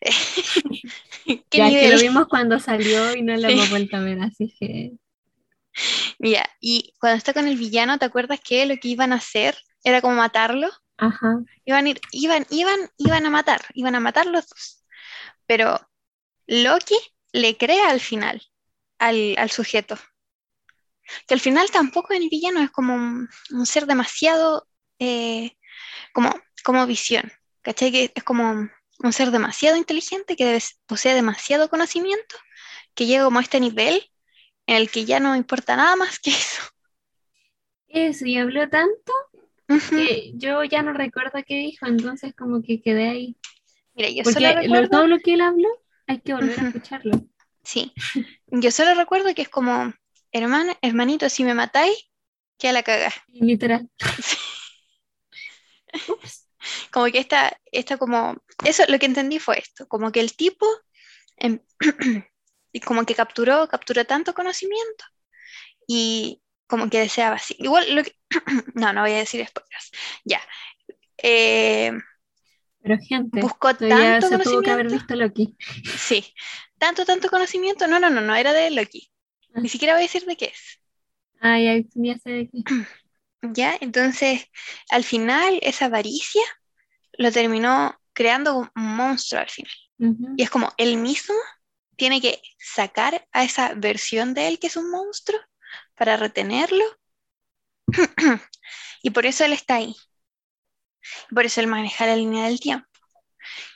¿Qué 1.50 1.58
Ya 1.58 1.68
que 1.68 1.88
lo 1.88 1.96
nivel? 1.96 2.00
vimos 2.00 2.26
cuando 2.28 2.58
salió 2.58 3.14
y 3.14 3.22
no 3.22 3.36
lo 3.36 3.48
Sí. 3.48 3.54
hemos 3.54 3.68
vuelto 3.70 3.96
a 3.96 4.00
ver, 4.00 4.20
así 4.22 4.54
que 4.58 4.92
Ya, 6.18 6.44
y 6.60 6.94
cuando 7.00 7.16
está 7.18 7.32
con 7.32 7.48
el 7.48 7.56
villano, 7.56 7.98
¿te 7.98 8.04
acuerdas 8.04 8.40
que 8.40 8.66
lo 8.66 8.76
que 8.76 8.88
iban 8.88 9.12
a 9.12 9.16
hacer 9.16 9.56
era 9.84 10.00
como 10.00 10.14
matarlo? 10.16 10.68
ajá. 10.98 11.44
Iban 11.64 11.86
a 11.86 11.90
ir, 11.90 12.00
iban, 12.12 12.46
iban, 12.50 12.80
iban 12.98 13.26
a 13.26 13.30
matar, 13.30 13.62
iban 13.74 13.94
a 13.94 14.00
matar 14.00 14.26
los 14.26 14.48
dos. 14.48 14.84
Pero 15.46 15.80
Loki 16.46 16.96
le 17.32 17.56
cree 17.58 17.82
al 17.82 18.00
final 18.00 18.42
al, 18.98 19.36
al 19.38 19.50
sujeto. 19.50 19.98
Que 21.26 21.34
al 21.34 21.40
final 21.40 21.70
tampoco 21.70 22.12
es 22.12 22.20
el 22.20 22.28
villano, 22.28 22.60
es 22.60 22.70
como 22.70 22.94
un, 22.94 23.28
un 23.50 23.66
ser 23.66 23.86
demasiado, 23.86 24.68
eh, 24.98 25.52
como, 26.12 26.30
como 26.64 26.86
visión. 26.86 27.30
¿Cachai? 27.62 27.92
Que 27.92 28.12
es 28.14 28.24
como 28.24 28.68
un 29.02 29.12
ser 29.12 29.30
demasiado 29.30 29.76
inteligente 29.76 30.36
que 30.36 30.60
posee 30.86 31.14
demasiado 31.14 31.68
conocimiento, 31.70 32.36
que 32.94 33.06
llega 33.06 33.24
como 33.24 33.38
a 33.40 33.42
este 33.42 33.60
nivel 33.60 34.04
en 34.66 34.76
el 34.76 34.90
que 34.90 35.04
ya 35.06 35.20
no 35.20 35.34
importa 35.36 35.76
nada 35.76 35.96
más 35.96 36.18
que 36.20 36.30
eso. 36.30 36.62
Eso, 37.88 38.24
y 38.24 38.38
habló 38.38 38.68
tanto 38.68 39.12
que 39.66 40.32
yo 40.36 40.64
ya 40.64 40.82
no 40.82 40.92
recuerdo 40.92 41.38
qué 41.46 41.56
dijo, 41.56 41.86
entonces 41.86 42.34
como 42.34 42.62
que 42.62 42.80
quedé 42.80 43.08
ahí. 43.08 43.36
Mira, 43.94 44.10
yo 44.10 44.22
Porque 44.24 44.40
solo 44.40 44.54
lo- 44.54 44.62
recuerdo... 44.62 44.88
todo 44.90 45.06
lo 45.06 45.18
que 45.18 45.34
él 45.34 45.40
habló 45.40 45.68
hay 46.06 46.20
que 46.20 46.34
volver 46.34 46.60
a 46.60 46.66
escucharlo. 46.66 47.12
Sí, 47.62 47.92
yo 48.48 48.70
solo 48.70 48.94
recuerdo 48.94 49.34
que 49.34 49.42
es 49.42 49.48
como, 49.48 49.92
hermano, 50.32 50.76
hermanito, 50.82 51.28
si 51.28 51.44
me 51.44 51.54
matáis, 51.54 51.96
que 52.58 52.72
la 52.72 52.82
caga. 52.82 53.12
Literal. 53.28 53.88
Ups. 56.08 56.39
Como 56.92 57.06
que 57.06 57.18
esta, 57.18 57.56
esta 57.72 57.96
como, 57.98 58.36
eso 58.64 58.84
lo 58.88 58.98
que 58.98 59.06
entendí 59.06 59.38
fue 59.38 59.58
esto, 59.58 59.86
como 59.88 60.12
que 60.12 60.20
el 60.20 60.34
tipo, 60.36 60.66
em, 61.38 61.60
como 62.86 63.04
que 63.06 63.14
capturó, 63.14 63.68
capturó 63.68 64.04
tanto 64.06 64.34
conocimiento 64.34 65.04
y 65.86 66.42
como 66.68 66.90
que 66.90 67.00
deseaba 67.00 67.36
así. 67.36 67.56
Igual 67.58 67.94
lo 67.94 68.04
que, 68.04 68.16
no, 68.74 68.92
no 68.92 69.02
voy 69.02 69.12
a 69.12 69.18
decir 69.18 69.46
spoilers, 69.46 69.90
ya. 70.24 70.40
Eh, 71.18 71.92
Pero 72.82 72.96
gente, 72.98 73.40
buscó 73.40 73.74
tanto 73.86 74.28
se 74.28 74.38
tuvo 74.38 74.62
que 74.62 74.70
haber 74.70 74.86
conocimiento, 74.86 74.90
visto 74.90 75.14
Loki. 75.16 75.56
sí, 75.98 76.34
tanto, 76.78 77.04
tanto 77.04 77.28
conocimiento, 77.30 77.86
no, 77.86 78.00
no, 78.00 78.10
no, 78.10 78.20
no 78.20 78.34
era 78.36 78.52
de 78.52 78.70
Loki, 78.70 79.12
Ah. 79.54 79.60
ni 79.62 79.68
siquiera 79.68 79.94
voy 79.94 80.02
a 80.02 80.06
decir 80.06 80.24
de 80.26 80.36
qué 80.36 80.46
es. 80.46 80.80
Ay, 81.40 81.66
ay, 81.68 81.88
ya 81.94 82.18
sé 82.18 82.30
de 82.30 82.48
qué. 82.48 82.64
¿Ya? 83.42 83.76
Entonces, 83.80 84.46
al 84.90 85.04
final, 85.04 85.58
esa 85.62 85.86
avaricia 85.86 86.42
lo 87.20 87.30
terminó 87.30 87.94
creando 88.14 88.56
un 88.56 88.70
monstruo 88.74 89.42
al 89.42 89.50
final. 89.50 89.72
Ujú. 89.98 90.34
Y 90.38 90.42
es 90.42 90.48
como 90.48 90.72
él 90.78 90.96
mismo 90.96 91.34
tiene 91.94 92.18
que 92.18 92.40
sacar 92.58 93.28
a 93.32 93.44
esa 93.44 93.74
versión 93.74 94.32
de 94.32 94.48
él 94.48 94.58
que 94.58 94.68
es 94.68 94.76
un 94.76 94.90
monstruo 94.90 95.38
para 95.94 96.16
retenerlo. 96.16 96.84
y 99.02 99.10
por 99.10 99.26
eso 99.26 99.44
él 99.44 99.52
está 99.52 99.74
ahí. 99.74 99.94
Por 101.34 101.44
eso 101.44 101.60
él 101.60 101.66
maneja 101.66 102.06
la 102.06 102.16
línea 102.16 102.46
del 102.46 102.58
tiempo. 102.58 102.86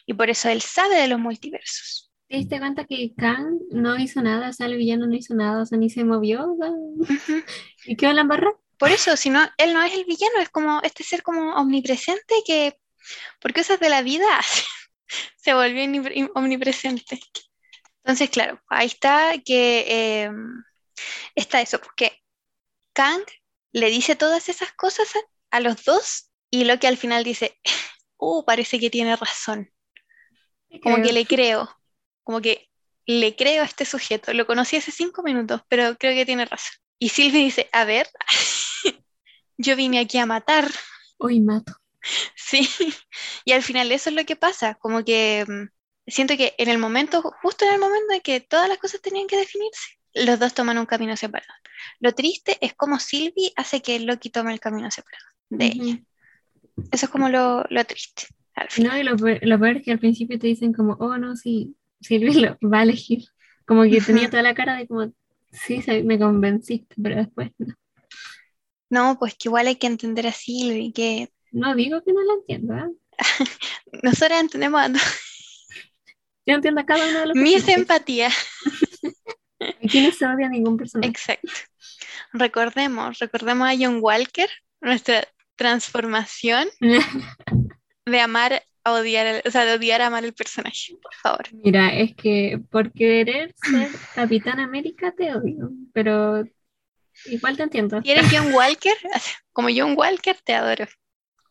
Y 0.06 0.14
por 0.14 0.30
eso 0.30 0.48
él 0.48 0.62
sabe 0.62 0.96
de 0.96 1.08
los 1.08 1.20
multiversos. 1.20 2.10
¿Te 2.28 2.38
diste 2.38 2.58
cuenta 2.58 2.86
que 2.86 3.12
Kang 3.14 3.58
no 3.72 3.98
hizo 3.98 4.22
nada? 4.22 4.48
O 4.48 4.52
sea, 4.54 4.68
el 4.68 4.78
villano 4.78 5.06
no 5.06 5.14
hizo 5.14 5.34
nada, 5.34 5.60
o 5.60 5.66
sea, 5.66 5.76
ni 5.76 5.90
se 5.90 6.02
movió. 6.02 6.50
o 6.50 6.56
sea, 6.56 6.70
Ujú. 6.70 7.44
¿Y 7.84 7.96
quedó 7.96 8.08
en 8.08 8.16
la 8.16 8.24
barra? 8.24 8.52
Por 8.78 8.90
eso, 8.90 9.16
si 9.18 9.28
no, 9.28 9.40
él 9.58 9.74
no 9.74 9.82
es 9.82 9.92
el 9.92 10.06
villano, 10.06 10.40
es 10.40 10.48
como 10.48 10.80
este 10.82 11.04
ser 11.04 11.22
como 11.22 11.54
omnipresente 11.56 12.36
que 12.46 12.78
por 13.40 13.54
cosas 13.54 13.80
de 13.80 13.88
la 13.88 14.02
vida 14.02 14.26
se 15.36 15.54
volvió 15.54 15.84
omnipre- 15.84 16.30
omnipresente. 16.34 17.20
Entonces, 18.04 18.30
claro, 18.30 18.60
ahí 18.68 18.86
está 18.86 19.34
que 19.44 19.84
eh, 19.88 20.30
está 21.34 21.60
eso, 21.60 21.78
porque 21.80 22.18
Kang 22.94 23.24
le 23.72 23.90
dice 23.90 24.16
todas 24.16 24.48
esas 24.48 24.72
cosas 24.74 25.08
a, 25.16 25.58
a 25.58 25.60
los 25.60 25.84
dos 25.84 26.30
y 26.50 26.64
lo 26.64 26.78
que 26.78 26.88
al 26.88 26.96
final 26.98 27.24
dice, 27.24 27.58
uh, 28.18 28.44
parece 28.44 28.80
que 28.80 28.90
tiene 28.90 29.16
razón, 29.16 29.70
como 30.80 31.00
que 31.00 31.12
le 31.12 31.26
creo, 31.26 31.68
como 32.22 32.40
que 32.40 32.68
le 33.06 33.36
creo 33.36 33.62
a 33.62 33.66
este 33.66 33.84
sujeto, 33.84 34.32
lo 34.32 34.46
conocí 34.46 34.76
hace 34.76 34.92
cinco 34.92 35.22
minutos, 35.22 35.62
pero 35.68 35.96
creo 35.98 36.14
que 36.14 36.26
tiene 36.26 36.44
razón. 36.44 36.76
Y 36.98 37.10
Sylvie 37.10 37.44
dice, 37.44 37.68
a 37.72 37.84
ver, 37.84 38.08
yo 39.58 39.76
vine 39.76 40.00
aquí 40.00 40.18
a 40.18 40.26
matar. 40.26 40.70
Hoy 41.18 41.40
mato. 41.40 41.74
Sí, 42.36 42.68
y 43.44 43.52
al 43.52 43.62
final 43.62 43.90
eso 43.92 44.10
es 44.10 44.16
lo 44.16 44.24
que 44.24 44.36
pasa, 44.36 44.74
como 44.76 45.04
que 45.04 45.44
mm, 45.46 46.10
siento 46.10 46.36
que 46.36 46.54
en 46.58 46.68
el 46.68 46.78
momento, 46.78 47.22
justo 47.42 47.64
en 47.64 47.74
el 47.74 47.80
momento 47.80 48.12
en 48.14 48.20
que 48.20 48.40
todas 48.40 48.68
las 48.68 48.78
cosas 48.78 49.00
tenían 49.00 49.26
que 49.26 49.36
definirse, 49.36 49.98
los 50.14 50.38
dos 50.38 50.54
toman 50.54 50.78
un 50.78 50.86
camino 50.86 51.16
separado. 51.16 51.52
Lo 52.00 52.12
triste 52.14 52.58
es 52.60 52.74
como 52.74 52.98
Sylvie 53.00 53.52
hace 53.56 53.82
que 53.82 53.98
Loki 54.00 54.30
tome 54.30 54.52
el 54.52 54.60
camino 54.60 54.90
separado 54.90 55.24
de 55.50 55.66
Ujú. 55.66 55.72
ella. 55.80 56.02
Eso 56.92 57.06
es 57.06 57.12
como 57.12 57.28
lo, 57.28 57.64
lo 57.70 57.84
triste. 57.84 58.28
al 58.54 58.70
final. 58.70 58.92
No, 58.92 59.00
y 59.00 59.04
lo, 59.04 59.16
peor- 59.16 59.40
lo 59.42 59.58
peor 59.58 59.76
es 59.78 59.82
que 59.84 59.92
al 59.92 59.98
principio 59.98 60.38
te 60.38 60.46
dicen 60.48 60.72
como, 60.72 60.94
oh 61.00 61.16
no, 61.18 61.36
sí, 61.36 61.76
Silvia 62.00 62.56
lo 62.60 62.68
va 62.68 62.80
a 62.80 62.82
elegir. 62.82 63.24
Como 63.66 63.82
que 63.84 64.00
tenía 64.00 64.28
toda 64.30 64.42
la 64.42 64.54
cara 64.54 64.76
de 64.76 64.86
como, 64.86 65.12
sí, 65.50 65.80
me 66.04 66.18
convenciste, 66.18 66.94
pero 67.02 67.16
después 67.16 67.50
no. 67.58 67.74
No, 68.90 69.16
pues 69.18 69.34
que 69.34 69.48
igual 69.48 69.66
hay 69.66 69.76
que 69.76 69.86
entender 69.86 70.26
a 70.26 70.32
Sylvie, 70.32 70.92
que 70.92 71.32
No 71.54 71.74
digo 71.74 72.02
que 72.02 72.12
no 72.12 72.20
la 72.22 72.34
entiendo, 72.34 72.74
¿eh? 72.74 72.90
nosotros 74.02 74.40
entendemos 74.40 74.80
a 74.80 74.88
Yo 74.88 76.54
entiendo 76.54 76.80
a 76.80 76.84
cada 76.86 77.08
uno 77.08 77.20
de 77.20 77.26
los 77.26 77.36
mi 77.36 77.52
personajes. 77.52 77.78
empatía. 77.78 78.28
Aquí 79.84 80.04
no 80.04 80.12
se 80.12 80.26
odia 80.26 80.46
a 80.46 80.50
ningún 80.50 80.76
personaje. 80.76 81.08
Exacto. 81.08 81.48
Recordemos, 82.32 83.18
recordemos 83.20 83.68
a 83.68 83.74
John 83.78 83.98
Walker, 84.00 84.48
nuestra 84.80 85.26
transformación 85.54 86.66
de 88.06 88.20
amar 88.20 88.64
a 88.82 88.92
odiar, 88.92 89.42
o 89.46 89.50
sea, 89.50 89.64
de 89.64 89.74
odiar 89.74 90.02
a 90.02 90.08
amar 90.08 90.24
el 90.24 90.34
personaje, 90.34 90.96
por 91.00 91.14
favor. 91.14 91.46
Mira, 91.52 91.94
es 91.94 92.16
que 92.16 92.60
por 92.68 92.92
querer 92.92 93.54
ser 93.56 93.88
Capitán 94.14 94.58
América 94.58 95.14
te 95.16 95.32
odio, 95.34 95.70
pero 95.92 96.44
igual 97.26 97.56
te 97.56 97.62
entiendo. 97.62 98.02
Si 98.02 98.10
eres 98.10 98.26
John 98.30 98.52
Walker, 98.52 98.96
como 99.52 99.68
John 99.74 99.94
Walker, 99.96 100.36
te 100.44 100.52
adoro. 100.54 100.86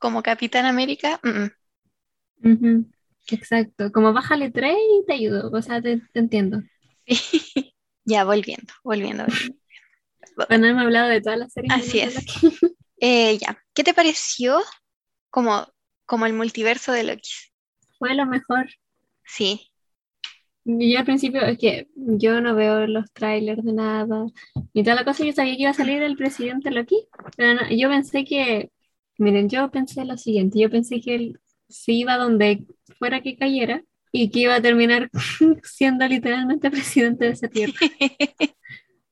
Como 0.04 0.22
Capitán 0.22 0.66
América, 0.66 1.20
mm, 1.24 2.50
mm. 2.50 2.86
Exacto, 3.32 3.92
como 3.92 4.12
bájale 4.14 4.52
tres 4.52 4.76
y 4.78 5.06
te 5.08 5.14
ayudo, 5.14 5.50
o 5.52 5.62
sea, 5.62 5.82
te, 5.82 6.02
te 6.12 6.20
entiendo. 6.20 6.62
Sí. 7.08 7.08
Ya, 8.06 8.26
volviendo, 8.26 8.74
volviendo. 8.84 9.24
volviendo. 9.26 9.56
Bueno, 10.50 10.68
hemos 10.68 10.84
hablado 10.84 11.10
de 11.10 11.22
todas 11.22 11.40
las 11.40 11.54
series. 11.54 11.74
Así 11.74 12.00
es. 12.00 12.16
Eh, 13.06 13.38
ya, 13.38 13.58
¿qué 13.74 13.84
te 13.84 13.94
pareció 13.94 14.62
como, 15.30 15.68
como 16.06 16.26
el 16.26 16.34
multiverso 16.34 16.94
de 16.94 17.04
Loki? 17.04 17.32
Fue 18.00 18.14
lo 18.16 18.26
mejor. 18.26 18.68
Sí, 19.26 19.72
Yo 20.66 21.00
al 21.00 21.06
principio, 21.06 21.42
es 21.42 21.58
que 21.58 21.88
yo 21.96 22.40
no 22.40 22.56
veo 22.56 22.88
los 22.88 23.12
trailers 23.12 23.64
de 23.64 23.74
nada. 23.74 24.26
Y 24.74 24.84
toda 24.84 24.96
la 24.96 25.06
cosa, 25.06 25.26
yo 25.26 25.34
sabía 25.34 25.56
que 25.56 25.62
iba 25.64 25.72
a 25.72 25.74
salir 25.74 26.02
el 26.02 26.16
presidente 26.16 26.72
Loki, 26.72 27.08
pero 27.36 27.56
no- 27.56 27.70
yo 27.70 27.90
pensé 27.90 28.24
que, 28.24 28.72
miren, 29.18 29.50
yo 29.50 29.70
pensé 29.72 30.06
lo 30.06 30.18
siguiente, 30.18 30.60
yo 30.60 30.70
pensé 30.70 31.02
que 31.02 31.16
él 31.16 31.40
se 31.70 31.92
iba 31.94 32.18
donde 32.18 32.66
fuera 33.00 33.22
que 33.22 33.38
cayera 33.38 33.84
y 34.12 34.30
que 34.32 34.42
iba 34.42 34.56
a 34.56 34.62
terminar 34.62 35.10
siendo 35.64 36.08
literalmente 36.08 36.70
presidente 36.72 37.26
de 37.26 37.32
esa 37.32 37.48
tierra. 37.50 37.74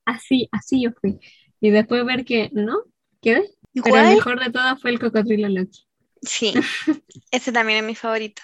Así, 0.06 0.50
así 0.52 0.82
yo 0.84 0.92
fui. 1.00 1.20
Y 1.62 1.70
después 1.70 2.06
ver 2.06 2.26
que 2.26 2.50
no, 2.54 2.84
quedé. 3.22 3.50
Pero 3.84 4.00
el 4.00 4.08
mejor 4.08 4.40
de 4.44 4.52
todas 4.52 4.82
fue 4.82 4.92
el 4.92 5.00
cocodrilo 5.00 5.48
Loki. 5.50 5.88
sí, 6.22 6.54
ese 7.32 7.52
también 7.52 7.80
es 7.80 7.86
mi 7.86 7.96
favorito. 7.96 8.42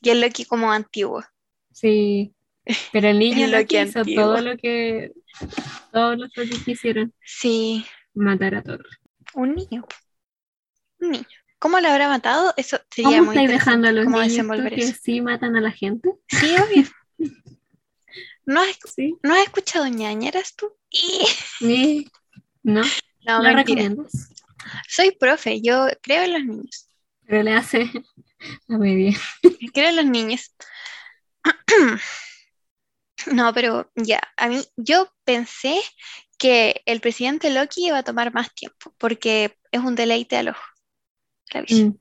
Y 0.00 0.10
el 0.10 0.20
Loki 0.20 0.44
como 0.44 0.70
antiguo. 0.72 1.24
Sí, 1.72 2.34
pero 2.92 3.08
el 3.08 3.18
niño 3.18 3.46
El 3.46 3.52
Loki 3.52 3.76
Loki 3.76 3.78
hizo 3.78 4.00
antiguo. 4.00 4.36
todo 4.36 4.40
lo 4.40 4.56
que, 4.56 5.12
todo 5.92 6.16
lo 6.16 6.28
que 6.30 6.48
quisieron, 6.64 7.14
Sí, 7.24 7.84
matar 8.14 8.54
a 8.56 8.62
Thor. 8.62 8.84
un 9.34 9.54
niño. 9.54 9.84
Niño. 11.10 11.24
¿Cómo 11.58 11.80
lo 11.80 11.88
habrá 11.88 12.08
matado? 12.08 12.52
Eso 12.56 12.78
sería 12.90 13.18
¿Cómo 13.18 13.32
muy 13.32 13.36
estáis 13.36 13.50
dejando 13.50 13.88
a 13.88 13.92
los 13.92 14.06
niños 14.06 14.46
que 14.70 14.74
eso. 14.82 14.98
sí 15.02 15.20
matan 15.20 15.56
a 15.56 15.60
la 15.60 15.70
gente? 15.70 16.10
Sí, 16.28 16.54
obvio. 16.56 16.84
¿No 18.46 18.60
has, 18.60 18.76
Sí. 18.94 19.16
¿no 19.22 19.34
has 19.34 19.44
escuchado 19.44 19.86
ñañeras 19.88 20.54
tú? 20.54 20.70
Sí. 20.90 22.10
No, 22.62 22.82
No, 23.26 23.42
lo 23.42 23.50
recomiendas, 23.54 24.12
Soy 24.88 25.12
profe, 25.12 25.60
yo 25.62 25.86
creo 26.02 26.24
en 26.24 26.32
los 26.34 26.44
niños. 26.44 26.88
pero 27.26 27.42
le 27.42 27.52
hace 27.54 27.90
a 28.68 28.76
media. 28.78 29.18
Creo 29.72 29.88
en 29.88 29.96
los 29.96 30.04
niños. 30.06 30.54
No, 33.26 33.54
pero 33.54 33.90
ya, 33.94 34.20
a 34.36 34.48
mí, 34.48 34.62
yo 34.76 35.08
pensé 35.24 35.80
que 36.38 36.82
el 36.84 37.00
presidente 37.00 37.48
Loki 37.50 37.86
iba 37.86 37.98
a 37.98 38.02
tomar 38.02 38.34
más 38.34 38.52
tiempo, 38.54 38.94
porque 38.98 39.56
es 39.72 39.80
un 39.80 39.94
deleite 39.94 40.36
al 40.36 40.48
ojo. 40.48 40.60
La 41.52 41.60
visión. 41.62 41.88
Mm, 41.88 41.98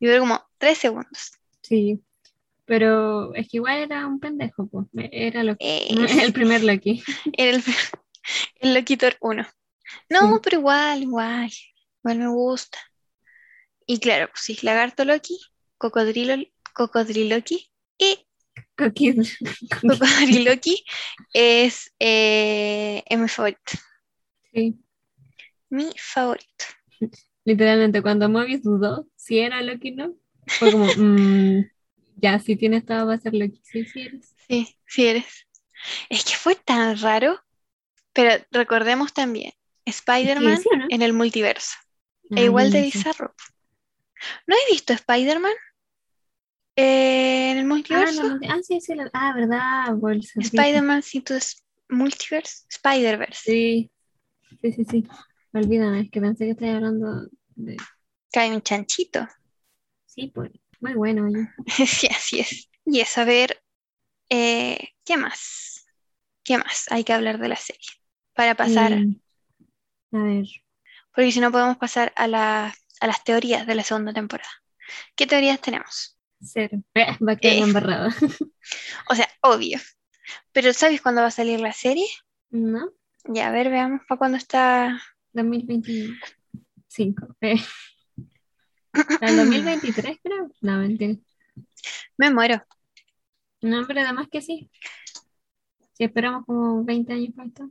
Y 0.00 0.06
duró 0.06 0.20
como 0.20 0.44
tres 0.58 0.78
segundos. 0.78 1.32
sí, 1.62 2.00
pero 2.66 3.34
es 3.34 3.46
que 3.48 3.58
igual 3.58 3.78
era 3.78 4.06
un 4.06 4.18
pendejo, 4.20 4.66
pues. 4.68 4.86
Era 4.94 5.42
lo 5.44 5.54
Eh, 5.58 5.88
el 6.28 6.32
primer 6.32 6.62
Loki. 6.64 7.02
era 7.34 7.56
el, 7.56 7.62
el 8.60 8.74
Loquitor 8.74 9.16
1. 9.20 9.46
No, 10.08 10.20
Sí. 10.34 10.40
pero 10.42 10.58
igual, 10.60 11.02
igual, 11.02 11.50
igual 12.02 12.18
me 12.18 12.28
gusta. 12.28 12.78
Y 13.86 13.98
claro, 14.00 14.28
pues 14.30 14.40
sí, 14.40 14.58
Lagarto 14.62 15.04
Loki, 15.04 15.38
Cocodrilo, 15.76 16.36
Cocodriloqui 16.74 17.70
y. 17.98 18.26
Cocodriloqui 19.82 20.84
es, 21.32 21.92
eh, 21.98 23.02
es 23.06 23.18
mi 23.18 23.28
favorito. 23.28 23.72
Sí, 24.52 24.78
Mi 25.68 25.90
favorito. 25.98 26.64
literalmente 27.44 28.02
cuando 28.02 28.28
Mobius 28.28 28.62
dudó 28.62 29.06
si 29.16 29.38
era 29.40 29.62
Loki 29.62 29.92
o 29.92 29.96
no, 29.96 30.14
fue 30.58 30.70
como, 30.72 30.94
mm, 30.94 31.66
ya, 32.16 32.38
si 32.38 32.56
tiene 32.56 32.78
estado 32.78 33.06
va 33.06 33.14
a 33.14 33.18
ser 33.18 33.34
Loki, 33.34 33.60
sí, 33.64 33.84
sí 33.86 34.02
eres. 34.02 34.34
Sí, 34.48 34.78
sí 34.86 35.06
eres. 35.06 35.46
Es 36.10 36.24
que 36.24 36.36
fue 36.36 36.56
tan 36.56 36.98
raro, 37.00 37.40
pero 38.14 38.44
recordemos 38.52 39.12
también, 39.14 39.52
Spider-Man 39.86 40.58
sí 40.58 40.68
o 40.72 40.76
no? 40.78 40.88
en 40.88 41.02
el 41.02 41.12
multiverso. 41.14 41.76
Ah, 42.30 42.36
E 42.36 42.44
igual 42.44 42.70
yo 42.70 42.72
de 42.72 42.82
bizarro. 42.82 43.34
¿No 44.46 44.54
he 44.56 44.72
visto 44.72 44.92
Spider-Man 44.94 45.52
eh, 46.76 47.50
en 47.52 47.58
el 47.58 47.64
Ah, 47.90 48.10
multiverso? 48.10 48.26
no, 48.26 48.38
no, 48.38 48.46
ah, 48.48 48.60
sí, 48.62 48.80
sí, 48.80 48.94
la- 48.94 49.10
ah, 49.12 49.32
verdad. 49.34 49.96
Spider-Man 50.40 51.02
Into 51.14 51.38
Multiverse, 51.90 52.64
Spider-Verse. 52.70 53.42
Sí, 53.44 53.90
sí, 54.62 54.72
sí, 54.72 54.84
sí. 54.84 55.08
Olvídame, 55.54 56.00
es 56.02 56.10
que 56.10 56.20
pensé 56.20 56.44
que 56.44 56.50
estabas 56.52 56.74
hablando 56.76 57.28
de... 57.54 57.76
Cae 58.32 58.50
un 58.54 58.62
chanchito. 58.62 59.26
Sí, 60.06 60.30
pues, 60.34 60.50
muy 60.80 60.94
bueno. 60.94 61.28
Sí, 61.66 62.08
así 62.08 62.40
es. 62.40 62.68
Y 62.84 63.00
es 63.00 63.16
a 63.18 63.24
ver, 63.24 63.62
eh, 64.30 64.90
¿qué 65.04 65.16
más? 65.16 65.86
¿Qué 66.44 66.58
más 66.58 66.86
hay 66.90 67.04
que 67.04 67.12
hablar 67.12 67.38
de 67.38 67.48
la 67.48 67.56
serie? 67.56 67.88
Para 68.34 68.54
pasar, 68.56 68.92
Eh, 68.92 69.20
a 70.12 70.18
ver, 70.18 70.46
porque 71.14 71.32
si 71.32 71.40
no 71.40 71.52
podemos 71.52 71.76
pasar 71.78 72.12
a, 72.16 72.26
la- 72.26 72.74
a 73.00 73.06
las 73.06 73.24
teorías 73.24 73.66
de 73.66 73.74
la 73.74 73.82
segunda 73.84 74.12
temporada. 74.12 74.50
¿Qué 75.16 75.26
teorías 75.26 75.60
tenemos? 75.60 76.18
cero. 76.40 76.82
Va 76.96 77.32
a 77.32 77.36
quedar 77.36 77.56
Eh. 77.56 77.60
embarrada. 77.62 78.08
O 79.10 79.14
sea, 79.14 79.28
obvio. 79.42 79.78
Pero 80.52 80.72
¿sabes 80.72 81.02
cuándo 81.02 81.22
va 81.22 81.28
a 81.28 81.32
salir 81.32 81.60
la 81.60 81.72
serie? 81.72 82.06
¿No? 82.50 82.90
Ya, 83.24 83.48
a 83.48 83.50
ver, 83.52 83.68
veamos 83.70 84.00
para 84.08 84.18
cuándo 84.18 84.38
está. 84.38 85.00
2025. 85.34 87.36
Eh. 87.42 87.56
El 89.20 89.36
2023, 89.36 90.18
creo. 90.22 90.50
No, 90.60 90.78
mentira. 90.78 91.16
Me 92.16 92.30
muero. 92.30 92.64
No, 93.60 93.86
pero 93.86 94.00
además 94.00 94.28
que 94.30 94.40
sí. 94.40 94.70
Si 95.92 96.04
esperamos 96.04 96.46
como 96.46 96.84
20 96.84 97.12
años 97.12 97.34
para 97.36 97.48
esto. 97.48 97.70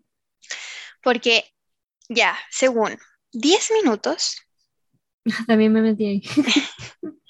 Porque, 1.02 1.46
ya, 2.10 2.38
según 2.50 2.98
10 3.32 3.72
minutos, 3.82 4.44
También 5.48 5.72
me 5.72 5.82
metí 5.82 6.06
ahí. 6.06 6.22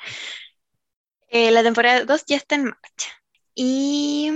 eh, 1.30 1.52
la 1.52 1.64
temporada 1.64 2.06
2 2.06 2.26
ya 2.26 2.38
está 2.38 2.56
en 2.56 2.66
marcha. 2.66 3.12
Y 3.56 4.32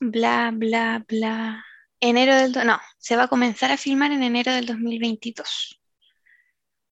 bla, 0.00 0.50
bla, 0.52 1.04
bla. 1.06 1.64
Enero 2.06 2.34
del... 2.36 2.52
No, 2.66 2.78
se 2.98 3.16
va 3.16 3.22
a 3.24 3.28
comenzar 3.28 3.72
a 3.72 3.76
filmar 3.78 4.12
en 4.12 4.22
enero 4.22 4.52
del 4.52 4.66
2022. 4.66 5.80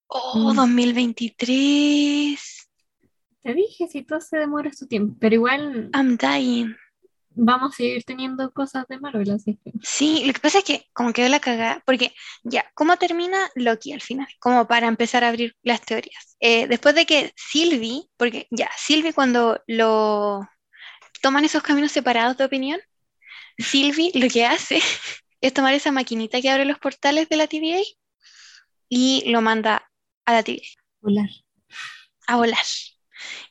Oh, 0.06 0.52
Mm. 0.52 0.56
2023. 0.56 2.68
Te 3.42 3.54
dije, 3.54 3.88
si 3.88 4.02
todo 4.02 4.20
se 4.20 4.38
demora 4.38 4.72
su 4.72 4.86
tiempo, 4.86 5.16
pero 5.20 5.34
igual 5.34 5.90
I'm 5.94 6.16
dying. 6.16 6.74
vamos 7.34 7.72
a 7.72 7.76
seguir 7.76 8.04
teniendo 8.04 8.52
cosas 8.52 8.86
de 8.88 9.00
Marvel, 9.00 9.30
así 9.32 9.58
que 9.64 9.72
Sí, 9.82 10.22
lo 10.26 10.32
que 10.32 10.40
pasa 10.40 10.58
es 10.58 10.64
que 10.64 10.86
como 10.92 11.12
quedó 11.12 11.28
la 11.28 11.40
cagada, 11.40 11.82
porque 11.86 12.14
ya, 12.44 12.64
¿cómo 12.74 12.96
termina 12.98 13.38
Loki 13.54 13.92
al 13.92 14.00
final? 14.02 14.28
Como 14.38 14.66
para 14.68 14.86
empezar 14.86 15.24
a 15.24 15.28
abrir 15.28 15.56
las 15.62 15.80
teorías. 15.80 16.36
Eh, 16.40 16.66
después 16.68 16.94
de 16.94 17.06
que 17.06 17.32
Sylvie, 17.36 18.02
porque 18.16 18.46
ya, 18.50 18.70
Sylvie 18.76 19.12
cuando 19.14 19.60
lo 19.66 20.40
toman 21.20 21.44
esos 21.44 21.62
caminos 21.62 21.90
separados 21.92 22.36
de 22.36 22.44
opinión, 22.44 22.80
Sylvie 23.58 24.10
lo 24.14 24.28
que 24.28 24.44
hace 24.46 24.80
es 25.40 25.52
tomar 25.54 25.74
esa 25.74 25.92
maquinita 25.92 26.40
que 26.40 26.50
abre 26.50 26.64
los 26.64 26.78
portales 26.78 27.28
de 27.28 27.36
la 27.36 27.46
TVA 27.46 27.80
y 28.88 29.24
lo 29.30 29.40
manda 29.42 29.90
a 30.26 30.32
la 30.32 30.42
TVA 30.42 30.62
volar. 31.00 31.28
a 32.26 32.36
volar. 32.36 32.64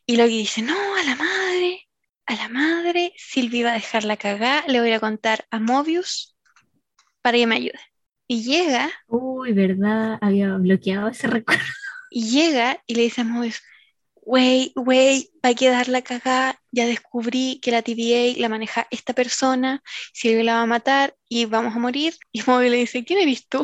Y 0.05 0.17
Loki 0.17 0.37
dice, 0.39 0.61
no, 0.61 0.75
a 0.95 1.03
la 1.03 1.15
madre, 1.15 1.87
a 2.25 2.35
la 2.35 2.49
madre, 2.49 3.13
Sylvie 3.17 3.63
va 3.63 3.71
a 3.71 3.75
dejar 3.75 4.03
la 4.03 4.17
cagada, 4.17 4.63
le 4.67 4.79
voy 4.81 4.91
a 4.91 4.99
contar 4.99 5.45
a 5.51 5.59
Mobius 5.59 6.35
para 7.21 7.37
que 7.37 7.47
me 7.47 7.55
ayude. 7.55 7.79
Y 8.27 8.43
llega, 8.43 8.91
Uy, 9.07 9.53
verdad, 9.53 10.17
había 10.21 10.53
bloqueado 10.57 11.09
ese 11.09 11.27
recuerdo. 11.27 11.63
y 12.09 12.29
llega 12.29 12.81
y 12.87 12.95
le 12.95 13.03
dice 13.03 13.21
a 13.21 13.23
Mobius, 13.25 13.61
wey, 14.21 14.71
wey, 14.75 15.29
va 15.43 15.49
a 15.49 15.53
quedar 15.55 15.87
la 15.87 16.01
cagada, 16.01 16.59
ya 16.71 16.85
descubrí 16.85 17.59
que 17.61 17.71
la 17.71 17.81
TVA 17.81 18.39
la 18.39 18.49
maneja 18.49 18.87
esta 18.91 19.13
persona, 19.13 19.81
Sylvie 20.13 20.43
la 20.43 20.55
va 20.55 20.61
a 20.61 20.67
matar 20.67 21.15
y 21.27 21.45
vamos 21.45 21.75
a 21.75 21.79
morir. 21.79 22.13
Y 22.31 22.41
Mobius 22.45 22.71
le 22.71 22.77
dice, 22.77 23.03
¿quién 23.03 23.19
eres 23.19 23.47
tú? 23.47 23.63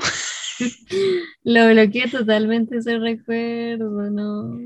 Lo 1.43 1.68
bloqueé 1.70 2.10
totalmente 2.10 2.78
ese 2.78 2.97
recuerdo, 2.97 4.10
no. 4.10 4.60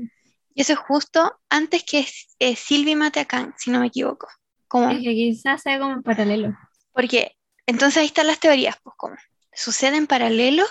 Y 0.54 0.60
eso 0.60 0.74
es 0.74 0.78
justo 0.78 1.40
antes 1.48 1.84
que 1.84 2.06
eh, 2.38 2.56
Sylvie 2.56 2.96
mate 2.96 3.20
a 3.20 3.24
Kang, 3.24 3.54
si 3.56 3.70
no 3.70 3.80
me 3.80 3.86
equivoco. 3.86 4.28
Como, 4.68 4.90
Es 4.90 4.98
que 4.98 5.14
quizás 5.14 5.62
sea 5.62 5.78
como 5.78 5.94
en 5.94 6.02
paralelo. 6.02 6.56
Porque 6.92 7.36
entonces 7.66 7.98
ahí 7.98 8.06
están 8.06 8.26
las 8.26 8.40
teorías, 8.40 8.76
pues 8.82 8.94
como 8.96 9.16
sucede 9.54 9.96
en 9.96 10.06
paralelo 10.06 10.64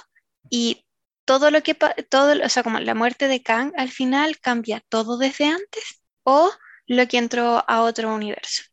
y 0.50 0.84
todo 1.32 1.50
lo 1.50 1.64
que, 1.64 1.76
todo, 2.10 2.34
o 2.44 2.50
sea, 2.50 2.62
como 2.64 2.80
la 2.80 2.94
muerte 2.94 3.30
de 3.30 3.42
Kang 3.42 3.72
al 3.78 3.90
final 3.90 4.38
cambia 4.42 4.84
todo 4.90 5.18
desde 5.18 5.46
antes 5.46 6.02
o 6.24 6.52
lo 6.88 7.08
que 7.08 7.18
entró 7.20 7.64
a 7.70 7.84
otro 7.84 8.14
universo. 8.14 8.64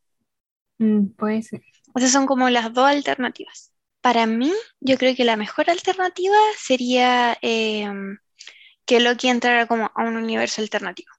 Mm, 0.79 1.09
puede 1.17 1.43
ser. 1.43 1.63
Sea, 1.97 2.09
son 2.09 2.27
como 2.27 2.49
las 2.51 2.73
dos 2.73 2.87
alternativas. 2.87 3.73
Para 4.01 4.27
mí, 4.27 4.53
yo 4.81 4.97
creo 4.97 5.15
que 5.17 5.25
la 5.25 5.37
mejor 5.37 5.69
alternativa 5.71 6.37
sería 6.59 7.37
em, 7.43 8.19
que 8.87 9.01
Loki 9.01 9.29
entrara 9.29 9.67
como 9.69 9.91
a 9.95 10.05
un 10.05 10.17
universo 10.17 10.63
alternativo. 10.63 11.11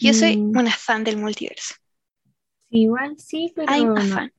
Yo 0.00 0.14
soy 0.14 0.38
Mm. 0.38 0.52
una 0.54 0.72
fan 0.72 1.04
del 1.04 1.18
multiverso. 1.18 1.74
Igual 2.70 3.18
sí, 3.18 3.52
pero 3.54 3.74
I'm 3.74 3.90
a 3.94 4.00
no. 4.02 4.02
fan. 4.02 4.32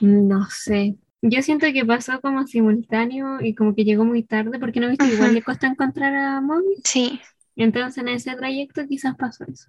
No 0.00 0.38
sé. 0.50 0.96
Yo 1.28 1.42
siento 1.42 1.66
que 1.72 1.84
pasó 1.84 2.20
como 2.20 2.46
simultáneo 2.46 3.40
y 3.40 3.54
como 3.54 3.74
que 3.74 3.84
llegó 3.84 4.04
muy 4.04 4.22
tarde 4.22 4.58
porque 4.58 4.80
no 4.80 4.88
viste 4.88 5.08
que 5.08 5.14
igual 5.14 5.34
le 5.34 5.42
costó 5.42 5.66
encontrar 5.66 6.14
a 6.14 6.40
Mobius. 6.40 6.80
Sí, 6.84 7.20
Entonces 7.56 7.98
en 8.02 8.08
ese 8.08 8.36
trayecto 8.36 8.86
quizás 8.88 9.16
pasó 9.16 9.44
eso. 9.46 9.68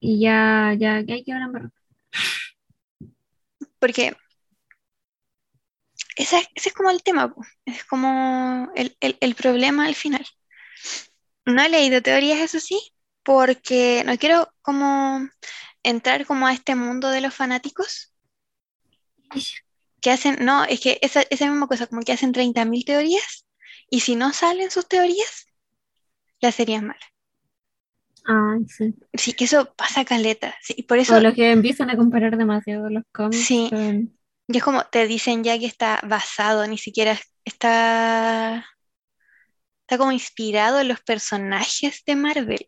Y 0.00 0.20
ya, 0.20 0.74
ya, 0.78 0.94
hay 0.96 1.22
que 1.24 1.32
hablar 1.32 1.70
porque 3.78 4.14
esa- 6.16 6.40
ese 6.54 6.68
es 6.70 6.74
como 6.74 6.90
el 6.90 7.02
tema, 7.02 7.32
po. 7.34 7.42
es 7.64 7.84
como 7.84 8.70
el, 8.74 8.96
el- 9.00 9.16
el 9.20 9.34
problema 9.34 9.86
al 9.86 9.94
final. 9.94 10.24
No 11.46 11.62
he 11.62 11.68
leído 11.68 12.00
teorías, 12.00 12.38
eso 12.40 12.60
sí, 12.60 12.80
porque 13.24 14.02
no 14.06 14.16
quiero 14.18 14.52
como 14.62 15.28
entrar 15.82 16.26
como 16.26 16.46
a 16.46 16.52
este 16.52 16.76
mundo 16.76 17.10
de 17.10 17.20
los 17.22 17.34
fanáticos 17.34 18.12
que 20.00 20.10
hacen, 20.10 20.44
no, 20.44 20.64
es 20.64 20.80
que 20.80 20.98
esa, 21.02 21.22
esa 21.30 21.50
misma 21.50 21.66
cosa, 21.66 21.86
como 21.86 22.02
que 22.02 22.12
hacen 22.12 22.32
30.000 22.32 22.84
teorías 22.84 23.46
y 23.90 24.00
si 24.00 24.16
no 24.16 24.32
salen 24.32 24.70
sus 24.70 24.86
teorías, 24.88 25.46
la 26.40 26.52
serie 26.52 26.76
es 26.76 26.82
mala. 26.82 27.00
Ay, 28.24 28.66
sí. 28.68 28.94
Sí, 29.14 29.32
que 29.32 29.44
eso 29.44 29.74
pasa 29.74 30.04
caleta, 30.04 30.54
sí, 30.62 30.82
por 30.82 30.98
eso... 30.98 31.16
O 31.16 31.20
los 31.20 31.34
que 31.34 31.50
empiezan 31.50 31.90
a 31.90 31.96
comparar 31.96 32.36
demasiado 32.36 32.90
los 32.90 33.02
cómics 33.12 33.44
Sí. 33.46 33.68
con- 33.70 34.18
Y 34.48 34.56
es 34.58 34.62
como 34.62 34.84
te 34.84 35.06
dicen 35.06 35.44
ya 35.44 35.58
que 35.58 35.66
está 35.66 36.00
basado, 36.06 36.66
ni 36.66 36.78
siquiera 36.78 37.18
está, 37.44 38.66
está 39.82 39.98
como 39.98 40.12
inspirado 40.12 40.80
en 40.80 40.88
los 40.88 41.00
personajes 41.00 42.02
de 42.06 42.16
Marvel. 42.16 42.66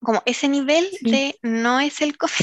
Como 0.00 0.22
ese 0.26 0.48
nivel 0.48 0.86
Sí. 0.90 1.10
de 1.10 1.38
no 1.42 1.80
es 1.80 2.00
el 2.00 2.16
cómic. 2.16 2.34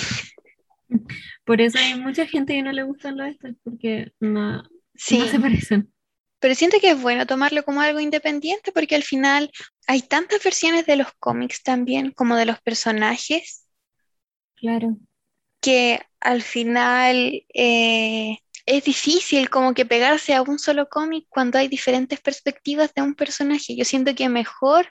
Por 1.45 1.61
eso 1.61 1.77
hay 1.79 1.95
mucha 1.99 2.25
gente 2.27 2.53
que 2.53 2.63
no 2.63 2.71
le 2.71 2.83
gustan 2.83 3.17
los 3.17 3.27
estos, 3.29 3.51
porque 3.63 4.11
no, 4.19 4.63
Sí, 4.95 5.19
no 5.19 5.27
se 5.27 5.39
parecen. 5.39 5.91
pero 6.39 6.55
siento 6.55 6.77
que 6.81 6.91
es 6.91 7.01
bueno 7.01 7.25
tomarlo 7.25 7.63
como 7.63 7.81
algo 7.81 7.99
independiente 7.99 8.71
porque 8.71 8.95
al 8.95 9.03
final 9.03 9.51
hay 9.87 10.01
tantas 10.01 10.43
versiones 10.43 10.85
de 10.85 10.95
los 10.97 11.07
cómics 11.19 11.63
también 11.63 12.11
como 12.11 12.35
de 12.35 12.45
los 12.45 12.59
personajes 12.61 13.67
Claro. 14.55 14.97
que 15.59 15.99
al 16.19 16.41
final 16.41 17.43
eh, 17.53 18.37
es 18.65 18.83
difícil 18.83 19.49
como 19.49 19.73
que 19.73 19.85
pegarse 19.85 20.33
a 20.33 20.41
un 20.41 20.59
solo 20.59 20.87
cómic 20.89 21.25
cuando 21.29 21.57
hay 21.57 21.67
diferentes 21.67 22.19
perspectivas 22.19 22.93
de 22.93 23.01
un 23.01 23.15
personaje. 23.15 23.75
Yo 23.75 23.85
siento 23.85 24.15
que 24.15 24.29
mejor 24.29 24.87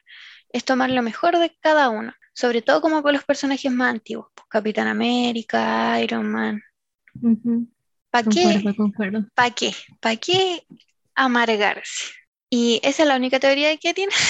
es 0.53 0.65
tomar 0.65 0.91
lo 0.91 1.03
mejor 1.03 1.39
de 1.39 1.57
cada 1.61 1.89
uno, 1.91 2.13
sobre 2.41 2.63
todo 2.63 2.81
como 2.81 3.03
con 3.03 3.13
los 3.13 3.25
personajes 3.25 3.71
más 3.71 3.91
antiguos, 3.91 4.29
pues, 4.35 4.47
Capitán 4.49 4.89
América, 4.89 6.01
Iron 6.01 6.27
Man. 6.27 6.63
Ujú. 7.21 7.69
¿Para 8.11 8.29
qué? 8.31 8.63
¿Para 9.35 9.51
qué? 9.51 9.73
¿Para 10.01 10.17
qué 10.17 10.63
amargarse? 11.15 12.13
Y 12.49 12.81
esa 12.83 13.03
es 13.03 13.09
la 13.09 13.17
única 13.17 13.39
teoría 13.39 13.77
que 13.77 13.95
tiene. 13.95 14.13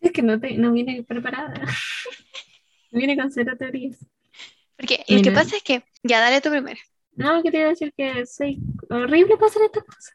Es 0.00 0.12
que 0.12 0.22
no, 0.22 0.38
te, 0.38 0.56
no 0.56 0.72
viene 0.72 1.02
preparada. 1.02 1.54
Viene 2.92 3.16
con 3.16 3.32
cero 3.32 3.56
teorías. 3.58 3.96
Porque 4.76 5.02
lo 5.08 5.22
que 5.22 5.32
pasa 5.32 5.56
es 5.56 5.62
que, 5.62 5.82
ya 6.02 6.20
dale 6.20 6.40
tu 6.40 6.50
primero. 6.50 6.78
No, 7.12 7.42
que 7.42 7.50
te 7.50 7.58
iba 7.58 7.66
a 7.66 7.70
decir 7.70 7.92
que 7.96 8.24
soy 8.26 8.60
horrible 8.90 9.36
para 9.36 9.46
hacer 9.46 9.62
estas 9.62 9.84
cosas. 9.84 10.14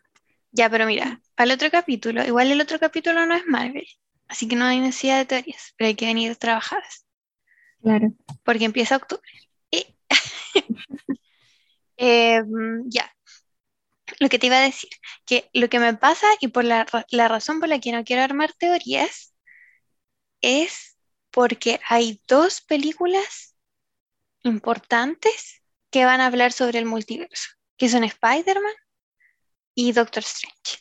Ya, 0.52 0.70
pero 0.70 0.86
mira, 0.86 1.20
para 1.36 1.46
el 1.50 1.56
otro 1.56 1.70
capítulo, 1.72 2.24
igual 2.24 2.52
el 2.52 2.62
otro 2.62 2.80
capítulo 2.80 3.26
no 3.26 3.34
es 3.36 3.46
Marvel, 3.48 3.88
así 4.32 4.48
que 4.48 4.56
no 4.56 4.64
hay 4.66 4.80
necesidad 4.80 5.18
de 5.20 5.26
teorías, 5.26 5.74
pero 5.78 5.90
hay 5.90 5.96
que 5.96 6.06
venir 6.06 6.36
trabajadas, 6.38 7.06
Claro. 7.82 8.14
porque 8.44 8.66
empieza 8.66 8.96
octubre. 8.96 9.30
Y- 9.70 9.96
Eh, 12.04 12.42
ya, 12.86 13.14
lo 14.20 14.28
que 14.28 14.40
te 14.40 14.48
iba 14.48 14.58
a 14.58 14.62
decir, 14.62 14.90
que 15.28 15.52
lo 15.54 15.70
que 15.70 15.78
me 15.78 15.94
pasa 15.94 16.26
y 16.40 16.48
por 16.48 16.64
la, 16.64 16.88
la 17.12 17.28
razón 17.28 17.60
por 17.60 17.70
la 17.70 17.78
que 17.80 17.92
no 17.92 18.04
quiero 18.04 18.24
armar 18.24 18.54
teorías 18.54 19.36
es 20.42 20.98
porque 21.30 21.80
hay 21.88 22.20
dos 22.28 22.62
películas 22.62 23.56
importantes 24.44 25.62
que 25.92 26.06
van 26.06 26.22
a 26.22 26.26
hablar 26.26 26.54
sobre 26.54 26.80
el 26.80 26.86
multiverso, 26.86 27.50
que 27.78 27.88
son 27.88 28.04
Spider-Man 28.04 28.74
y 29.76 29.92
Doctor 29.92 30.24
Strange. 30.24 30.80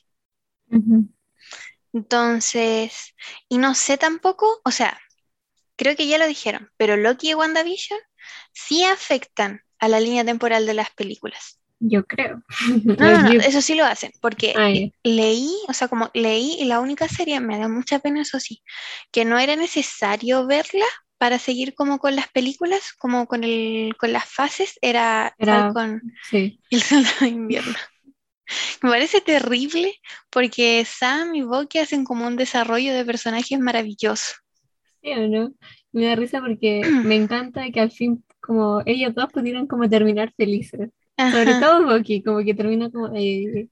Entonces, 1.92 3.14
y 3.48 3.58
no 3.58 3.74
sé 3.74 3.98
tampoco, 3.98 4.60
o 4.64 4.70
sea, 4.70 4.98
creo 5.76 5.96
que 5.96 6.06
ya 6.08 6.18
lo 6.18 6.26
dijeron, 6.26 6.70
pero 6.76 6.96
Loki 6.96 7.30
y 7.30 7.34
WandaVision 7.34 7.98
sí 8.52 8.84
afectan 8.84 9.62
a 9.78 9.88
la 9.88 10.00
línea 10.00 10.24
temporal 10.24 10.66
de 10.66 10.74
las 10.74 10.90
películas. 10.92 11.60
Yo 11.80 12.04
creo. 12.06 12.42
No, 12.96 13.10
no, 13.22 13.22
no, 13.22 13.40
eso 13.40 13.62
sí 13.62 13.74
lo 13.74 13.84
hacen, 13.84 14.12
porque 14.20 14.54
Ah, 14.58 14.72
leí, 15.02 15.50
o 15.68 15.72
sea, 15.72 15.88
como 15.88 16.10
leí 16.14 16.56
y 16.60 16.64
la 16.66 16.80
única 16.80 17.08
serie, 17.08 17.40
me 17.40 17.58
da 17.58 17.68
mucha 17.68 17.98
pena 18.00 18.22
eso 18.22 18.38
sí, 18.40 18.62
que 19.10 19.24
no 19.24 19.38
era 19.38 19.56
necesario 19.56 20.46
verla 20.46 20.84
para 21.18 21.38
seguir 21.38 21.74
como 21.74 21.98
con 21.98 22.16
las 22.16 22.28
películas, 22.28 22.92
como 22.98 23.26
con 23.26 23.44
el, 23.44 23.94
con 23.98 24.12
las 24.12 24.24
fases, 24.26 24.78
era 24.82 25.34
Era- 25.38 25.72
Falcon 25.74 26.02
Sí. 26.30 26.60
y 26.70 26.76
el 26.76 26.82
Soldado 26.82 27.16
de 27.20 27.28
Invierno. 27.28 27.74
Me 28.82 28.90
parece 28.90 29.20
terrible 29.20 29.94
porque 30.30 30.84
Sam 30.84 31.34
y 31.34 31.42
Bucky 31.42 31.78
hacen 31.78 32.04
como 32.04 32.26
un 32.26 32.36
desarrollo 32.36 32.92
de 32.94 33.04
personajes 33.04 33.58
maravilloso. 33.58 34.32
¿Sí 35.02 35.12
o 35.12 35.28
no? 35.28 35.54
Me 35.92 36.04
da 36.06 36.14
risa 36.16 36.40
porque 36.40 36.94
me 37.02 37.16
encanta 37.16 37.70
que 37.72 37.80
al 37.80 37.90
fin 37.90 38.24
como 38.40 38.82
ellos 38.86 39.14
dos 39.14 39.32
pudieron 39.32 39.66
como 39.66 39.88
terminar 39.88 40.32
felices. 40.36 40.90
Sobre 41.24 41.54
Ajá, 41.54 41.56
todo 41.56 41.84
Bucky, 41.86 42.22
como 42.22 42.40
que 42.44 42.54
termina 42.54 42.90
como 42.90 43.08
eh, 43.16 43.68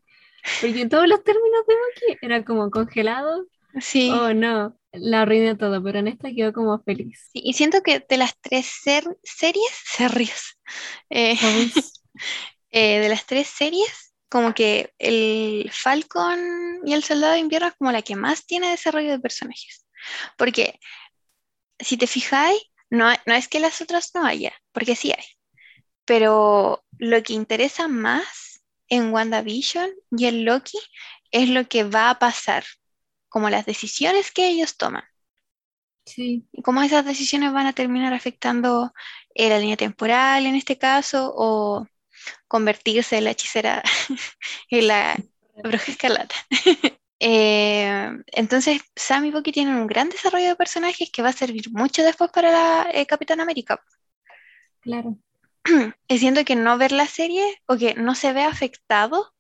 porque 0.61 0.83
en 0.83 0.89
todos 0.91 1.09
los 1.09 1.25
términos 1.25 1.67
de 1.69 1.75
Bucky 1.77 2.19
era 2.23 2.45
como 2.45 2.71
congelado 2.71 3.47
sí, 3.81 4.25
Oh, 4.25 4.33
no. 4.35 4.77
la 4.93 5.23
arruiné 5.23 5.57
todo, 5.57 5.83
pero 5.83 5.99
en 6.01 6.09
esta 6.09 6.31
quedó 6.33 6.53
como 6.53 6.81
feliz. 6.83 7.33
Sí, 7.33 7.41
y 7.45 7.53
siento 7.55 7.83
que 7.83 8.05
de 8.09 8.17
las 8.17 8.39
tres 8.41 8.67
ser- 8.67 9.19
series, 9.23 9.63
series, 9.85 10.59
eh, 11.11 11.37
eh, 12.71 13.01
de 13.01 13.09
las 13.09 13.27
tres 13.27 13.49
series, 13.49 14.08
como 14.29 14.55
que 14.55 14.93
el 14.99 15.71
Falcon 15.73 16.39
y 16.85 16.95
el 16.95 17.03
Soldado 17.05 17.35
de 17.35 17.41
Invierno 17.41 17.69
es 17.69 17.75
como 17.77 17.93
la 17.93 18.03
que 18.03 18.17
más 18.17 18.47
tiene 18.47 18.71
desarrollo 18.71 19.11
de 19.11 19.21
personajes. 19.21 19.87
Porque 20.37 20.79
si 21.79 21.97
te 21.97 22.07
fijáis, 22.07 22.61
no, 22.91 23.09
no 23.27 23.35
es 23.35 23.49
que 23.49 23.61
las 23.61 23.81
otras 23.81 24.11
no 24.15 24.25
haya, 24.25 24.53
porque 24.73 24.97
sí 24.97 25.13
hay. 25.13 25.25
Pero 26.05 26.85
lo 26.99 27.23
que 27.23 27.35
interesa 27.35 27.89
más 27.89 28.63
en 28.89 29.13
WandaVision 29.13 29.91
y 30.11 30.27
en 30.27 30.45
Loki 30.45 30.79
es 31.31 31.49
lo 31.51 31.69
que 31.69 31.85
va 31.85 32.11
a 32.11 32.19
pasar, 32.19 32.65
como 33.29 33.51
las 33.51 33.67
decisiones 33.67 34.31
que 34.33 34.49
ellos 34.49 34.77
toman 34.77 35.05
Sí, 36.09 36.49
y 36.53 36.63
cómo 36.63 36.83
esas 36.83 37.05
decisiones 37.05 37.53
van 37.53 37.67
a 37.67 37.75
terminar 37.75 38.15
afectando 38.15 38.95
eh, 39.35 39.51
la 39.51 39.59
línea 39.59 39.77
temporal 39.77 40.47
en 40.47 40.55
este 40.55 40.79
caso 40.79 41.35
o 41.37 41.87
convertirse 42.49 43.19
en 43.19 43.25
la 43.25 43.31
hechicera 43.33 43.83
en 44.71 44.87
la 44.89 45.17
bruja 45.63 45.93
escarlata. 45.93 46.35
Eh, 47.21 48.11
entonces, 48.29 48.81
Sam 48.95 49.25
y 49.25 49.33
Bucky 49.33 49.51
tienen 49.51 49.75
un 49.75 49.89
gran 49.89 50.09
desarrollo 50.09 50.47
de 50.47 50.55
personajes 50.55 51.11
que 51.11 51.21
va 51.21 51.31
a 51.31 51.33
servir 51.33 51.65
mucho 51.73 52.05
después 52.05 52.31
para 52.31 52.53
la 52.53 52.91
eh, 52.93 53.07
Capitán 53.07 53.41
América. 53.41 53.83
claro. 54.81 55.19
Y 56.09 56.19
siento 56.21 56.45
que 56.45 56.55
no 56.55 56.79
ver 56.79 56.93
la 56.93 57.07
serie 57.09 57.43
o 57.67 57.77
que 57.77 57.95
no 57.95 58.15
se 58.15 58.33
ve 58.33 58.45
afectado 58.45 59.35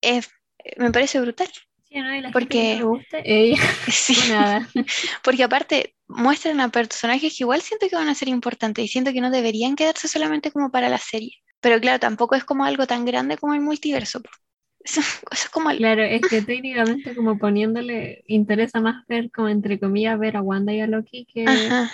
es- 0.00 0.30
me 0.76 0.92
parece 0.92 1.20
brutal. 1.20 1.48
Sí, 1.88 1.98
¿no? 2.00 2.14
Y 2.14 2.20
la 2.20 2.30
Porque- 2.30 2.80
guste, 2.80 3.56
Sí. 3.90 4.16
nada. 4.30 4.68
Porque 5.24 5.42
aparte 5.42 5.96
muestran 6.06 6.60
a 6.60 6.68
personajes 6.68 7.36
que 7.36 7.42
igual 7.42 7.62
siento 7.62 7.88
que 7.88 7.96
van 7.96 8.08
a 8.08 8.14
ser 8.14 8.28
importantes 8.28 8.84
y 8.84 8.88
siento 8.88 9.12
que 9.12 9.20
no 9.20 9.30
deberían 9.32 9.74
quedarse 9.74 10.06
solamente 10.06 10.52
como 10.52 10.70
para 10.70 10.88
la 10.88 10.98
serie. 10.98 11.32
Pero 11.66 11.80
claro, 11.80 11.98
tampoco 11.98 12.36
es 12.36 12.44
como 12.44 12.64
algo 12.64 12.86
tan 12.86 13.04
grande 13.04 13.36
como 13.36 13.52
el 13.52 13.60
multiverso. 13.60 14.22
po. 14.22 14.30
Eso, 14.78 15.00
eso 15.00 15.18
es 15.32 15.48
como 15.48 15.68
el- 15.68 15.78
Claro, 15.78 16.04
es 16.04 16.28
que 16.28 16.40
técnicamente 16.40 17.12
como 17.12 17.36
poniéndole, 17.40 18.22
interesa 18.28 18.80
más 18.80 19.04
ver 19.08 19.32
como 19.32 19.48
entre 19.48 19.80
comillas 19.80 20.16
ver 20.16 20.36
a 20.36 20.42
Wanda 20.42 20.72
y 20.72 20.80
a 20.80 20.86
Loki 20.86 21.26
que 21.26 21.44
Ajá. 21.44 21.92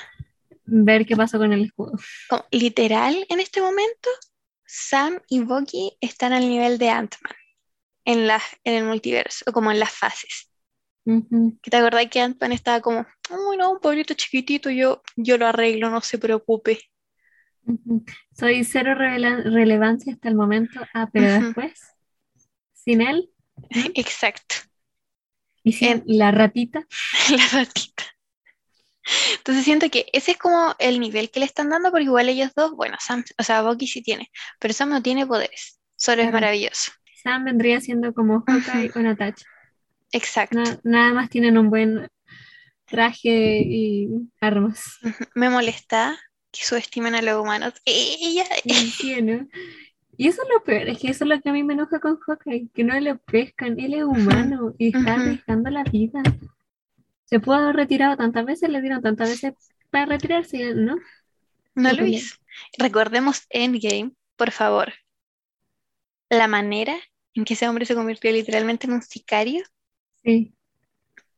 ver 0.67 1.07
qué 1.07 1.17
pasó 1.17 1.39
con 1.39 1.55
el 1.55 1.65
escudo. 1.65 1.93
Como 2.29 2.45
literal, 2.51 3.25
en 3.31 3.41
este 3.41 3.63
momento, 3.63 4.11
Sam 4.67 5.19
y 5.31 5.41
Bucky 5.41 5.97
están 6.03 6.35
al 6.35 6.47
nivel 6.47 6.77
de 6.77 6.91
Ant-Man 6.91 7.33
en, 8.05 8.27
la- 8.27 8.43
en 8.65 8.75
el 8.75 8.85
multiverso, 8.85 9.43
o 9.49 9.53
como 9.53 9.71
en 9.73 9.81
las 9.81 9.93
fases. 9.93 10.51
¿Que 11.07 11.71
te 11.71 11.77
acordás 11.79 12.09
que 12.11 12.21
Ant-Man 12.21 12.53
estaba 12.53 12.83
como, 12.83 13.07
uy, 13.31 13.57
no, 13.57 13.73
un 13.73 13.81
pueblito 13.81 14.13
chiquitito, 14.13 14.69
yo, 14.69 15.01
yo 15.17 15.39
lo 15.39 15.47
arreglo, 15.47 15.89
no 15.89 16.03
se 16.03 16.19
preocupe? 16.19 16.79
Soy 18.37 18.65
cero 18.65 18.95
relevancia 18.95 20.13
hasta 20.13 20.29
el 20.29 20.35
momento. 20.35 20.81
Ah, 20.95 21.09
pero 21.13 21.45
después, 21.45 21.81
sin 22.73 23.01
él 23.01 23.31
Exacto. 23.95 24.57
y 25.63 25.73
sin 25.73 26.03
la 26.07 26.31
ratita. 26.31 26.87
la 27.31 27.61
ratita. 27.61 28.05
Entonces 29.37 29.65
siento 29.65 29.91
que 29.91 30.07
ese 30.13 30.33
es 30.33 30.39
como 30.39 30.75
el 30.79 31.01
nivel 31.01 31.31
que 31.31 31.41
le 31.41 31.47
están 31.47 31.71
dando, 31.71 31.91
porque 31.91 32.05
igual 32.05 32.29
ellos 32.29 32.53
dos, 32.55 32.73
bueno, 32.73 32.97
Sam, 33.01 33.25
o 33.39 33.43
sea, 33.43 33.63
Bucky 33.63 33.87
sí 33.87 34.03
tiene, 34.03 34.31
pero 34.61 34.73
Sam 34.75 34.91
no 34.91 35.03
tiene 35.03 35.27
poderes, 35.27 35.81
solo 35.97 36.23
es 36.23 36.33
maravilloso. 36.33 36.93
Sam 37.23 37.45
vendría 37.45 37.81
siendo 37.81 38.15
como 38.15 38.45
Hawkeye 38.47 38.93
o 38.95 39.01
Natasha. 39.01 39.45
Exacto. 40.13 40.59
Na- 40.59 40.81
nada 40.85 41.13
más 41.15 41.31
tienen 41.31 41.59
un 41.59 41.71
buen 41.71 42.09
traje 42.85 43.63
y 43.65 44.09
armas. 44.41 44.99
Me 45.35 45.51
molesta 45.51 46.17
que 46.53 46.65
subestimen 46.65 47.15
a 47.15 47.23
los 47.23 47.41
humanos. 47.41 47.75
Ella, 47.85 48.45
¿no? 49.23 49.49
Y 50.17 50.29
eso 50.29 50.43
es 50.43 50.49
lo 50.53 50.63
peor, 50.63 50.89
es 50.89 50.99
que 50.99 51.11
eso 51.11 51.25
es 51.25 51.29
lo 51.29 51.41
que 51.41 51.49
a 51.49 51.53
mí 51.53 51.65
me 51.65 51.73
enoja 51.73 51.99
con 51.99 52.19
Hawkeye, 52.19 52.69
que 52.75 52.85
no 52.85 52.99
le 53.01 53.15
pescan, 53.17 53.81
él 53.81 53.95
es 53.95 54.05
humano 54.05 54.75
y 54.79 54.95
está 54.95 55.15
arriesgando 55.15 55.71
la 55.71 55.85
vida. 55.85 56.23
Se 57.25 57.41
pudo 57.41 57.57
haber 57.57 57.77
retirado 57.77 58.17
tantas 58.17 58.45
veces, 58.45 58.69
le 58.69 58.83
dieron 58.83 59.03
tantas 59.03 59.31
veces 59.31 59.55
para 59.91 60.07
retirarse, 60.07 60.75
¿no? 60.75 60.97
no 61.75 61.93
lo 61.93 62.07
hizo. 62.07 62.37
Recordemos 62.79 63.47
Endgame, 63.49 64.13
por 64.37 64.51
favor. 64.51 64.93
La 66.29 66.47
manera 66.47 66.95
en 67.35 67.45
que 67.45 67.55
ese 67.55 67.67
hombre 67.67 67.87
se 67.87 67.95
convirtió 67.95 68.31
literalmente 68.31 68.87
en 68.87 68.93
un 68.93 69.03
sicario, 69.03 69.65
Sí. 70.25 70.55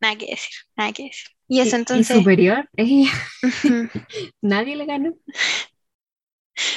Nada 0.04 0.16
que 0.18 0.26
decir, 0.28 0.54
nada 0.76 0.92
que 0.92 1.04
decir. 1.04 1.26
Y 1.48 1.60
eso 1.60 1.76
Y- 1.76 2.00
y 2.00 2.04
entonces, 2.04 2.04
superior, 2.04 2.68
nadie 4.42 4.76
le 4.76 4.86
ganó. 4.86 5.14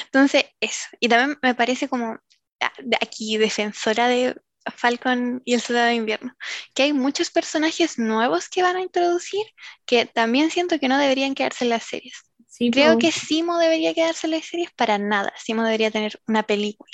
Entonces, 0.06 0.46
eso. 0.60 0.88
Y 1.00 1.08
también 1.10 1.38
me 1.42 1.56
parece 1.56 1.88
como 1.90 2.18
ah, 2.62 2.72
aquí 3.02 3.38
defensora 3.38 4.08
de 4.08 4.36
Falcon 4.76 5.42
y 5.46 5.54
el 5.54 5.62
Soldado 5.62 5.88
de 5.88 5.96
Invierno, 5.96 6.34
que 6.74 6.84
hay 6.84 6.94
muchos 6.94 7.30
personajes 7.32 7.98
nuevos 8.00 8.50
que 8.50 8.64
van 8.64 8.76
a 8.78 8.82
introducir 8.82 9.42
que 9.86 10.06
también 10.06 10.52
siento 10.52 10.80
que 10.80 10.88
no 10.90 10.98
deberían 10.98 11.36
quedarse 11.36 11.64
en 11.66 11.70
las 11.70 11.84
series. 11.84 12.16
Sí, 12.48 12.72
Creo 12.72 12.98
que 12.98 13.12
Simo 13.12 13.58
debería 13.60 13.94
quedarse 13.94 14.28
en 14.28 14.32
las 14.32 14.46
series 14.46 14.72
para 14.74 14.98
nada. 14.98 15.34
Simo 15.38 15.64
debería 15.64 15.92
tener 15.92 16.20
una 16.28 16.44
película. 16.44 16.92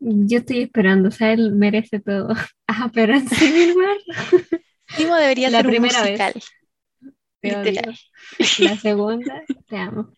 Yo 0.00 0.38
estoy 0.38 0.60
esperando, 0.62 1.08
o 1.08 1.12
sea, 1.12 1.32
él 1.32 1.52
merece 1.52 2.00
todo. 2.00 2.28
Ah, 2.66 2.90
pero 2.94 3.14
en 3.14 3.28
Civil 3.28 3.74
War, 3.76 3.96
Simo 4.96 5.16
debería 5.16 5.50
La 5.50 5.58
ser 5.58 5.66
primera 5.66 6.02
vez. 6.02 6.10
musical. 6.12 6.42
Literal. 7.42 7.98
La 8.58 8.76
segunda, 8.78 9.42
te 9.68 9.76
amo. 9.76 10.12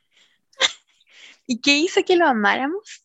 ¿Y 1.46 1.60
qué 1.60 1.78
hizo 1.78 2.04
que 2.04 2.16
lo 2.16 2.26
amáramos? 2.26 3.04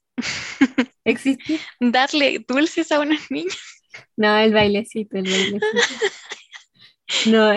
¿Existe? 1.03 1.59
Darle 1.80 2.43
dulces 2.47 2.91
a 2.91 2.99
unos 2.99 3.30
niños. 3.32 3.57
No, 4.15 4.38
el 4.38 4.53
bailecito, 4.53 5.17
el 5.17 5.24
bailecito. 5.24 5.65
No, 7.28 7.51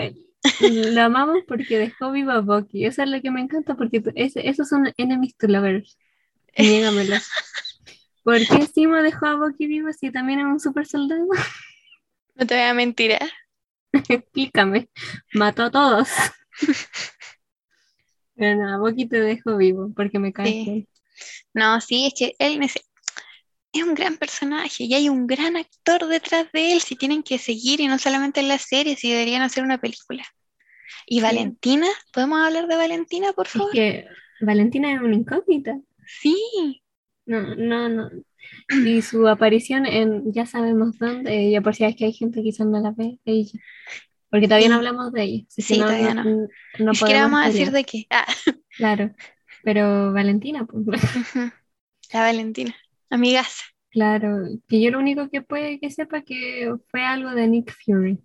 lo 0.61 1.01
amamos 1.01 1.39
porque 1.47 1.77
dejó 1.77 2.11
vivo 2.11 2.31
a 2.31 2.41
Bucky. 2.41 2.85
Eso 2.85 3.03
es 3.03 3.09
lo 3.09 3.21
que 3.21 3.31
me 3.31 3.41
encanta 3.41 3.75
porque 3.75 4.03
ese- 4.15 4.47
esos 4.47 4.67
son 4.69 4.93
enemies 4.97 5.35
to 5.37 5.47
lovers. 5.47 5.97
Niégamelo. 6.57 7.15
¿Por 8.23 8.37
qué 8.39 8.65
Simo 8.67 8.97
dejó 8.97 9.27
a 9.27 9.35
Bucky 9.35 9.67
vivo 9.67 9.91
si 9.93 10.11
también 10.11 10.39
es 10.39 10.45
un 10.45 10.59
super 10.59 10.85
soldado? 10.87 11.25
No 12.35 12.45
te 12.45 12.53
voy 12.55 12.63
a 12.63 12.73
mentir, 12.73 13.11
¿eh? 13.11 13.19
Explícame. 14.09 14.89
Mató 15.33 15.63
a 15.63 15.71
todos. 15.71 16.09
Pero 18.35 18.55
no, 18.61 18.73
a 18.73 18.77
Bucky 18.77 19.07
te 19.07 19.19
dejo 19.21 19.57
vivo 19.57 19.91
porque 19.95 20.19
me 20.19 20.33
cae 20.33 20.47
Sí. 20.47 20.87
No, 21.53 21.79
sí, 21.79 22.07
es 22.07 22.13
que 22.17 22.35
él 22.39 22.59
es 22.61 23.83
un 23.83 23.93
gran 23.93 24.17
personaje 24.17 24.83
y 24.85 24.93
hay 24.93 25.09
un 25.09 25.27
gran 25.27 25.55
actor 25.57 26.07
detrás 26.07 26.51
de 26.51 26.73
él. 26.73 26.81
Si 26.81 26.95
tienen 26.95 27.23
que 27.23 27.37
seguir 27.37 27.79
y 27.81 27.87
no 27.87 27.97
solamente 27.97 28.39
en 28.41 28.47
la 28.49 28.57
serie, 28.57 28.95
si 28.95 29.09
deberían 29.11 29.41
hacer 29.41 29.63
una 29.63 29.77
película. 29.79 30.23
¿Y 31.05 31.21
Valentina? 31.21 31.87
¿Podemos 32.11 32.39
hablar 32.45 32.67
de 32.67 32.75
Valentina, 32.75 33.33
por 33.33 33.47
Es 33.47 33.53
favor? 33.53 33.71
que 33.71 34.05
Valentina 34.41 34.93
es 34.93 35.01
una 35.01 35.15
incógnita. 35.15 35.79
Sí, 36.05 36.81
No, 37.25 37.55
no, 37.55 37.89
no. 37.89 38.09
Y 38.85 39.01
su 39.01 39.27
aparición 39.27 39.85
en 39.85 40.31
ya 40.33 40.45
sabemos 40.45 40.97
dónde, 40.97 41.51
ya 41.51 41.61
por 41.61 41.75
si 41.75 41.85
es 41.85 41.95
que 41.95 42.05
hay 42.05 42.13
gente 42.13 42.39
que 42.39 42.45
quizás 42.45 42.67
no 42.67 42.79
la 42.79 42.91
ve, 42.91 43.19
ella. 43.25 43.59
Porque 44.29 44.47
todavía 44.47 44.69
no 44.69 44.75
hablamos 44.75 45.11
de 45.13 45.23
ella. 45.23 45.45
Sí, 45.49 45.79
todavía 45.79 46.13
no. 46.13 46.47
vamos 46.77 47.41
a 47.43 47.47
decir 47.47 47.71
de 47.71 47.83
qué. 47.83 48.07
Ah, 48.09 48.25
Claro, 48.77 49.13
pero 49.63 50.11
Valentina, 50.13 50.65
pues. 50.65 50.85
La 52.13 52.21
Valentina, 52.21 52.75
amigas. 53.09 53.61
claro, 53.89 54.45
que 54.67 54.81
yo 54.81 54.91
lo 54.91 54.99
único 54.99 55.29
que 55.29 55.41
puede 55.41 55.79
que 55.79 55.89
sepa 55.91 56.21
que 56.23 56.73
fue 56.89 57.03
algo 57.05 57.31
de 57.31 57.47
Nick 57.47 57.73
Fury 57.85 58.19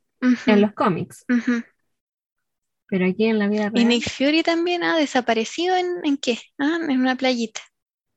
en 0.46 0.60
los 0.60 0.72
cómics, 0.72 1.24
pero 2.88 3.06
aquí 3.06 3.24
en 3.26 3.38
la 3.38 3.48
vida 3.48 3.70
Y 3.74 3.84
real, 3.84 3.88
Nick 3.88 4.08
Fury 4.08 4.42
también 4.42 4.82
ha 4.84 4.96
desaparecido 4.96 5.76
en, 5.76 5.86
¿en 6.04 6.16
qué? 6.18 6.38
Ah, 6.58 6.78
en 6.88 7.00
una 7.00 7.16
playita. 7.16 7.60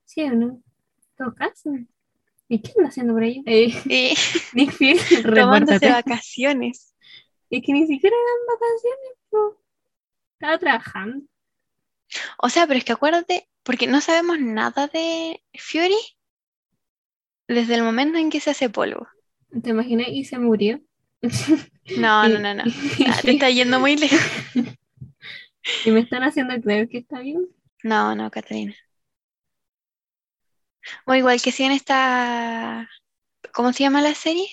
sí 0.05 0.21
o 0.23 0.33
no, 0.33 0.61
todo 1.17 1.33
caso. 1.35 1.69
¿Y 2.53 2.59
qué 2.59 2.71
anda 2.77 2.89
haciendo 2.89 3.13
por 3.13 3.23
ahí? 3.23 3.43
Eh, 3.89 4.13
Nick 4.53 4.71
Fury, 4.77 5.23
tomándose 5.23 5.89
vacaciones. 5.89 6.93
Es 7.49 7.63
que 7.65 7.73
ni 7.73 7.87
siquiera 7.87 8.15
eran 8.15 8.59
vacaciones, 8.59 9.17
po. 9.29 9.57
Estaba 10.33 10.57
trabajando. 10.59 11.25
O 12.37 12.49
sea, 12.49 12.67
pero 12.67 12.77
es 12.77 12.85
que 12.85 12.93
acuérdate, 12.93 13.49
porque 13.63 13.87
no 13.87 14.01
sabemos 14.01 14.39
nada 14.39 14.87
de 14.87 15.41
Fury 15.57 15.97
desde 17.47 17.75
el 17.75 17.83
momento 17.83 18.19
en 18.19 18.29
que 18.29 18.39
se 18.39 18.51
hace 18.51 18.69
polvo. 18.69 19.07
¿Te 19.63 19.71
imaginas? 19.71 20.07
Y 20.09 20.23
se 20.25 20.37
murió. 20.37 20.79
No, 21.97 22.27
no, 22.27 22.39
no, 22.39 22.53
no. 22.53 22.63
Ah, 23.07 23.19
te 23.21 23.31
está 23.31 23.49
yendo 23.49 23.79
muy 23.79 23.95
lejos. 23.95 24.19
Y 25.85 25.91
me 25.91 26.01
están 26.01 26.23
haciendo 26.23 26.59
creer 26.61 26.87
que 26.87 26.99
está 26.99 27.19
bien. 27.19 27.47
No, 27.83 28.15
no, 28.15 28.29
Catalina. 28.29 28.75
O 31.05 31.13
igual 31.15 31.41
que 31.41 31.51
si 31.51 31.63
en 31.63 31.71
esta, 31.71 32.89
¿cómo 33.53 33.73
se 33.73 33.83
llama 33.83 34.01
la 34.01 34.15
serie? 34.15 34.47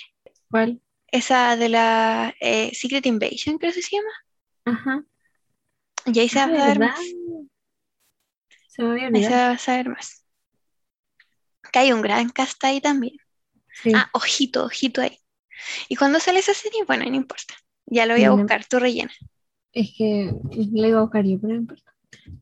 ¿Cuál? 0.50 0.80
Esa 1.08 1.56
de 1.56 1.68
la 1.68 2.34
eh, 2.40 2.70
Secret 2.74 3.06
Invasion, 3.06 3.58
creo 3.58 3.72
que 3.72 3.82
se 3.82 3.96
llama. 3.96 4.10
Ajá. 4.64 5.04
Y 6.06 6.18
ahí 6.20 6.28
se 6.28 6.38
va 6.38 6.44
a 6.44 6.48
Ah, 6.48 6.56
saber 6.56 6.78
¿verdad? 6.78 6.94
más. 6.96 7.00
Se 8.68 8.82
me 8.82 9.06
Ahí 9.06 9.24
se 9.24 9.30
va 9.30 9.50
a 9.50 9.58
saber 9.58 9.88
más. 9.88 10.24
Que 11.72 11.78
hay 11.80 11.92
un 11.92 12.02
gran 12.02 12.28
cast 12.30 12.62
ahí 12.64 12.80
también. 12.80 13.16
Sí. 13.72 13.92
Ah, 13.94 14.08
ojito, 14.12 14.64
ojito 14.64 15.00
ahí. 15.02 15.18
¿Y 15.88 15.96
cuando 15.96 16.20
sale 16.20 16.40
esa 16.40 16.54
serie? 16.54 16.84
Bueno, 16.86 17.04
no 17.04 17.14
importa. 17.16 17.54
Ya 17.86 18.06
lo 18.06 18.14
voy 18.14 18.24
a 18.24 18.30
No. 18.30 18.36
buscar, 18.38 18.64
tú 18.66 18.78
rellena. 18.78 19.12
Es 19.72 19.94
que 19.96 20.32
le 20.52 20.88
iba 20.88 20.98
a 20.98 21.02
buscar 21.02 21.24
yo, 21.24 21.38
pero 21.40 21.54
no 21.54 21.60
importa. 21.60 21.92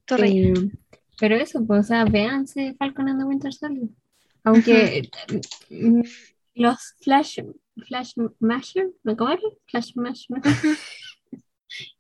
Tú 0.04 0.16
rellena. 0.16 0.70
Pero 1.18 1.36
eso, 1.36 1.64
pues, 1.66 1.80
o 1.80 1.82
sea, 1.82 2.04
véanse 2.04 2.74
Falcon 2.78 3.08
and 3.08 3.20
the 3.20 3.26
Winter 3.26 3.52
Soldier. 3.52 3.88
Aunque 4.44 5.08
mm, 5.70 6.02
los 6.54 6.94
Flash, 7.00 7.40
Flash 7.86 8.14
Masher, 8.38 8.90
¿no? 9.02 9.16
¿Cómo 9.16 9.30
era? 9.30 9.42
Flash 9.66 9.92
Masher. 9.96 10.38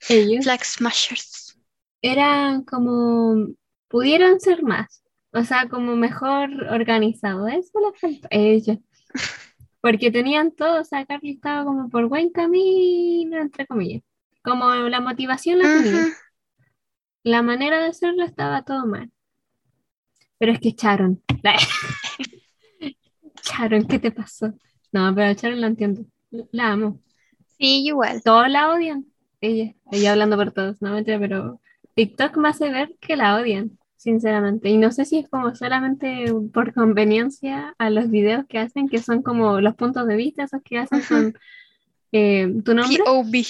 Ellos 0.08 0.44
Flag 0.44 0.64
Smashers. 0.64 1.58
eran 2.02 2.62
como, 2.64 3.48
pudieron 3.88 4.40
ser 4.40 4.62
más, 4.62 5.02
o 5.32 5.42
sea, 5.44 5.68
como 5.68 5.96
mejor 5.96 6.50
organizados. 6.70 7.50
Eso 7.52 7.78
les 7.80 8.00
faltó 8.00 8.28
ellos. 8.30 8.78
Porque 9.80 10.10
tenían 10.10 10.52
todo, 10.52 10.80
o 10.80 10.84
sea, 10.84 11.06
Carly 11.06 11.32
estaba 11.32 11.64
como 11.64 11.88
por 11.88 12.08
buen 12.08 12.30
camino, 12.30 13.38
entre 13.38 13.66
comillas. 13.66 14.02
Como 14.42 14.72
la 14.72 15.00
motivación 15.00 15.58
la 15.60 15.64
tenía. 15.64 16.06
La 17.22 17.42
manera 17.42 17.80
de 17.80 17.88
hacerlo 17.88 18.24
estaba 18.24 18.62
todo 18.62 18.86
mal. 18.86 19.10
Pero 20.38 20.52
es 20.52 20.60
que 20.60 20.70
Sharon. 20.70 21.22
Sharon, 23.42 23.86
¿qué 23.86 23.98
te 23.98 24.10
pasó? 24.10 24.52
No, 24.92 25.14
pero 25.14 25.28
a 25.28 25.32
Sharon 25.32 25.60
la 25.60 25.66
entiendo. 25.66 26.04
La 26.52 26.72
amo. 26.72 27.00
Sí, 27.58 27.86
igual. 27.86 28.22
Todos 28.22 28.48
la 28.48 28.70
odian. 28.70 29.06
Ella, 29.40 29.74
ella 29.90 30.12
hablando 30.12 30.36
por 30.36 30.52
todos, 30.52 30.80
no 30.82 30.92
mentira, 30.92 31.18
pero 31.18 31.60
TikTok 31.94 32.36
me 32.36 32.48
hace 32.48 32.70
ver 32.70 32.96
que 33.00 33.16
la 33.16 33.36
odian, 33.36 33.78
sinceramente. 33.96 34.68
Y 34.68 34.78
no 34.78 34.90
sé 34.92 35.04
si 35.04 35.18
es 35.18 35.28
como 35.28 35.54
solamente 35.54 36.32
por 36.52 36.72
conveniencia 36.74 37.74
a 37.78 37.90
los 37.90 38.10
videos 38.10 38.46
que 38.48 38.58
hacen, 38.58 38.88
que 38.88 38.98
son 38.98 39.22
como 39.22 39.60
los 39.60 39.74
puntos 39.74 40.06
de 40.06 40.16
vista, 40.16 40.44
esos 40.44 40.62
que 40.62 40.78
hacen 40.78 41.02
con 41.02 41.34
eh, 42.12 42.52
tu 42.64 42.74
nombre. 42.74 42.98
POV. 43.04 43.44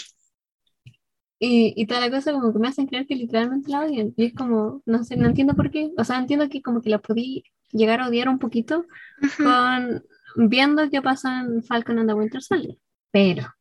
Y, 1.40 1.72
y 1.76 1.86
toda 1.86 2.00
la 2.00 2.10
cosa 2.10 2.32
como 2.32 2.52
que 2.52 2.58
me 2.58 2.68
hacen 2.68 2.86
creer 2.86 3.06
que 3.06 3.14
literalmente 3.14 3.70
la 3.70 3.82
odian. 3.82 4.12
Y 4.16 4.26
es 4.26 4.34
como, 4.34 4.82
no 4.86 5.04
sé, 5.04 5.16
no 5.16 5.26
entiendo 5.26 5.54
por 5.54 5.70
qué. 5.70 5.90
O 5.96 6.04
sea, 6.04 6.18
entiendo 6.18 6.48
que 6.48 6.62
como 6.62 6.82
que 6.82 6.90
la 6.90 6.98
podí 6.98 7.44
llegar 7.70 8.00
a 8.00 8.08
odiar 8.08 8.28
un 8.28 8.38
poquito 8.38 8.86
con 9.36 10.02
viendo 10.36 10.88
qué 10.90 11.02
pasa 11.02 11.40
en 11.40 11.62
Falcon 11.62 11.98
and 11.98 12.08
the 12.08 12.14
Winter 12.14 12.42
Soldier. 12.42 12.76
Pero 13.10 13.54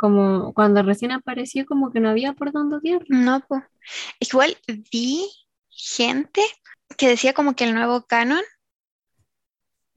como 0.00 0.54
cuando 0.54 0.82
recién 0.82 1.12
apareció 1.12 1.66
como 1.66 1.92
que 1.92 2.00
no 2.00 2.08
había 2.08 2.32
por 2.32 2.52
dónde 2.52 2.76
odiar. 2.76 3.02
No, 3.08 3.44
pues. 3.46 3.62
Igual 4.18 4.56
vi 4.90 5.28
gente 5.68 6.40
que 6.96 7.08
decía 7.08 7.34
como 7.34 7.54
que 7.54 7.64
el 7.64 7.74
nuevo 7.74 8.06
canon 8.06 8.42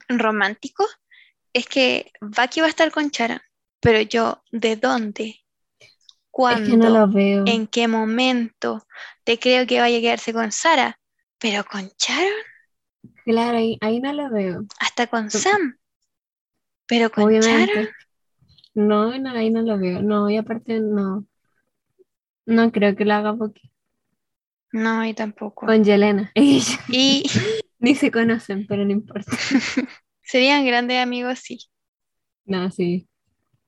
romántico 0.08 0.84
es 1.54 1.66
que 1.66 2.12
Bucky 2.20 2.60
va 2.60 2.66
a 2.66 2.70
estar 2.70 2.92
con 2.92 3.08
Sharon. 3.08 3.40
Pero 3.80 4.00
yo, 4.02 4.42
¿de 4.52 4.76
dónde? 4.76 5.43
Es 6.48 6.62
que 6.62 6.76
no 6.78 6.88
¿Cuándo? 6.88 6.90
lo 6.90 7.06
veo. 7.10 7.44
¿En 7.44 7.66
qué 7.66 7.88
momento? 7.88 8.86
Te 9.24 9.38
creo 9.38 9.66
que 9.66 9.80
vaya 9.80 9.98
a 9.98 10.00
quedarse 10.00 10.32
con 10.32 10.52
Sara, 10.52 10.98
pero 11.38 11.64
con 11.64 11.90
Sharon, 11.98 12.32
Claro, 13.24 13.58
ahí, 13.58 13.76
ahí 13.82 14.00
no 14.00 14.12
lo 14.14 14.30
veo. 14.30 14.66
hasta 14.78 15.08
con 15.08 15.30
Sam. 15.32 15.78
Pero 16.86 17.10
con 17.10 17.26
Sharon, 17.40 17.68
Obviamente. 17.68 17.94
No, 18.74 19.18
no, 19.18 19.30
ahí 19.30 19.50
no 19.50 19.62
lo 19.62 19.78
veo. 19.78 20.02
No, 20.02 20.30
y 20.30 20.36
aparte 20.36 20.80
no. 20.80 21.26
No 22.46 22.72
creo 22.72 22.96
que 22.96 23.04
lo 23.04 23.12
haga 23.12 23.36
porque 23.36 23.60
no, 24.72 25.04
y 25.06 25.14
tampoco. 25.14 25.66
con 25.66 25.82
Yelena. 25.84 26.32
Y 26.88 27.24
Ni 27.78 27.94
se 27.94 28.10
conocen, 28.10 28.66
pero 28.66 28.84
no 28.84 28.92
importa. 28.92 29.32
serían 30.22 30.66
grandes 30.66 30.98
amigos, 31.02 31.38
sí, 31.38 31.58
No, 32.46 32.70
sí. 32.70 33.08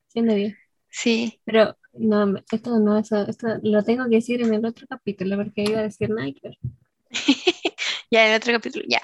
Siendo 0.09 0.35
bien. 0.35 0.59
sí. 0.91 1.41
Pero 1.45 1.77
no, 1.99 2.37
esto 2.51 2.79
no, 2.79 2.99
eso, 2.99 3.23
esto 3.27 3.49
lo 3.63 3.83
tengo 3.85 4.05
que 4.09 4.17
decir 4.17 4.43
en 4.43 4.55
el 4.55 4.65
otro 4.65 4.87
capítulo 4.89 5.37
porque 5.37 5.65
iba 5.65 5.81
a 5.81 5.83
decir 5.83 6.11
ver. 6.15 6.35
Ya 8.11 8.25
en 8.27 8.31
el 8.33 8.37
otro 8.37 8.53
capítulo, 8.53 8.85
ya. 8.89 9.01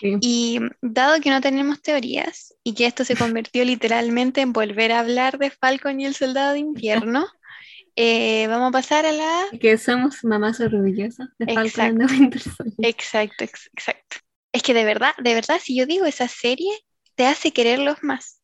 Sí. 0.00 0.20
Y 0.20 0.60
dado 0.82 1.20
que 1.20 1.30
no 1.30 1.40
tenemos 1.40 1.82
teorías 1.82 2.54
y 2.64 2.74
que 2.74 2.86
esto 2.86 3.04
se 3.04 3.16
convirtió 3.16 3.64
literalmente 3.64 4.40
en 4.40 4.52
volver 4.52 4.92
a 4.92 5.00
hablar 5.00 5.38
de 5.38 5.50
Falcon 5.50 6.00
y 6.00 6.06
el 6.06 6.14
Soldado 6.14 6.54
de 6.54 6.60
Invierno, 6.60 7.26
eh, 7.96 8.46
vamos 8.48 8.70
a 8.70 8.72
pasar 8.72 9.06
a 9.06 9.12
la... 9.12 9.44
Que 9.60 9.78
somos 9.78 10.22
mamás 10.24 10.60
orgullosas 10.60 11.28
de 11.38 11.48
Falcon 11.48 11.98
Exacto. 11.98 12.50
Exacto, 12.82 13.44
ex- 13.44 13.70
exacto. 13.72 14.16
Es 14.52 14.62
que 14.62 14.74
de 14.74 14.84
verdad, 14.84 15.12
de 15.22 15.34
verdad, 15.34 15.58
si 15.62 15.76
yo 15.76 15.86
digo 15.86 16.06
esa 16.06 16.28
serie, 16.28 16.72
te 17.14 17.26
hace 17.26 17.52
quererlos 17.52 18.02
más, 18.02 18.40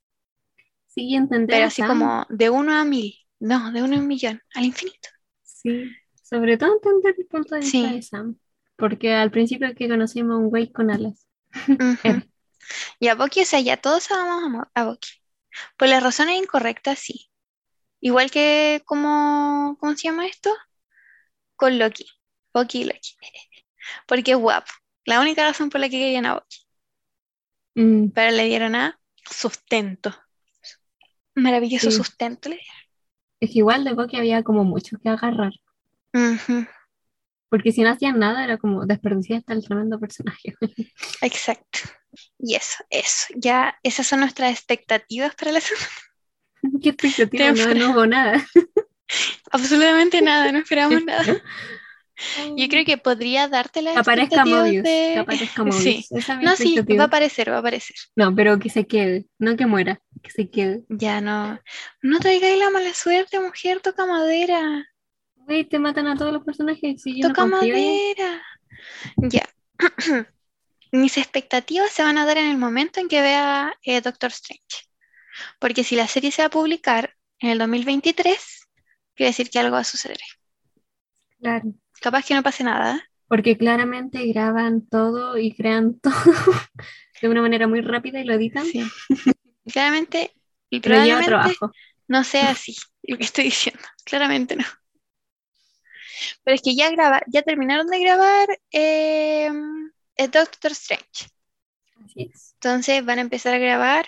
Sí, 0.87 1.15
entender 1.17 1.57
pero 1.57 1.67
así 1.67 1.83
como 1.83 2.27
de 2.29 2.51
uno 2.51 2.73
a 2.75 2.85
mil, 2.85 3.15
no, 3.43 3.73
de 3.73 3.83
uno 3.83 3.97
a 3.97 3.99
un 4.01 4.07
millón, 4.07 4.41
al 4.55 4.65
infinito. 4.65 5.09
Sí, 5.43 5.91
sobre 6.23 6.57
todo 6.57 6.75
entender 6.75 7.15
el 7.19 7.27
punto 7.27 7.55
de 7.55 7.61
vista 7.63 7.89
Sí. 7.89 7.95
de 7.97 8.03
Sam. 8.03 8.39
Porque 8.77 9.13
al 9.13 9.31
principio 9.31 9.75
que 9.75 9.89
conocimos 9.89 10.35
a 10.35 10.39
un 10.39 10.49
güey 10.51 10.73
con 10.73 10.91
alas. 10.91 11.27
Era. 12.03 12.27
Y 13.01 13.09
a 13.09 13.15
Bucky, 13.15 13.43
o 13.43 13.45
sea, 13.45 13.61
ya 13.61 13.77
todos 13.77 14.11
amamos 14.11 14.67
a 14.75 14.85
Bucky. 14.85 15.11
Por 15.77 15.89
las 15.89 16.03
razones 16.03 16.39
incorrectas, 16.41 16.99
sí. 16.99 17.31
Igual 18.01 18.31
que 18.31 18.83
como, 18.87 19.77
¿cómo 19.79 19.95
se 19.97 20.05
llama 20.09 20.27
esto? 20.27 20.51
Con 21.57 21.79
Loki. 21.79 22.07
Bucky 22.55 22.83
y 22.83 22.85
Loki. 22.85 23.17
Porque 24.07 24.33
es 24.33 24.39
guapo. 24.39 24.71
La 25.05 25.21
única 25.21 25.45
razón 25.45 25.71
por 25.71 25.81
la 25.81 25.89
que 25.89 25.99
querían 25.99 26.27
a 26.27 26.35
Bucky. 26.35 26.59
Mm, 27.75 28.09
Pero 28.11 28.37
le 28.37 28.45
dieron 28.45 28.75
a 28.75 28.99
sustento. 29.25 30.15
Maravilloso 31.35 31.91
Sí. 31.91 31.97
sustento 31.97 32.49
le 32.49 32.57
Es 33.43 33.51
que 33.51 33.59
igual 33.59 33.83
de 33.83 33.93
Bucky 33.93 34.17
había 34.17 34.45
como 34.45 34.63
mucho 34.63 34.99
que 35.03 35.09
agarrar. 35.09 35.53
Porque 37.49 37.73
si 37.73 37.83
no 37.83 37.91
hacían 37.91 38.21
nada 38.21 38.45
era 38.45 38.57
como 38.57 38.87
desperdiciar 38.87 39.41
hasta 39.41 39.53
el 39.53 39.65
tremendo 39.65 39.99
personaje. 39.99 40.55
Exacto. 41.23 41.81
Y 42.39 42.55
eso, 42.55 42.85
eso. 42.89 43.27
Ya 43.35 43.77
esas 43.83 44.07
son 44.07 44.21
nuestras 44.21 44.53
expectativas 44.53 45.35
para 45.35 45.51
la 45.51 45.61
segunda. 45.61 46.81
¿Qué 46.81 46.91
expectativa? 46.91 47.51
No, 47.51 47.75
no 47.75 47.91
hubo 47.91 48.07
nada. 48.07 48.47
Absolutamente 49.51 50.23
nada, 50.23 50.53
no 50.53 50.61
esperamos 50.61 51.03
nada. 51.05 51.43
Yo 52.57 52.69
creo 52.69 52.85
que 52.85 52.99
podría 52.99 53.49
darte 53.49 53.83
las 53.83 53.95
Que 53.95 54.01
aparezca 54.01 54.45
Mobius. 54.45 54.85
de- 54.85 55.11
Que 55.15 55.19
aparezca 55.19 55.65
Mobius. 55.65 55.83
Sí. 55.83 56.07
Esa 56.11 56.33
es 56.35 56.39
mi 56.39 56.45
No, 56.45 56.57
sí, 56.57 56.77
va 56.81 57.05
a 57.05 57.07
aparecer, 57.07 57.51
va 57.51 57.57
a 57.57 57.61
aparecer. 57.61 57.97
No, 58.17 58.35
pero 58.35 58.59
que 58.59 58.69
se 58.71 58.87
quede. 58.87 59.27
No 59.39 59.57
que 59.57 59.67
muera. 59.67 60.01
Que 60.23 60.31
se 60.31 60.51
quede. 60.51 60.85
Ya 60.89 61.21
no. 61.21 61.59
No 62.03 62.19
traigáis 62.21 62.59
la 62.59 62.71
mala 62.71 62.93
suerte, 62.95 63.41
mujer, 63.41 63.81
toca 63.81 64.07
madera. 64.07 64.87
Güey, 65.35 65.65
te 65.65 65.79
matan 65.79 66.07
a 66.07 66.17
todos 66.17 66.33
los 66.33 66.45
personajes. 66.45 67.03
Si 67.03 67.21
yo 67.21 67.29
no 67.29 67.35
Toca 67.35 67.51
confío 67.51 67.75
madera. 67.75 68.43
Ya. 69.17 69.49
Mis 70.93 71.17
expectativas 71.17 71.91
se 71.91 72.03
van 72.03 72.19
a 72.19 72.27
dar 72.27 72.37
en 72.39 72.49
el 72.51 72.59
momento 72.59 73.01
en 73.01 73.09
que 73.09 73.21
vea 73.23 73.75
eh, 73.83 74.01
Doctor 74.03 74.31
Strange. 74.31 74.87
Porque 75.59 75.83
si 75.85 75.97
la 75.97 76.07
serie 76.07 76.31
se 76.31 76.43
va 76.43 76.47
a 76.47 76.51
publicar 76.51 77.15
en 77.41 77.51
el 77.51 77.59
2023, 77.59 78.69
quiere 79.17 79.31
decir 79.31 79.49
que 79.51 79.59
algo 79.59 79.73
va 79.73 79.81
a 79.81 79.85
suceder. 79.85 80.19
Claro. 81.41 81.73
Capaz 82.03 82.27
que 82.27 82.35
no 82.35 82.43
pase 82.43 82.65
nada. 82.65 82.97
¿eh? 82.97 83.01
Porque 83.29 83.57
claramente 83.57 84.27
graban 84.27 84.87
todo 84.87 85.39
y 85.39 85.55
crean 85.55 85.99
todo 86.01 86.35
de 87.23 87.29
una 87.29 87.41
manera 87.41 87.69
muy 87.69 87.81
rápida 87.81 88.21
y 88.21 88.25
lo 88.25 88.35
editan. 88.35 88.67
Sí. 88.67 88.85
Claramente, 89.73 90.33
y 90.69 90.81
probablemente 90.81 91.29
trabajo. 91.29 91.71
no 92.09 92.25
sea 92.25 92.51
así 92.51 92.77
lo 93.05 93.17
que 93.17 93.25
estoy 93.25 93.45
diciendo. 93.45 93.83
Claramente 94.05 94.57
no. 94.57 94.65
Pero 96.45 96.55
es 96.55 96.63
que 96.63 96.75
ya 96.75 96.91
graba, 96.91 97.23
ya 97.29 97.43
terminaron 97.43 97.87
de 97.87 98.01
grabar 98.01 98.49
eh, 98.73 99.51
el 100.17 100.31
Doctor 100.31 100.73
Strange. 100.73 101.29
Así 102.05 102.31
es. 102.33 102.55
Entonces 102.55 103.05
van 103.05 103.19
a 103.19 103.23
empezar 103.23 103.55
a 103.55 103.59
grabar. 103.59 104.07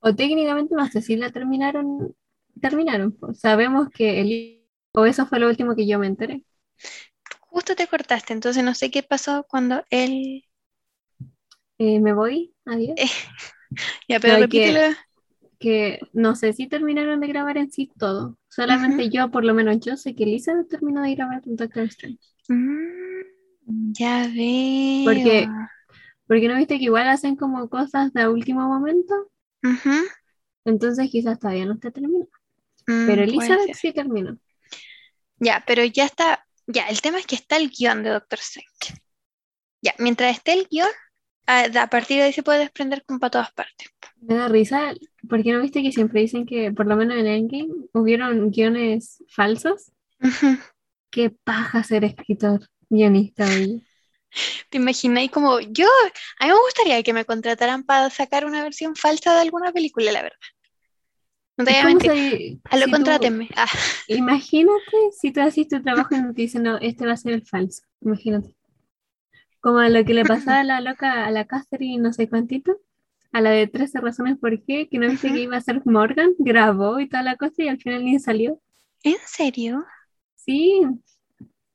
O 0.00 0.14
técnicamente 0.14 0.74
no 0.74 0.86
sé 0.88 1.02
si 1.02 1.16
la 1.16 1.30
terminaron. 1.30 2.14
Terminaron. 2.60 3.12
pues. 3.12 3.40
Sabemos 3.40 3.88
que 3.90 4.20
el. 4.20 4.66
O 4.92 5.06
eso 5.06 5.26
fue 5.26 5.38
lo 5.38 5.48
último 5.48 5.74
que 5.74 5.86
yo 5.86 5.98
me 5.98 6.06
enteré. 6.06 6.44
Justo 7.40 7.74
te 7.76 7.86
cortaste, 7.86 8.32
entonces 8.32 8.64
no 8.64 8.74
sé 8.74 8.90
qué 8.90 9.02
pasó 9.02 9.46
cuando 9.48 9.84
él. 9.90 10.44
Eh, 11.78 12.00
me 12.00 12.12
voy. 12.12 12.54
Adiós. 12.64 12.94
Eh, 12.96 13.06
Ya, 14.08 14.20
pero 14.20 14.34
No, 14.34 14.40
repítelo. 14.40 14.94
que 15.58 15.98
no 16.12 16.36
sé 16.36 16.52
si 16.52 16.68
terminaron 16.68 17.20
de 17.20 17.26
grabar 17.26 17.56
en 17.58 17.72
sí 17.72 17.90
todo. 17.98 18.38
Solamente 18.48 19.08
yo, 19.10 19.30
por 19.32 19.44
lo 19.44 19.52
menos 19.54 19.80
yo, 19.80 19.96
sé 19.96 20.14
que 20.14 20.22
Elizabeth 20.24 20.68
terminó 20.68 21.02
de 21.02 21.14
grabar 21.16 21.42
Doctor 21.44 21.84
Strange. 21.84 22.18
Mm, 22.48 23.92
ya 23.98 24.28
veo. 24.28 25.04
Porque- 25.04 25.48
Porque 26.26 26.48
no 26.48 26.56
viste 26.56 26.78
que 26.78 26.84
igual 26.84 27.08
hacen 27.08 27.36
como 27.36 27.68
cosas 27.68 28.12
de 28.12 28.28
último 28.28 28.66
momento. 28.68 29.30
Entonces 30.64 31.10
quizás 31.10 31.38
todavía 31.38 31.66
no 31.66 31.74
está 31.74 31.90
terminado. 31.90 32.28
Mm, 32.86 33.06
Pero 33.06 33.22
Elizabeth 33.24 33.74
sí 33.74 33.92
terminó. 33.92 34.38
Ya, 35.38 35.62
pero 35.66 35.84
ya 35.84 36.04
está, 36.06 36.46
ya, 36.66 36.88
el 36.88 37.00
tema 37.00 37.18
es 37.18 37.26
que 37.26 37.34
está 37.34 37.56
el 37.56 37.70
guion 37.70 38.02
de 38.02 38.10
Doctor 38.10 38.38
Strange. 38.40 39.00
Ya, 39.82 39.94
mientras 39.98 40.36
esté 40.36 40.54
el 40.54 40.66
guion, 40.70 40.88
a, 41.46 41.64
a 41.64 41.86
partir 41.88 42.18
de 42.18 42.24
ahí 42.24 42.32
se 42.32 42.42
puede 42.42 42.60
desprender 42.60 43.04
como 43.04 43.20
para 43.20 43.30
todas 43.30 43.52
partes. 43.52 43.88
Me 44.20 44.34
da 44.34 44.48
risa, 44.48 44.94
porque 45.28 45.52
no 45.52 45.60
viste 45.60 45.82
que 45.82 45.92
siempre 45.92 46.22
dicen 46.22 46.46
que, 46.46 46.72
por 46.72 46.86
lo 46.86 46.96
menos 46.96 47.16
en 47.18 47.26
Endgame, 47.26 47.88
hubieron 47.92 48.50
guiones 48.50 49.22
falsos. 49.28 49.92
Qué 51.10 51.30
paja 51.30 51.84
ser 51.84 52.04
escritor, 52.04 52.68
guionista, 52.88 53.44
oye. 53.46 53.82
¿Te 54.70 54.78
imagináis 54.78 55.30
como 55.30 55.60
yo? 55.60 55.86
A 56.40 56.46
mí 56.46 56.52
me 56.52 56.58
gustaría 56.58 57.02
que 57.02 57.12
me 57.12 57.24
contrataran 57.24 57.84
para 57.84 58.10
sacar 58.10 58.44
una 58.46 58.62
versión 58.62 58.96
falsa 58.96 59.34
de 59.34 59.42
alguna 59.42 59.72
película, 59.72 60.10
la 60.10 60.22
verdad. 60.22 60.38
No 61.56 61.64
te 61.64 61.70
voy 61.70 61.80
a 61.80 61.82
¿Cómo 61.84 61.98
mentir. 61.98 62.10
se- 62.10 62.60
Aló, 62.70 62.84
si 62.84 62.90
tú- 62.90 62.96
contrátenme. 62.96 63.48
Ah, 63.56 63.66
Imagínate 64.08 64.96
si 65.12 65.32
tú 65.32 65.40
haces 65.40 65.68
tu 65.68 65.82
trabajo 65.82 66.14
y 66.14 66.20
te 66.34 66.42
dicen, 66.42 66.62
no, 66.64 66.78
este 66.78 67.06
va 67.06 67.12
a 67.12 67.16
ser 67.16 67.32
el 67.32 67.46
falso. 67.46 67.82
Imagínate. 68.00 68.54
Como 69.60 69.78
a 69.78 69.88
lo 69.88 70.04
que 70.04 70.14
le 70.14 70.24
pasaba 70.24 70.60
a 70.60 70.64
la 70.64 70.80
loca, 70.80 71.24
a 71.26 71.30
la 71.30 71.46
Catherine, 71.46 72.02
no 72.02 72.12
sé 72.12 72.28
cuántito, 72.28 72.76
a 73.32 73.40
la 73.40 73.50
de 73.50 73.66
13 73.66 74.00
razones 74.00 74.36
por 74.38 74.62
qué, 74.62 74.88
que 74.88 74.98
no 74.98 75.08
viste 75.08 75.32
que 75.32 75.40
iba 75.40 75.56
a 75.56 75.60
ser 75.60 75.80
Morgan, 75.86 76.32
grabó 76.38 77.00
y 77.00 77.08
toda 77.08 77.22
la 77.22 77.36
cosa 77.36 77.62
y 77.62 77.68
al 77.68 77.78
final 77.80 78.04
ni 78.04 78.18
salió. 78.18 78.60
¿En 79.02 79.16
serio? 79.26 79.84
Sí, 80.34 80.82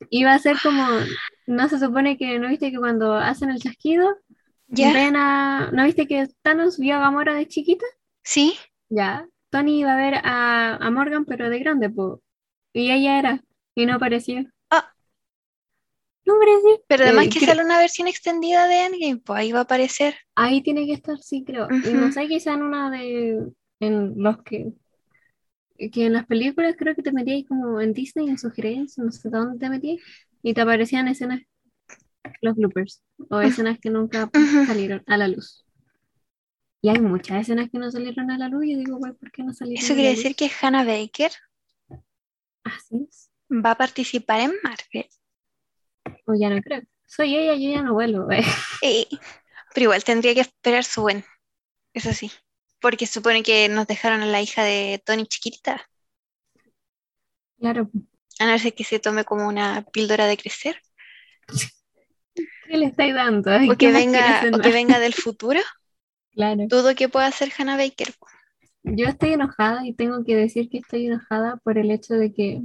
iba 0.10 0.34
a 0.34 0.40
ser 0.40 0.58
como, 0.62 0.86
no 1.48 1.68
se 1.70 1.80
supone 1.80 2.18
que, 2.18 2.38
¿no 2.40 2.48
viste 2.50 2.72
que 2.72 2.78
cuando 2.78 3.14
hacen 3.16 3.50
el 3.50 3.60
chasquido, 3.60 4.18
¿Ya? 4.68 4.92
a, 5.16 5.72
¿no 5.72 5.84
viste 5.86 6.08
que 6.08 6.28
Thanos 6.44 6.78
vio 6.78 6.96
a 6.96 7.00
Gamora 7.00 7.34
de 7.34 7.48
chiquita? 7.48 7.86
¿Sí? 8.24 8.54
Ya, 8.90 9.28
Tony 9.50 9.80
iba 9.80 9.94
a 9.94 9.98
ver 9.98 10.16
a, 10.24 10.76
a 10.76 10.92
Morgan, 10.92 11.26
pero 11.26 11.50
de 11.50 11.60
grande, 11.60 11.90
po. 11.90 12.22
Y 12.74 12.92
ella 12.92 13.18
era, 13.20 13.44
y 13.76 13.86
no 13.86 13.96
apareció. 13.96 14.46
Ah. 14.70 14.92
No 16.26 16.36
apareció. 16.36 16.84
Pero 16.88 17.04
además 17.06 17.26
Eh, 17.26 17.30
que 17.30 17.40
creo- 17.40 17.50
sale 17.52 17.64
una 17.66 17.78
versión 17.80 18.08
extendida 18.08 18.68
de 18.68 18.86
Endgame, 18.86 19.18
pues 19.18 19.40
ahí 19.40 19.52
va 19.52 19.60
a 19.60 19.64
aparecer. 19.64 20.16
Ahí 20.36 20.62
tiene 20.62 20.86
que 20.86 20.94
estar, 20.94 21.18
sí, 21.20 21.44
creo. 21.46 21.68
Y 21.72 21.94
no 21.94 22.12
sé, 22.12 22.28
quizá 22.28 22.54
en 22.54 22.64
una 22.64 22.92
de, 22.92 23.48
en 23.80 24.14
los 24.22 24.42
que, 24.44 24.72
que 25.92 26.06
en 26.06 26.14
las 26.14 26.26
películas 26.26 26.76
creo 26.78 26.94
que 26.96 27.02
te 27.02 27.12
metías 27.12 27.48
como 27.48 27.82
en 27.82 27.94
Disney, 27.94 28.30
en 28.30 28.38
sugerencias, 28.38 28.98
no 29.04 29.12
sé 29.12 29.30
dónde 29.30 29.58
te 29.58 29.70
metías, 29.70 30.02
y 30.44 30.54
te 30.54 30.62
aparecían 30.62 31.08
escenas, 31.08 31.42
los 32.42 32.56
bloopers, 32.56 33.02
o 33.30 33.40
escenas 33.42 33.80
que 33.80 33.90
nunca 33.90 34.30
salieron 34.68 35.04
a 35.08 35.18
la 35.18 35.28
luz. 35.28 35.66
Y 36.82 36.90
hay 36.90 37.00
muchas 37.00 37.42
escenas 37.42 37.70
que 37.70 37.78
no 37.78 37.92
salieron 37.92 38.32
a 38.32 38.38
la 38.38 38.48
luz, 38.48 38.66
y 38.66 38.74
yo 38.74 38.80
digo, 38.80 38.98
güey, 38.98 39.14
¿por 39.14 39.32
qué 39.32 39.44
no 39.44 39.54
salieron 39.54 39.84
Eso 39.84 39.94
a 39.94 39.96
quiere 39.96 40.10
la 40.12 40.16
decir 40.16 40.32
luz? 40.32 40.38
que 40.38 40.52
Hannah 40.62 40.84
Baker 40.86 41.32
Así 42.64 43.06
es. 43.10 43.30
va 43.52 43.72
a 43.72 43.78
participar 43.78 44.40
en 44.42 44.54
Marvel. 44.64 45.10
O 46.26 46.34
ya 46.40 46.50
no 46.50 46.62
creo. 46.62 46.82
Soy 47.06 47.36
ella, 47.36 47.56
yo 47.56 47.72
ya 47.72 47.82
no 47.82 47.94
vuelvo, 47.94 48.26
güey. 48.26 48.44
Eh, 48.82 49.08
pero 49.74 49.86
igual 49.86 50.04
tendría 50.04 50.34
que 50.34 50.42
esperar 50.42 50.84
su 50.84 51.02
buen. 51.02 51.26
Eso 51.94 52.14
sí. 52.14 52.32
Porque 52.80 53.08
supone 53.08 53.44
que 53.44 53.68
nos 53.70 53.88
dejaron 53.88 54.22
a 54.22 54.26
la 54.26 54.42
hija 54.42 54.64
de 54.64 55.02
Tony 55.06 55.26
chiquita. 55.26 55.90
Claro. 57.60 57.90
A 58.40 58.46
no 58.46 58.58
ser 58.58 58.74
que 58.74 58.84
se 58.86 59.00
tome 59.00 59.26
como 59.26 59.48
una 59.48 59.84
píldora 59.92 60.26
de 60.28 60.38
crecer. 60.38 60.82
¿Qué 62.70 62.78
le 62.78 62.86
estáis 62.86 63.14
dando? 63.16 63.52
O 63.52 63.76
¿Qué 63.78 63.78
que 63.78 63.92
venga, 63.92 64.44
o 64.54 64.60
que 64.60 64.72
venga 64.72 65.00
del 65.00 65.14
futuro. 65.14 65.60
Claro. 66.32 66.66
Dudo 66.68 66.96
que 66.96 67.10
pueda 67.10 67.28
hacer 67.28 67.50
Hannah 67.58 67.78
Baker. 67.78 68.14
Yo 68.84 69.06
estoy 69.08 69.34
enojada 69.34 69.86
y 69.86 69.94
tengo 69.94 70.24
que 70.24 70.36
decir 70.36 70.70
que 70.70 70.78
estoy 70.80 71.08
enojada 71.08 71.58
por 71.58 71.78
el 71.78 71.92
hecho 71.92 72.14
de 72.16 72.34
que. 72.34 72.62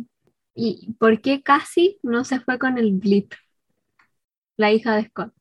¿Y 0.55 0.93
por 1.01 1.21
qué 1.21 1.43
casi 1.43 1.99
no 2.03 2.25
se 2.25 2.39
fue 2.41 2.59
con 2.59 2.79
el 2.79 2.93
Blip? 2.93 3.33
La 4.57 4.71
hija 4.73 4.95
de 4.97 5.07
Scott. 5.07 5.35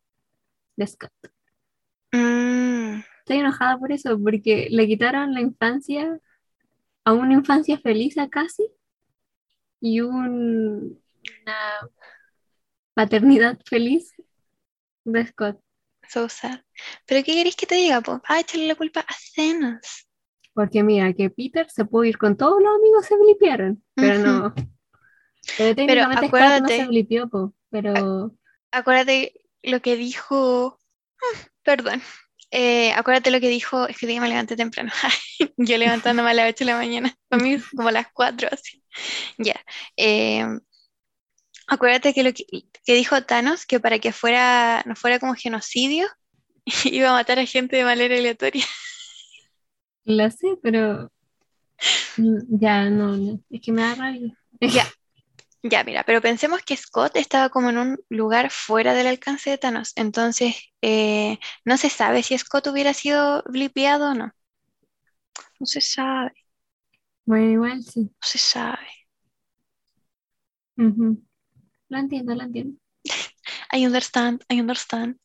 De 0.75 0.87
Scott. 0.87 1.11
Mm, 2.11 3.01
Estoy 3.19 3.37
enojada 3.37 3.77
por 3.77 3.91
eso, 3.91 4.19
porque 4.19 4.67
le 4.71 4.87
quitaron 4.87 5.33
la 5.33 5.41
infancia, 5.41 6.19
a 7.05 7.13
una 7.13 7.33
infancia 7.33 7.79
feliz 7.79 8.17
a 8.17 8.29
casi, 8.29 8.67
y 9.81 10.01
un- 10.01 10.99
una 11.41 11.89
paternidad 12.93 13.59
feliz 13.65 14.13
de 15.05 15.27
Scott. 15.27 15.59
So 16.07 16.29
sad. 16.29 16.59
Pero 17.05 17.23
¿qué 17.23 17.33
queréis 17.33 17.55
que 17.55 17.65
te 17.65 17.75
diga, 17.75 18.01
po? 18.01 18.21
Ah, 18.27 18.39
échale 18.39 18.67
la 18.67 18.75
culpa 18.75 19.01
a 19.01 19.15
Thanos. 19.35 20.07
Porque 20.53 20.83
mira, 20.83 21.11
que 21.13 21.29
Peter 21.29 21.67
se 21.69 21.85
pudo 21.85 22.03
ir 22.03 22.17
con 22.17 22.37
todos 22.37 22.61
los 22.61 22.75
amigos, 22.75 23.05
se 23.05 23.15
blipearon, 23.17 23.83
pero 23.95 24.19
no. 24.19 24.53
Pero 25.57 25.75
técnicamente 25.75 26.27
Scott 26.27 26.39
no 26.39 26.45
acuérdate- 26.45 26.77
se 26.77 26.87
blipeó, 26.87 27.27
po, 27.29 27.53
pero 27.69 28.35
Acuérdate 28.71 29.33
lo 29.63 29.81
que 29.81 29.95
dijo. 29.95 30.79
mm, 31.19 31.37
Perdón. 31.63 32.01
Eh, 32.51 32.91
acuérdate 32.93 33.31
lo 33.31 33.39
que 33.39 33.49
dijo. 33.49 33.87
Es 33.87 33.97
que 33.97 34.05
día 34.05 34.21
me 34.21 34.29
levanté 34.29 34.55
temprano. 34.55 34.91
Yo 35.57 35.77
levantándome 35.77 36.29
a 36.29 36.33
las 36.35 36.49
8 36.49 36.65
de 36.65 36.71
la 36.71 36.77
mañana. 36.77 37.15
Para 37.29 37.43
mí 37.43 37.57
como 37.75 37.89
a 37.89 37.91
las 37.91 38.07
4 38.13 38.47
así. 38.51 38.83
Ya. 39.39 39.55
Eh, 39.97 40.45
acuérdate 41.67 42.13
que 42.13 42.23
lo 42.23 42.33
que, 42.33 42.45
que 42.85 42.93
dijo 42.95 43.21
Thanos, 43.23 43.65
que 43.65 43.79
para 43.79 43.99
que 43.99 44.11
fuera, 44.13 44.83
no 44.85 44.95
fuera 44.95 45.19
como 45.19 45.35
genocidio, 45.35 46.07
iba 46.85 47.09
a 47.09 47.13
matar 47.13 47.39
a 47.39 47.45
gente 47.45 47.77
de 47.77 47.85
manera 47.85 48.15
aleatoria. 48.17 48.65
lo 50.05 50.29
sé, 50.31 50.57
pero 50.61 51.11
mm, 52.17 52.57
ya 52.59 52.89
no, 52.89 53.17
no, 53.17 53.39
es 53.49 53.61
que 53.61 53.71
me 53.71 53.81
da 53.81 53.95
rabia. 53.95 54.37
Ya. 54.61 54.85
Ya, 55.63 55.83
mira, 55.83 56.03
pero 56.05 56.21
pensemos 56.21 56.61
que 56.63 56.77
Scott 56.77 57.15
estaba 57.17 57.49
como 57.49 57.69
en 57.71 57.77
un 57.79 57.99
lugar 58.09 58.51
fuera 58.51 58.93
del 58.93 59.07
alcance 59.07 59.49
de 59.49 59.57
Thanos. 59.57 59.93
Entonces, 59.95 60.55
eh, 60.81 61.39
no 61.65 61.77
se 61.77 61.89
sabe 61.89 62.23
si 62.23 62.37
Scott 62.37 62.67
hubiera 62.67 62.93
sido 62.93 63.43
blipeado 63.47 64.11
o 64.11 64.13
no. 64.15 64.33
No 65.59 65.65
se 65.65 65.81
sabe, 65.81 66.31
Bueno, 67.25 67.51
igual 67.51 67.83
sí. 67.83 68.01
no 68.03 68.09
se 68.27 68.37
sabe. 68.39 68.87
Ujú. 70.77 71.17
Lo 71.93 71.99
entiendo, 71.99 72.33
lo 72.33 72.41
entiendo. 72.41 72.79
I 73.71 73.85
understand, 73.85 74.43
I 74.49 74.59
understand. 74.59 75.19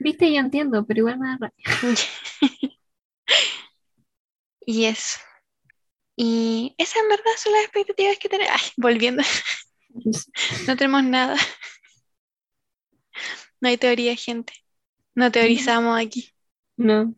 Viste, 0.00 0.32
yo 0.32 0.40
entiendo, 0.40 0.84
pero 0.84 0.98
igual 0.98 1.18
me 1.20 1.28
da 1.28 1.38
rabia. 1.40 1.64
Y 4.66 4.84
eso. 4.84 5.18
Y 6.16 6.74
esas 6.76 7.02
en 7.02 7.08
verdad 7.08 7.30
son 7.38 7.52
las 7.52 7.62
expectativas 7.62 8.18
que 8.18 8.28
tenemos. 8.28 8.52
Ay, 8.52 8.68
volviendo, 8.76 9.22
no 10.66 10.76
tenemos 10.76 11.04
nada. 11.04 11.36
No 13.60 13.68
hay 13.68 13.78
teoría, 13.78 14.14
gente. 14.16 14.52
No 15.14 15.30
teorizamos 15.32 15.98
aquí. 15.98 16.34
No. 16.76 17.14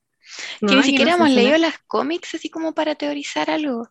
Que 0.60 0.76
ni 0.76 0.82
siquiera 0.82 1.16
no 1.16 1.24
hemos 1.24 1.30
leído 1.30 1.58
las 1.58 1.78
cómics 1.86 2.34
así 2.34 2.50
como 2.50 2.72
para 2.74 2.94
teorizar 2.94 3.50
algo. 3.50 3.88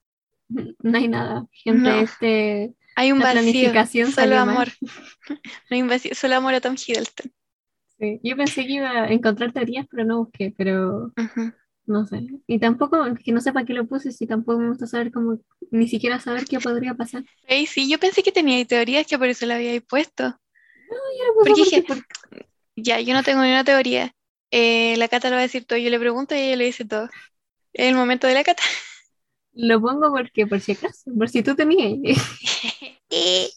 No 0.82 0.98
hay 0.98 1.08
nada. 1.08 1.46
Gente, 1.52 1.90
No. 1.90 2.00
este, 2.00 2.74
Hay 3.00 3.12
un 3.12 3.20
la 3.20 3.26
vacío, 3.34 3.42
planificación 3.52 4.12
solo 4.12 4.38
amor. 4.38 4.68
No 5.70 5.76
hay 5.76 5.82
un 5.82 5.88
vacío, 5.88 6.14
solo 6.16 6.36
amor 6.36 6.54
a 6.56 6.62
Tom 6.62 6.76
Hiddleston. 6.76 7.32
sí. 7.98 8.20
Yo 8.24 8.36
pensé 8.36 8.66
que 8.66 8.74
iba 8.74 8.90
a 9.04 9.12
encontrar 9.12 9.52
teorías, 9.54 9.86
pero 9.90 10.04
no 10.06 10.18
busqué, 10.20 10.54
pero 10.58 11.14
no 11.86 12.06
sé. 12.06 12.28
Y 12.48 12.60
tampoco, 12.60 13.04
que 13.24 13.32
no 13.32 13.42
sé 13.42 13.52
para 13.54 13.66
qué 13.66 13.74
lo 13.74 13.88
puse, 13.88 14.12
si 14.12 14.28
tampoco 14.28 14.60
me 14.60 14.68
gusta 14.70 14.86
saber 14.88 15.12
cómo, 15.12 15.40
ni 15.72 15.88
siquiera 15.88 16.20
saber 16.20 16.46
qué 16.46 16.60
podría 16.60 16.94
pasar. 16.94 17.24
Ey, 17.48 17.66
sí, 17.66 17.90
yo 17.90 18.00
pensé 18.00 18.22
que 18.24 18.32
tenía 18.32 18.64
teorías 18.66 19.08
que 19.08 19.18
por 19.18 19.28
eso 19.28 19.46
la 19.46 19.56
había 19.56 19.80
puesto. 19.82 20.24
Yo 20.90 21.26
lo 21.26 21.56
puse 21.56 21.84
porque- 21.84 22.48
Ya, 22.76 23.00
yo 23.00 23.14
no 23.14 23.24
tengo 23.24 23.42
ni 23.44 23.50
una 23.50 23.64
teoría. 23.64 24.14
Eh, 24.52 24.96
la 24.98 25.08
Cata 25.08 25.30
lo 25.30 25.36
va 25.36 25.42
a 25.42 25.44
decir 25.44 25.66
todo. 25.66 25.78
Yo 25.80 25.90
le 25.90 26.00
pregunto 26.00 26.34
y 26.36 26.40
ella 26.40 26.56
le 26.58 26.66
dice 26.66 26.86
todo. 26.86 27.10
Es 27.74 27.88
el 27.88 27.96
momento 27.96 28.26
de 28.28 28.34
la 28.34 28.44
Cata. 28.44 28.64
lo 29.54 29.82
pongo 29.82 30.12
porque, 30.12 30.48
por 30.48 30.60
si 30.62 30.72
acaso, 30.74 31.12
por 31.18 31.30
si 31.30 31.44
tú 31.44 31.56
tenías. 31.56 32.00
Eh, 33.10 33.50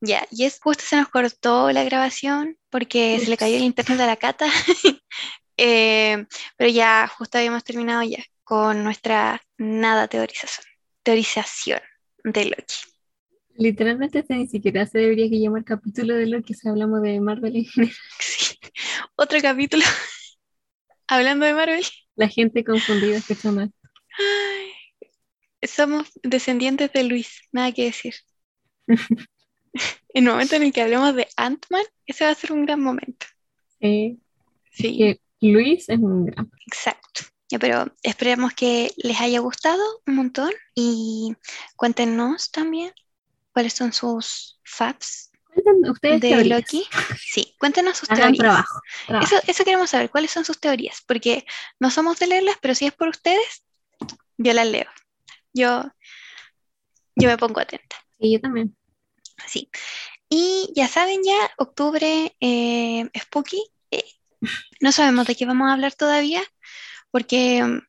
Ya, 0.00 0.26
y 0.30 0.44
es 0.44 0.60
justo 0.60 0.84
se 0.84 0.96
nos 0.96 1.08
cortó 1.08 1.70
la 1.72 1.84
grabación 1.84 2.58
porque 2.70 3.20
se 3.20 3.30
le 3.30 3.36
cayó 3.36 3.56
el 3.56 3.62
internet 3.62 4.00
a 4.00 4.06
la 4.06 4.16
Cata. 4.16 4.46
Eh, 5.58 6.26
pero 6.56 6.70
ya, 6.70 7.06
justo 7.06 7.36
habíamos 7.36 7.62
terminado 7.62 8.02
ya 8.02 8.24
con 8.42 8.82
nuestra 8.82 9.40
nada 9.58 10.08
teorización. 10.08 10.66
Teorización 11.02 11.80
de 12.24 12.46
Loki. 12.46 12.74
Literalmente 13.54 14.20
este 14.20 14.34
ni 14.34 14.48
siquiera 14.48 14.86
se 14.86 14.98
debería 14.98 15.28
que 15.28 15.38
llamar 15.38 15.64
capítulo 15.64 16.16
de 16.16 16.26
lo 16.26 16.42
que 16.42 16.54
si 16.54 16.68
hablamos 16.68 17.02
de 17.02 17.20
Marvel 17.20 17.54
en 17.56 17.66
general. 17.66 17.96
Sí. 18.18 18.56
Otro 19.14 19.38
capítulo. 19.40 19.84
Hablando 21.06 21.44
de 21.46 21.54
Marvel. 21.54 21.84
La 22.16 22.28
gente 22.28 22.64
confundida 22.64 23.18
escucha. 23.18 23.50
Ay, 23.50 24.72
somos 25.68 26.08
descendientes 26.22 26.92
de 26.92 27.04
Luis, 27.04 27.42
nada 27.52 27.72
que 27.72 27.84
decir. 27.84 28.14
El 30.14 30.24
momento 30.24 30.56
en 30.56 30.64
el 30.64 30.72
que 30.72 30.82
hablemos 30.82 31.14
de 31.14 31.26
Ant-Man, 31.36 31.84
ese 32.04 32.24
va 32.24 32.30
a 32.30 32.34
ser 32.34 32.52
un 32.52 32.66
gran 32.66 32.80
momento. 32.80 33.26
Sí, 33.80 34.18
que 34.70 35.20
Luis 35.40 35.88
es 35.88 35.98
un 35.98 36.26
gran. 36.26 36.50
exacto. 36.66 37.22
Ya, 37.48 37.58
pero 37.58 37.92
esperemos 38.02 38.52
que 38.54 38.92
les 38.96 39.20
haya 39.20 39.40
gustado 39.40 39.82
un 40.06 40.16
montón 40.16 40.50
y 40.74 41.34
cuéntenos 41.76 42.50
también 42.50 42.92
cuáles 43.52 43.74
son 43.74 43.92
sus 43.92 44.58
faps 44.64 45.32
ustedes 45.90 46.20
de 46.20 46.28
teorías. 46.30 46.60
Loki. 46.60 46.84
Sí, 47.18 47.54
cuéntenos 47.58 47.98
sus 47.98 48.10
Hagan 48.10 48.32
teorías. 48.32 48.38
trabajo. 48.38 48.80
trabajo. 49.06 49.26
Eso, 49.26 49.42
eso 49.46 49.64
queremos 49.64 49.90
saber, 49.90 50.10
cuáles 50.10 50.30
son 50.30 50.44
sus 50.44 50.58
teorías, 50.58 51.02
porque 51.06 51.44
no 51.78 51.90
somos 51.90 52.18
de 52.18 52.26
leerlas, 52.26 52.56
pero 52.60 52.74
si 52.74 52.86
es 52.86 52.92
por 52.92 53.08
ustedes, 53.08 53.64
yo 54.38 54.52
las 54.52 54.66
leo. 54.66 54.88
Yo, 55.52 55.84
yo 57.16 57.28
me 57.28 57.36
pongo 57.36 57.60
atenta. 57.60 57.96
Sí, 58.18 58.32
yo 58.32 58.40
también. 58.40 58.74
Sí. 59.46 59.70
Y 60.28 60.72
ya 60.74 60.88
saben 60.88 61.20
ya, 61.24 61.50
octubre 61.58 62.34
eh, 62.40 63.08
Spooky. 63.18 63.62
eh, 63.90 64.04
no 64.80 64.92
sabemos 64.92 65.26
de 65.26 65.34
qué 65.36 65.46
vamos 65.46 65.68
a 65.68 65.74
hablar 65.74 65.94
todavía, 65.94 66.42
porque, 67.10 67.80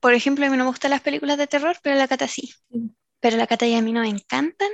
por 0.00 0.14
ejemplo, 0.14 0.46
a 0.46 0.50
mí 0.50 0.56
no 0.56 0.64
me 0.64 0.70
gustan 0.70 0.90
las 0.90 1.00
películas 1.02 1.38
de 1.38 1.46
terror, 1.46 1.76
pero 1.82 1.96
la 1.96 2.08
Cata 2.08 2.28
sí. 2.28 2.52
Pero 3.20 3.36
la 3.36 3.46
Cata 3.46 3.66
y 3.66 3.74
a 3.74 3.82
mí 3.82 3.92
nos 3.92 4.06
encantan 4.06 4.68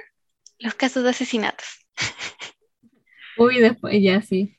los 0.59 0.75
casos 0.75 1.05
de 1.05 1.11
asesinatos. 1.11 1.67
Uy, 3.39 3.59
después, 3.61 3.95
ya 4.03 4.23
sí. 4.23 4.57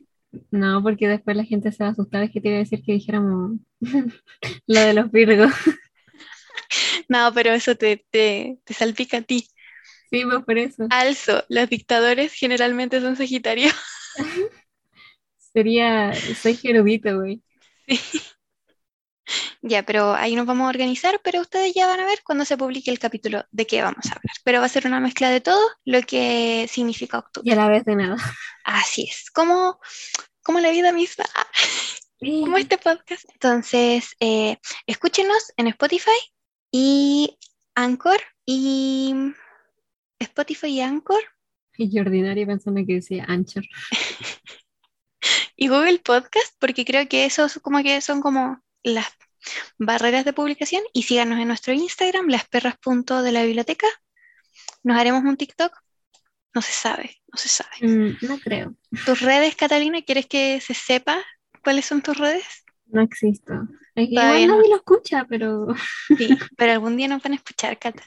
No, 0.51 0.81
porque 0.81 1.07
después 1.07 1.37
la 1.37 1.45
gente 1.45 1.71
se 1.71 1.83
va 1.83 1.89
a 1.89 1.91
asustar. 1.93 2.23
Es 2.23 2.31
que 2.31 2.41
te 2.41 2.49
iba 2.49 2.57
a 2.57 2.59
decir 2.59 2.83
que 2.83 2.93
dijéramos 2.93 3.59
lo 4.67 4.79
de 4.79 4.93
los 4.93 5.11
Virgos. 5.11 5.51
No, 7.09 7.31
pero 7.33 7.51
eso 7.51 7.75
te, 7.75 8.05
te, 8.09 8.59
te 8.63 8.73
salpica 8.73 9.17
a 9.17 9.21
ti. 9.21 9.47
Sí, 10.13 10.23
pues 10.25 10.45
por 10.45 10.57
eso. 10.59 10.85
Also, 10.91 11.43
los 11.49 11.67
dictadores 11.67 12.33
generalmente 12.33 13.01
son 13.01 13.15
Sagitarios. 13.15 13.73
Sería, 15.53 16.13
soy 16.39 16.59
erudito, 16.63 17.17
güey. 17.17 17.41
Ya, 19.63 19.81
pero 19.83 20.13
ahí 20.13 20.35
nos 20.35 20.45
vamos 20.45 20.65
a 20.65 20.69
organizar, 20.69 21.19
pero 21.23 21.41
ustedes 21.41 21.73
ya 21.73 21.87
van 21.87 21.99
a 21.99 22.05
ver 22.05 22.19
cuando 22.23 22.45
se 22.45 22.57
publique 22.57 22.91
el 22.91 22.99
capítulo 22.99 23.45
de 23.49 23.65
qué 23.65 23.81
vamos 23.81 24.05
a 24.05 24.09
hablar. 24.09 24.35
Pero 24.43 24.59
va 24.59 24.67
a 24.67 24.69
ser 24.69 24.85
una 24.85 24.99
mezcla 24.99 25.31
de 25.31 25.41
todo 25.41 25.59
lo 25.83 26.01
que 26.03 26.67
significa 26.69 27.17
octubre. 27.17 27.49
Y 27.49 27.53
a 27.53 27.55
la 27.55 27.69
vez 27.69 27.83
de 27.83 27.95
nada. 27.95 28.17
Así 28.65 29.07
es, 29.09 29.31
como, 29.31 29.79
como 30.43 30.59
la 30.59 30.69
vida 30.69 30.91
misma, 30.91 31.25
como 32.19 32.57
este 32.57 32.77
podcast. 32.77 33.25
Entonces, 33.33 34.15
eh, 34.19 34.57
escúchenos 34.85 35.53
en 35.57 35.69
Spotify 35.69 36.11
y 36.71 37.39
Anchor 37.73 38.21
y 38.45 39.33
Spotify 40.23 40.67
y 40.67 40.81
Anchor 40.81 41.21
Y 41.77 41.89
yo 41.93 42.01
ordinario 42.01 42.47
pensando 42.47 42.81
que 42.85 42.95
decía 42.95 43.25
Anchor. 43.27 43.63
y 45.55 45.67
Google 45.67 45.99
Podcast, 45.99 46.53
porque 46.59 46.85
creo 46.85 47.07
que 47.07 47.25
esos 47.25 47.59
como 47.59 47.81
que 47.83 48.01
son 48.01 48.21
como 48.21 48.61
las 48.83 49.07
barreras 49.77 50.25
de 50.25 50.33
publicación. 50.33 50.83
Y 50.93 51.03
síganos 51.03 51.39
en 51.39 51.47
nuestro 51.47 51.73
Instagram, 51.73 52.27
lasperras.de 52.27 53.31
la 53.31 53.43
biblioteca. 53.43 53.87
Nos 54.83 54.97
haremos 54.97 55.23
un 55.23 55.37
TikTok. 55.37 55.73
No 56.55 56.61
se 56.61 56.71
sabe, 56.71 57.17
no 57.31 57.37
se 57.37 57.49
sabe. 57.49 57.75
Mm, 57.81 58.17
no 58.21 58.39
creo. 58.39 58.75
¿Tus 59.05 59.21
redes, 59.21 59.55
Catalina? 59.55 60.01
¿Quieres 60.03 60.27
que 60.27 60.61
se 60.61 60.73
sepa 60.75 61.23
cuáles 61.63 61.85
son 61.85 62.01
tus 62.03 62.17
redes? 62.17 62.45
No 62.85 63.01
existo. 63.01 63.53
Es 63.95 64.09
que 64.09 64.15
Todavía 64.15 64.41
igual 64.41 64.47
no. 64.47 64.55
nadie 64.57 64.69
lo 64.69 64.75
escucha, 64.77 65.25
pero 65.27 65.67
Sí, 66.17 66.29
pero 66.57 66.73
algún 66.73 66.95
día 66.97 67.07
nos 67.07 67.23
van 67.23 67.33
a 67.33 67.37
escuchar, 67.37 67.79
Cata. 67.79 68.03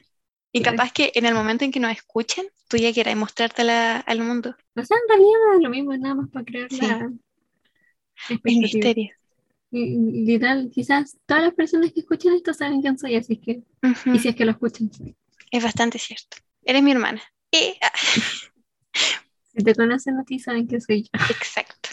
Y 0.59 0.62
capaz 0.62 0.93
que 0.93 1.12
en 1.15 1.27
el 1.27 1.35
momento 1.35 1.65
en 1.65 1.70
que 1.73 1.81
nos 1.81 1.93
escuchen, 1.93 2.47
tú 2.69 2.77
ya 2.77 2.93
quieras 2.93 3.16
mostrártela 3.16 3.99
al 3.99 4.20
mundo. 4.20 4.57
o 4.74 4.83
sea, 4.85 4.97
en 4.97 5.09
realidad 5.09 5.57
es 5.57 5.62
lo 5.62 5.70
mismo, 5.70 5.97
nada 5.97 6.15
más 6.15 6.31
para 6.31 6.45
crear 6.45 6.70
Sí. 6.70 6.78
la 6.87 7.11
El 8.28 8.41
misterio. 8.59 9.11
Y- 9.70 9.97
Literal, 10.24 10.70
quizás 10.73 11.16
todas 11.27 11.43
las 11.43 11.55
personas 11.55 11.93
que 11.93 12.01
escuchan 12.01 12.33
esto 12.35 12.55
saben 12.55 12.81
quién 12.81 12.99
soy, 12.99 13.16
así 13.16 13.37
que, 13.37 13.62
y 14.15 14.19
si 14.19 14.28
es 14.28 14.37
que 14.37 14.45
lo 14.45 14.53
escuchan. 14.53 14.91
Es 15.51 15.62
bastante 15.62 15.99
cierto. 15.99 16.39
Eres 16.65 16.83
mi 16.83 16.93
hermana. 16.93 17.23
Eh, 17.53 17.74
ah, 17.83 17.93
Si 19.57 19.65
te 19.65 19.74
conocen 19.74 20.19
a 20.19 20.24
ti, 20.24 20.39
saben 20.39 20.66
que 20.69 20.81
soy 20.81 21.03
yo. 21.03 21.09
exacto. 21.31 21.91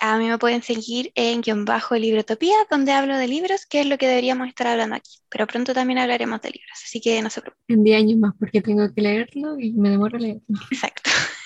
A 0.00 0.18
mí 0.18 0.28
me 0.28 0.38
pueden 0.38 0.62
seguir 0.62 1.12
en 1.14 1.40
guion 1.40 1.64
bajo 1.64 1.96
Librotopía, 1.96 2.56
donde 2.70 2.92
hablo 2.92 3.16
de 3.16 3.26
libros, 3.28 3.66
que 3.66 3.80
es 3.80 3.86
lo 3.86 3.98
que 3.98 4.06
deberíamos 4.06 4.48
estar 4.48 4.66
hablando 4.68 4.96
aquí. 4.96 5.10
Pero 5.28 5.46
pronto 5.46 5.74
también 5.74 5.98
hablaremos 5.98 6.40
de 6.40 6.50
libros, 6.50 6.78
así 6.84 7.00
que 7.00 7.20
no 7.22 7.30
se 7.30 7.40
preocupen. 7.40 7.78
En 7.78 7.84
10 7.84 7.98
años 7.98 8.18
más, 8.18 8.34
porque 8.38 8.62
tengo 8.62 8.92
que 8.94 9.00
leerlo 9.02 9.58
y 9.58 9.72
me 9.72 9.90
demoro 9.90 10.18
leerlo. 10.18 10.42
Exacto. 10.70 11.10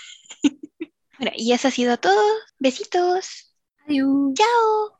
Bueno, 1.19 1.33
y 1.37 1.53
eso 1.53 1.69
ha 1.69 1.71
sido 1.71 1.99
todo. 1.99 2.21
Besitos. 2.59 3.55
Adiós. 3.87 4.35
Chao. 4.35 4.99